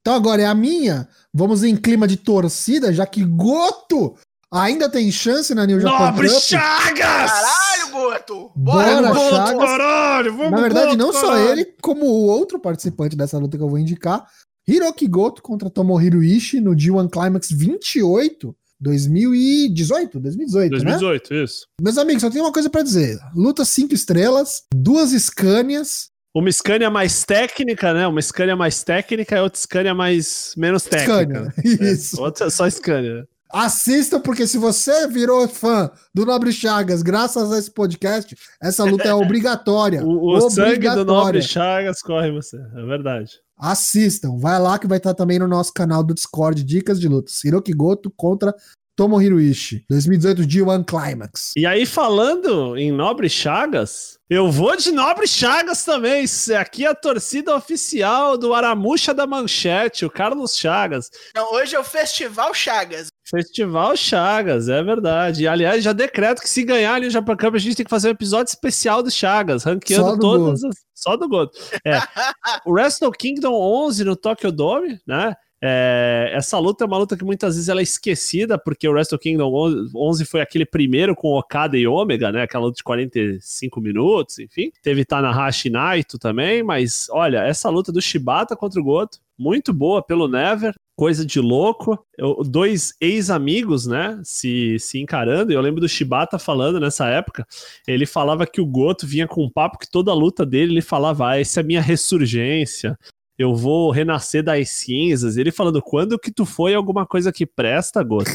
Então 0.00 0.14
agora 0.14 0.42
é 0.42 0.46
a 0.46 0.54
minha. 0.54 1.08
Vamos 1.32 1.62
em 1.62 1.76
clima 1.76 2.06
de 2.06 2.18
torcida, 2.18 2.92
já 2.92 3.06
que 3.06 3.24
Goto 3.24 4.18
ainda 4.52 4.88
tem 4.88 5.10
chance 5.12 5.54
na 5.54 5.66
New 5.66 5.80
Japan 5.80 6.06
Nobre 6.12 6.28
Cup. 6.28 6.40
Chagas! 6.40 7.30
Caralho, 7.30 7.90
Goto! 7.92 8.52
Bora, 8.56 8.94
Bora, 9.02 9.08
Goto! 9.14 9.30
Chagas. 9.36 9.64
caralho! 9.64 10.36
Vamos, 10.36 10.50
Na 10.52 10.60
verdade, 10.60 10.86
Goto, 10.88 10.98
não 10.98 11.12
só 11.12 11.28
caralho. 11.28 11.50
ele, 11.50 11.64
como 11.82 12.06
o 12.06 12.26
outro 12.26 12.58
participante 12.58 13.16
dessa 13.16 13.38
luta 13.38 13.56
que 13.56 13.62
eu 13.62 13.68
vou 13.68 13.78
indicar, 13.78 14.26
Hiroki 14.68 15.06
Goto 15.06 15.42
contra 15.42 15.70
Tomohiro 15.70 16.22
Ishii 16.22 16.60
no 16.60 16.72
G1 16.72 17.10
Climax 17.10 17.48
28, 17.50 18.54
2018, 18.80 20.20
2018, 20.20 20.70
né? 20.72 20.96
2018, 20.96 21.34
isso. 21.34 21.66
Meus 21.80 21.98
amigos, 21.98 22.22
só 22.22 22.30
tenho 22.30 22.44
uma 22.44 22.52
coisa 22.52 22.70
pra 22.70 22.82
dizer. 22.82 23.18
Luta 23.34 23.64
cinco 23.64 23.94
estrelas, 23.94 24.62
duas 24.74 25.10
Scanias, 25.10 26.08
Uma 26.34 26.50
Scania 26.52 26.88
mais 26.90 27.24
técnica, 27.24 27.92
né? 27.92 28.06
Uma 28.06 28.22
Scania 28.22 28.54
mais 28.56 28.82
técnica 28.84 29.36
e 29.36 29.40
outra 29.40 29.58
Scania 29.60 29.94
mais 29.94 30.54
menos 30.56 30.84
técnica. 30.84 31.52
Scania. 31.58 31.92
Isso. 31.92 32.22
Outra 32.22 32.46
é 32.46 32.50
só 32.50 32.68
Scania. 32.70 33.26
Assista, 33.52 34.20
porque 34.20 34.46
se 34.46 34.58
você 34.58 35.08
virou 35.08 35.48
fã 35.48 35.90
do 36.14 36.24
Nobre 36.24 36.52
Chagas 36.52 37.02
graças 37.02 37.52
a 37.52 37.58
esse 37.58 37.70
podcast, 37.70 38.36
essa 38.62 38.84
luta 38.84 39.08
é 39.08 39.14
obrigatória. 39.14 40.04
O, 40.04 40.36
o 40.36 40.50
sangue 40.50 40.88
do 40.90 41.04
Nobre 41.04 41.42
Chagas 41.42 42.00
corre 42.00 42.30
você, 42.30 42.56
é 42.56 42.82
verdade. 42.84 43.32
Assistam, 43.58 44.38
vai 44.38 44.58
lá 44.58 44.78
que 44.78 44.86
vai 44.86 44.96
estar 44.96 45.12
também 45.12 45.38
no 45.38 45.46
nosso 45.46 45.72
canal 45.74 46.02
do 46.02 46.14
Discord 46.14 46.62
Dicas 46.64 46.98
de 46.98 47.08
Lutas. 47.08 47.44
Hiroki 47.44 47.72
Goto 47.72 48.10
contra 48.16 48.54
Tomohiro 48.96 49.40
Ishii, 49.40 49.84
2018 49.88 50.42
G1 50.42 50.84
Climax. 50.84 51.52
E 51.56 51.64
aí, 51.64 51.86
falando 51.86 52.76
em 52.76 52.92
Nobre 52.92 53.28
Chagas, 53.30 54.18
eu 54.28 54.50
vou 54.50 54.76
de 54.76 54.92
Nobre 54.92 55.26
Chagas 55.26 55.84
também. 55.84 56.24
Aqui 56.58 56.84
é 56.84 56.88
a 56.88 56.94
torcida 56.94 57.54
oficial 57.56 58.36
do 58.36 58.52
Aramuxa 58.52 59.14
da 59.14 59.26
Manchete, 59.26 60.04
o 60.04 60.10
Carlos 60.10 60.56
Chagas. 60.56 61.10
Não, 61.34 61.52
hoje 61.54 61.74
é 61.74 61.78
o 61.78 61.84
Festival 61.84 62.52
Chagas. 62.52 63.08
Festival 63.30 63.96
Chagas, 63.96 64.68
é 64.68 64.82
verdade. 64.82 65.44
E, 65.44 65.48
aliás, 65.48 65.82
já 65.82 65.92
decreto 65.92 66.42
que 66.42 66.48
se 66.48 66.64
ganhar 66.64 66.94
ali 66.94 67.06
o 67.06 67.10
Japan 67.10 67.36
Cup, 67.36 67.54
a 67.54 67.58
gente 67.58 67.76
tem 67.76 67.84
que 67.84 67.90
fazer 67.90 68.08
um 68.08 68.12
episódio 68.12 68.50
especial 68.50 69.02
do 69.02 69.10
Chagas, 69.10 69.64
ranqueando 69.64 70.18
todas 70.18 70.64
as... 70.64 70.74
Só 70.94 71.16
do 71.16 71.28
Goto. 71.28 71.58
É. 71.86 71.98
o 72.66 72.72
Wrestle 72.72 73.10
Kingdom 73.12 73.54
11 73.54 74.04
no 74.04 74.14
Tokyo 74.14 74.52
Dome, 74.52 75.00
né? 75.06 75.34
É, 75.62 76.30
essa 76.34 76.58
luta 76.58 76.84
é 76.84 76.86
uma 76.86 76.96
luta 76.96 77.16
que 77.16 77.24
muitas 77.24 77.54
vezes 77.54 77.68
ela 77.68 77.80
é 77.80 77.82
esquecida, 77.82 78.58
porque 78.58 78.88
o 78.88 78.92
Wrestle 78.92 79.18
Kingdom 79.18 79.52
11 79.94 80.24
foi 80.24 80.40
aquele 80.40 80.64
primeiro 80.64 81.14
com 81.14 81.36
Okada 81.36 81.76
e 81.76 81.86
Omega, 81.86 82.32
né? 82.32 82.42
Aquela 82.42 82.64
luta 82.64 82.76
de 82.76 82.82
45 82.84 83.80
minutos, 83.80 84.38
enfim. 84.38 84.72
Teve 84.82 85.04
Tanahashi 85.04 85.68
e 85.68 85.70
Naito 85.70 86.18
também, 86.18 86.62
mas 86.62 87.08
olha, 87.10 87.44
essa 87.44 87.68
luta 87.68 87.92
do 87.92 88.00
Shibata 88.00 88.56
contra 88.56 88.80
o 88.80 88.84
Goto, 88.84 89.18
muito 89.38 89.72
boa 89.72 90.02
pelo 90.02 90.28
Never, 90.28 90.74
coisa 90.96 91.24
de 91.24 91.40
louco. 91.40 91.98
Eu, 92.16 92.42
dois 92.44 92.94
ex-amigos, 93.00 93.86
né, 93.86 94.20
se, 94.22 94.78
se 94.78 94.98
encarando. 94.98 95.52
Eu 95.52 95.60
lembro 95.60 95.80
do 95.80 95.88
Shibata 95.88 96.38
falando 96.38 96.80
nessa 96.80 97.06
época. 97.08 97.46
Ele 97.86 98.06
falava 98.06 98.46
que 98.46 98.60
o 98.60 98.66
Goto 98.66 99.06
vinha 99.06 99.26
com 99.26 99.44
um 99.44 99.50
papo 99.50 99.78
que 99.78 99.90
toda 99.90 100.10
a 100.10 100.14
luta 100.14 100.44
dele 100.44 100.72
ele 100.72 100.82
falava: 100.82 101.30
ah, 101.30 101.40
essa 101.40 101.60
é 101.60 101.62
a 101.62 101.66
minha 101.66 101.80
ressurgência 101.80 102.98
eu 103.40 103.54
vou 103.54 103.90
renascer 103.90 104.42
das 104.42 104.68
cinzas. 104.68 105.38
Ele 105.38 105.50
falando, 105.50 105.80
quando 105.80 106.18
que 106.18 106.30
tu 106.30 106.44
foi 106.44 106.74
alguma 106.74 107.06
coisa 107.06 107.32
que 107.32 107.46
presta, 107.46 108.02
Goto? 108.02 108.30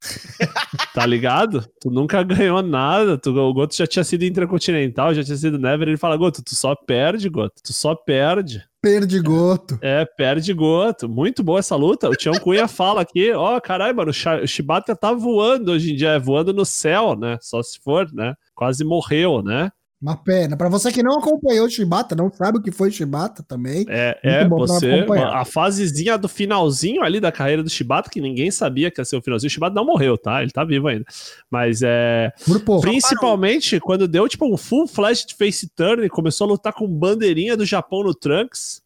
tá 0.92 1.06
ligado? 1.06 1.64
Tu 1.80 1.88
nunca 1.88 2.24
ganhou 2.24 2.60
nada. 2.60 3.16
Tu, 3.16 3.30
o 3.30 3.54
Goto 3.54 3.76
já 3.76 3.86
tinha 3.86 4.02
sido 4.02 4.24
intercontinental, 4.24 5.14
já 5.14 5.22
tinha 5.22 5.36
sido 5.36 5.60
Never. 5.60 5.86
Ele 5.86 5.96
fala, 5.96 6.16
Goto, 6.16 6.42
tu 6.42 6.56
só 6.56 6.74
perde, 6.74 7.28
Goto. 7.28 7.54
Tu 7.62 7.72
só 7.72 7.94
perde. 7.94 8.64
Perde 8.82 9.20
Goto. 9.20 9.78
É, 9.80 10.04
perde 10.04 10.52
Goto. 10.52 11.08
Muito 11.08 11.44
boa 11.44 11.60
essa 11.60 11.76
luta. 11.76 12.08
O 12.08 12.16
Tião 12.16 12.34
Cunha 12.34 12.66
fala 12.68 13.02
aqui, 13.02 13.30
ó, 13.30 13.56
oh, 13.56 13.60
caralho, 13.60 13.96
mano, 13.96 14.10
o 14.10 14.46
Shibata 14.46 14.96
tá 14.96 15.12
voando 15.12 15.70
hoje 15.70 15.92
em 15.92 15.96
dia, 15.96 16.10
é 16.10 16.18
voando 16.18 16.52
no 16.52 16.64
céu, 16.64 17.14
né? 17.14 17.38
Só 17.40 17.62
se 17.62 17.78
for, 17.78 18.12
né? 18.12 18.34
Quase 18.56 18.84
morreu, 18.84 19.40
né? 19.40 19.70
Uma 20.00 20.16
pena. 20.16 20.56
Para 20.56 20.68
você 20.68 20.92
que 20.92 21.02
não 21.02 21.18
acompanhou 21.18 21.66
o 21.66 21.70
Shibata, 21.70 22.14
não 22.14 22.30
sabe 22.32 22.58
o 22.58 22.62
que 22.62 22.70
foi 22.70 22.88
o 22.88 22.92
Shibata 22.92 23.42
também. 23.42 23.84
É, 23.88 24.16
é 24.22 24.48
você. 24.48 25.04
A 25.24 25.44
fasezinha 25.44 26.16
do 26.16 26.28
finalzinho 26.28 27.02
ali 27.02 27.18
da 27.18 27.32
carreira 27.32 27.64
do 27.64 27.68
Shibata, 27.68 28.08
que 28.08 28.20
ninguém 28.20 28.48
sabia 28.50 28.92
que 28.92 29.00
ia 29.00 29.04
ser 29.04 29.16
o 29.16 29.22
finalzinho. 29.22 29.48
O 29.48 29.50
Shibata 29.50 29.74
não 29.74 29.84
morreu, 29.84 30.16
tá? 30.16 30.40
Ele 30.40 30.52
tá 30.52 30.64
vivo 30.64 30.86
ainda. 30.86 31.04
Mas 31.50 31.82
é. 31.82 32.32
Principalmente 32.80 33.80
quando 33.80 34.06
deu 34.06 34.28
tipo 34.28 34.46
um 34.46 34.56
full 34.56 34.86
flash 34.86 35.26
de 35.26 35.34
face 35.34 35.68
turn 35.74 36.04
e 36.04 36.08
começou 36.08 36.46
a 36.46 36.50
lutar 36.50 36.72
com 36.72 36.86
bandeirinha 36.86 37.56
do 37.56 37.66
Japão 37.66 38.04
no 38.04 38.14
Trunks. 38.14 38.80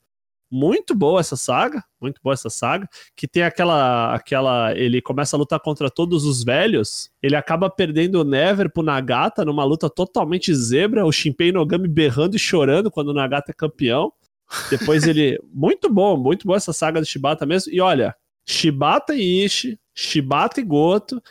Muito 0.54 0.94
boa 0.94 1.18
essa 1.18 1.34
saga, 1.34 1.82
muito 1.98 2.20
boa 2.22 2.34
essa 2.34 2.50
saga, 2.50 2.86
que 3.16 3.26
tem 3.26 3.42
aquela 3.42 4.14
aquela 4.14 4.76
ele 4.76 5.00
começa 5.00 5.34
a 5.34 5.38
lutar 5.38 5.58
contra 5.58 5.90
todos 5.90 6.26
os 6.26 6.44
velhos, 6.44 7.10
ele 7.22 7.34
acaba 7.34 7.70
perdendo 7.70 8.20
o 8.20 8.24
Never 8.24 8.70
pro 8.70 8.82
Nagata 8.82 9.46
numa 9.46 9.64
luta 9.64 9.88
totalmente 9.88 10.54
zebra, 10.54 11.06
o 11.06 11.10
Shinpei 11.10 11.52
Nogami 11.52 11.88
berrando 11.88 12.36
e 12.36 12.38
chorando 12.38 12.90
quando 12.90 13.08
o 13.08 13.14
Nagata 13.14 13.50
é 13.50 13.54
campeão. 13.54 14.12
Depois 14.68 15.06
ele 15.06 15.38
muito 15.50 15.88
bom, 15.88 16.18
muito 16.18 16.46
boa 16.46 16.58
essa 16.58 16.74
saga 16.74 17.00
do 17.00 17.06
Shibata 17.06 17.46
mesmo. 17.46 17.72
E 17.72 17.80
olha, 17.80 18.14
Shibata 18.46 19.14
e 19.14 19.44
Ishi, 19.44 19.80
Shibata 19.94 20.60
e 20.60 20.64
Goto, 20.64 21.22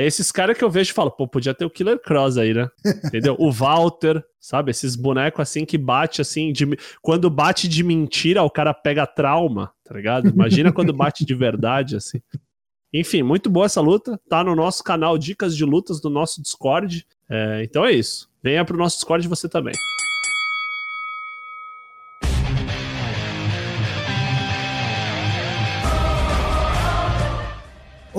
é 0.00 0.06
esses 0.06 0.30
caras 0.30 0.56
que 0.56 0.64
eu 0.64 0.70
vejo 0.70 0.90
e 0.90 0.94
falo, 0.94 1.10
pô, 1.10 1.26
podia 1.26 1.54
ter 1.54 1.64
o 1.64 1.70
Killer 1.70 1.98
Cross 1.98 2.38
aí, 2.38 2.54
né? 2.54 2.68
Entendeu? 3.04 3.36
O 3.38 3.50
Walter, 3.50 4.24
sabe? 4.38 4.70
Esses 4.70 4.96
bonecos 4.96 5.42
assim 5.42 5.64
que 5.64 5.76
bate 5.76 6.20
assim, 6.20 6.52
de... 6.52 6.66
quando 7.02 7.28
bate 7.30 7.68
de 7.68 7.82
mentira, 7.82 8.42
o 8.42 8.50
cara 8.50 8.72
pega 8.72 9.06
trauma, 9.06 9.72
tá 9.84 9.94
ligado? 9.94 10.28
Imagina 10.28 10.72
quando 10.72 10.92
bate 10.92 11.24
de 11.24 11.34
verdade, 11.34 11.96
assim. 11.96 12.20
Enfim, 12.92 13.22
muito 13.22 13.48
boa 13.48 13.66
essa 13.66 13.80
luta. 13.80 14.20
Tá 14.28 14.42
no 14.42 14.56
nosso 14.56 14.82
canal 14.82 15.16
Dicas 15.16 15.56
de 15.56 15.64
Lutas 15.64 16.00
do 16.00 16.10
nosso 16.10 16.42
Discord. 16.42 17.06
É, 17.28 17.62
então 17.62 17.84
é 17.84 17.92
isso. 17.92 18.28
Venha 18.42 18.64
pro 18.64 18.76
nosso 18.76 18.96
Discord 18.96 19.26
você 19.28 19.48
também. 19.48 19.74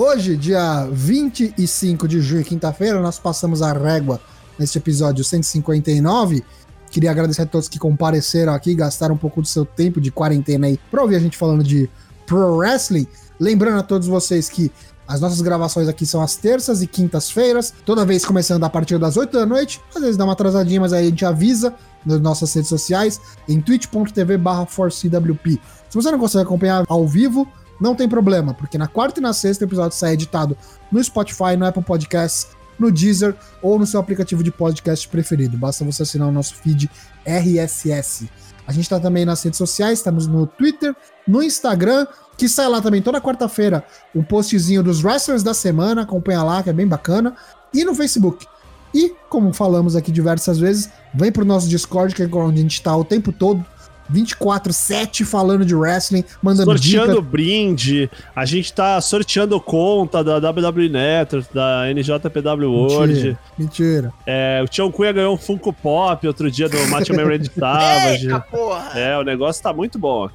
Hoje, 0.04 0.36
dia 0.36 0.84
25 0.90 2.08
de 2.08 2.20
junho, 2.20 2.42
quinta-feira, 2.42 3.00
nós 3.00 3.20
passamos 3.20 3.62
a 3.62 3.72
régua 3.72 4.20
neste 4.58 4.76
episódio 4.76 5.22
159. 5.22 6.42
Queria 6.90 7.12
agradecer 7.12 7.42
a 7.42 7.46
todos 7.46 7.68
que 7.68 7.78
compareceram 7.78 8.52
aqui, 8.52 8.74
gastaram 8.74 9.14
um 9.14 9.16
pouco 9.16 9.40
do 9.40 9.46
seu 9.46 9.64
tempo 9.64 10.00
de 10.00 10.10
quarentena 10.10 10.66
aí 10.66 10.76
para 10.90 11.00
ouvir 11.00 11.14
a 11.14 11.20
gente 11.20 11.36
falando 11.36 11.62
de 11.62 11.88
pro 12.26 12.56
wrestling. 12.56 13.06
Lembrando 13.38 13.78
a 13.78 13.82
todos 13.84 14.08
vocês 14.08 14.48
que 14.48 14.72
as 15.06 15.20
nossas 15.20 15.40
gravações 15.40 15.86
aqui 15.86 16.04
são 16.04 16.20
às 16.20 16.34
terças 16.34 16.82
e 16.82 16.88
quintas-feiras, 16.88 17.72
toda 17.86 18.04
vez 18.04 18.24
começando 18.24 18.64
a 18.64 18.68
partir 18.68 18.98
das 18.98 19.16
8 19.16 19.32
da 19.32 19.46
noite. 19.46 19.80
Às 19.94 20.02
vezes 20.02 20.16
dá 20.16 20.24
uma 20.24 20.32
atrasadinha, 20.32 20.80
mas 20.80 20.92
aí 20.92 21.06
a 21.06 21.10
gente 21.10 21.24
avisa 21.24 21.72
nas 22.04 22.20
nossas 22.20 22.52
redes 22.52 22.68
sociais, 22.68 23.20
em 23.48 23.60
twitch.tv 23.60 24.36
barra 24.36 24.66
Se 24.68 25.94
você 25.94 26.10
não 26.10 26.18
consegue 26.18 26.42
acompanhar 26.42 26.82
ao 26.88 27.06
vivo, 27.06 27.46
não 27.82 27.96
tem 27.96 28.08
problema, 28.08 28.54
porque 28.54 28.78
na 28.78 28.86
quarta 28.86 29.18
e 29.18 29.22
na 29.22 29.32
sexta 29.32 29.64
o 29.64 29.68
episódio 29.68 29.98
sai 29.98 30.12
editado 30.12 30.56
no 30.90 31.02
Spotify, 31.02 31.56
no 31.58 31.66
Apple 31.66 31.82
Podcasts, 31.82 32.46
no 32.78 32.92
Deezer 32.92 33.34
ou 33.60 33.76
no 33.76 33.84
seu 33.84 33.98
aplicativo 33.98 34.40
de 34.42 34.52
podcast 34.52 35.08
preferido. 35.08 35.58
Basta 35.58 35.84
você 35.84 36.04
assinar 36.04 36.28
o 36.28 36.32
nosso 36.32 36.54
feed 36.54 36.88
RSS. 37.26 38.30
A 38.68 38.72
gente 38.72 38.84
está 38.84 39.00
também 39.00 39.24
nas 39.24 39.42
redes 39.42 39.58
sociais, 39.58 39.98
estamos 39.98 40.28
no 40.28 40.46
Twitter, 40.46 40.94
no 41.26 41.42
Instagram, 41.42 42.06
que 42.38 42.48
sai 42.48 42.68
lá 42.68 42.80
também 42.80 43.02
toda 43.02 43.20
quarta-feira 43.20 43.84
um 44.14 44.22
postzinho 44.22 44.82
dos 44.82 45.02
wrestlers 45.02 45.42
da 45.42 45.52
semana, 45.52 46.02
acompanha 46.02 46.44
lá, 46.44 46.62
que 46.62 46.70
é 46.70 46.72
bem 46.72 46.86
bacana, 46.86 47.34
e 47.74 47.84
no 47.84 47.96
Facebook. 47.96 48.46
E, 48.94 49.12
como 49.28 49.52
falamos 49.52 49.96
aqui 49.96 50.12
diversas 50.12 50.56
vezes, 50.56 50.88
vem 51.12 51.32
pro 51.32 51.44
nosso 51.44 51.68
Discord, 51.68 52.14
que 52.14 52.22
é 52.22 52.26
onde 52.26 52.60
a 52.60 52.62
gente 52.62 52.74
está 52.74 52.96
o 52.96 53.04
tempo 53.04 53.32
todo 53.32 53.64
24-7 54.10 55.24
falando 55.24 55.64
de 55.64 55.74
wrestling, 55.74 56.24
mandando 56.42 56.70
Sorteando 56.70 57.12
dica. 57.16 57.22
brinde, 57.22 58.10
a 58.34 58.44
gente 58.44 58.72
tá 58.72 59.00
sorteando 59.00 59.60
conta 59.60 60.22
da 60.24 60.36
WWE 60.50 60.88
Network, 60.88 61.52
da 61.54 61.84
NJPW 61.92 62.70
World. 62.70 63.12
Mentira. 63.12 63.38
mentira. 63.58 64.12
É, 64.26 64.60
o 64.64 64.68
Tião 64.68 64.90
Cunha 64.90 65.12
ganhou 65.12 65.34
um 65.34 65.38
Funko 65.38 65.72
Pop 65.72 66.26
outro 66.26 66.50
dia 66.50 66.68
do 66.68 66.78
Macho 66.88 67.14
Man 67.14 67.24
Randy 67.24 67.50
Savage. 67.58 68.26
Eita, 68.26 68.40
porra. 68.40 68.98
É, 68.98 69.16
o 69.18 69.22
negócio 69.22 69.62
tá 69.62 69.72
muito 69.72 69.98
bom. 69.98 70.28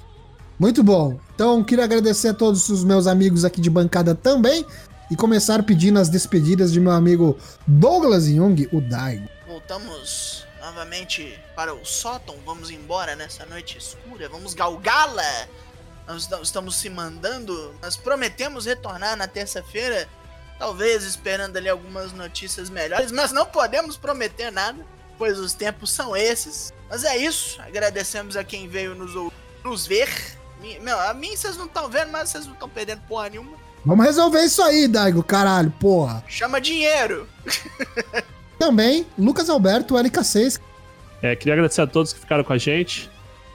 Muito 0.60 0.84
bom. 0.84 1.20
Então, 1.36 1.64
queria 1.64 1.84
agradecer 1.84 2.30
a 2.30 2.34
todos 2.34 2.68
os 2.70 2.84
meus 2.84 3.06
amigos 3.06 3.46
aqui 3.46 3.62
de 3.62 3.70
bancada 3.70 4.16
também 4.16 4.66
e 5.12 5.16
começar 5.16 5.62
pedindo 5.64 6.00
as 6.00 6.10
despedidas 6.10 6.72
de 6.74 6.80
meu 6.80 6.92
amigo 6.92 7.38
Douglas 7.66 8.26
Jung, 8.26 8.68
o 8.72 8.82
Daigo. 8.82 9.28
Voltamos 9.48 10.47
novamente 10.68 11.40
para 11.56 11.74
o 11.74 11.86
sótão, 11.86 12.36
vamos 12.46 12.70
embora 12.70 13.16
nessa 13.16 13.46
noite 13.46 13.78
escura, 13.78 14.28
vamos 14.28 14.54
galgá-la. 14.54 15.48
Nós 16.06 16.30
estamos 16.42 16.76
se 16.76 16.90
mandando, 16.90 17.74
nós 17.82 17.96
prometemos 17.96 18.66
retornar 18.66 19.16
na 19.16 19.28
terça-feira, 19.28 20.08
talvez 20.60 21.04
esperando 21.04 21.58
ali 21.58 21.70
algumas 21.70 22.12
notícias 22.12 22.70
melhores, 22.70 23.12
mas 23.12 23.32
não 23.32 23.46
podemos 23.46 23.98
prometer 23.98 24.52
nada, 24.52 24.86
pois 25.18 25.38
os 25.40 25.54
tempos 25.54 25.92
são 25.92 26.16
esses. 26.16 26.74
Mas 26.90 27.04
é 27.04 27.18
isso, 27.18 27.62
agradecemos 27.62 28.36
a 28.38 28.44
quem 28.44 28.68
veio 28.68 28.96
nos, 28.96 29.32
nos 29.64 29.88
ver. 29.88 30.10
Meu, 30.82 31.00
a 31.00 31.14
mim 31.14 31.36
vocês 31.36 31.58
não 31.58 31.66
estão 31.66 31.90
vendo, 31.90 32.12
mas 32.12 32.30
vocês 32.30 32.46
não 32.46 32.54
estão 32.54 32.70
perdendo 32.70 33.02
porra 33.08 33.30
nenhuma. 33.30 33.58
Vamos 33.86 34.06
resolver 34.06 34.44
isso 34.44 34.62
aí, 34.62 34.88
Daigo, 34.88 35.24
caralho, 35.24 35.72
porra. 35.80 36.24
Chama 36.28 36.60
dinheiro. 36.60 37.28
Também, 38.60 39.06
Lucas 39.18 39.50
Alberto, 39.50 39.96
LK6. 39.96 40.60
É, 41.22 41.36
queria 41.36 41.54
agradecer 41.54 41.82
a 41.82 41.88
todos 41.88 42.14
que 42.14 42.20
ficaram 42.20 42.44
com 42.44 42.54
a 42.54 42.58
gente. 42.58 43.10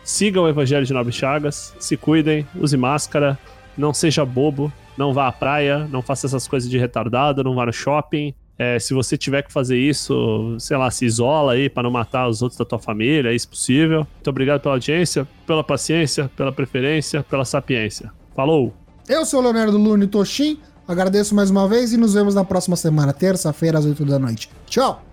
Sigam 0.05 0.45
o 0.45 0.49
Evangelho 0.49 0.85
de 0.85 0.93
Nobre 0.93 1.13
Chagas, 1.13 1.75
se 1.79 1.97
cuidem, 1.97 2.47
use 2.57 2.77
máscara, 2.77 3.39
não 3.77 3.95
seja 3.95 4.25
bobo, 4.25 4.73
não 4.97 5.13
vá 5.13 5.29
à 5.29 5.33
praia, 5.33 5.87
não 5.91 6.03
faça 6.03 6.27
essas 6.27 6.49
coisas 6.49 6.69
de 6.69 6.77
retardado, 6.77 7.45
não 7.45 7.55
vá 7.55 7.67
no 7.67 7.73
shopping. 7.73 8.35
É, 8.59 8.79
se 8.79 8.95
você 8.95 9.17
tiver 9.17 9.43
que 9.43 9.53
fazer 9.53 9.79
isso, 9.79 10.57
sei 10.59 10.77
lá, 10.77 10.91
se 10.91 11.05
isola 11.05 11.53
aí 11.53 11.69
para 11.69 11.85
não 11.85 11.91
matar 11.91 12.29
os 12.29 12.43
outros 12.43 12.59
da 12.59 12.65
tua 12.65 12.79
família, 12.79 13.31
é 13.31 13.35
isso 13.35 13.49
possível. 13.49 14.07
Muito 14.15 14.31
obrigado 14.31 14.61
pela 14.61 14.75
audiência, 14.75 15.27
pela 15.47 15.65
paciência, 15.65 16.31
pela 16.37 16.53
preferência, 16.53 17.23
pela 17.23 17.45
sapiência. 17.45 18.13
Falou! 18.35 18.75
Eu 19.09 19.25
sou 19.25 19.41
o 19.41 19.43
Leonardo 19.43 19.77
Lune 19.77 20.07
Toshin, 20.07 20.59
Agradeço 20.87 21.35
mais 21.35 21.51
uma 21.51 21.69
vez 21.69 21.93
e 21.93 21.97
nos 21.97 22.15
vemos 22.15 22.35
na 22.35 22.45
próxima 22.45 22.77
semana, 22.77 23.13
terça-feira, 23.13 23.79
às 23.79 23.85
8 23.85 24.05
da 24.05 24.19
noite. 24.19 24.51
Tchau! 24.67 25.12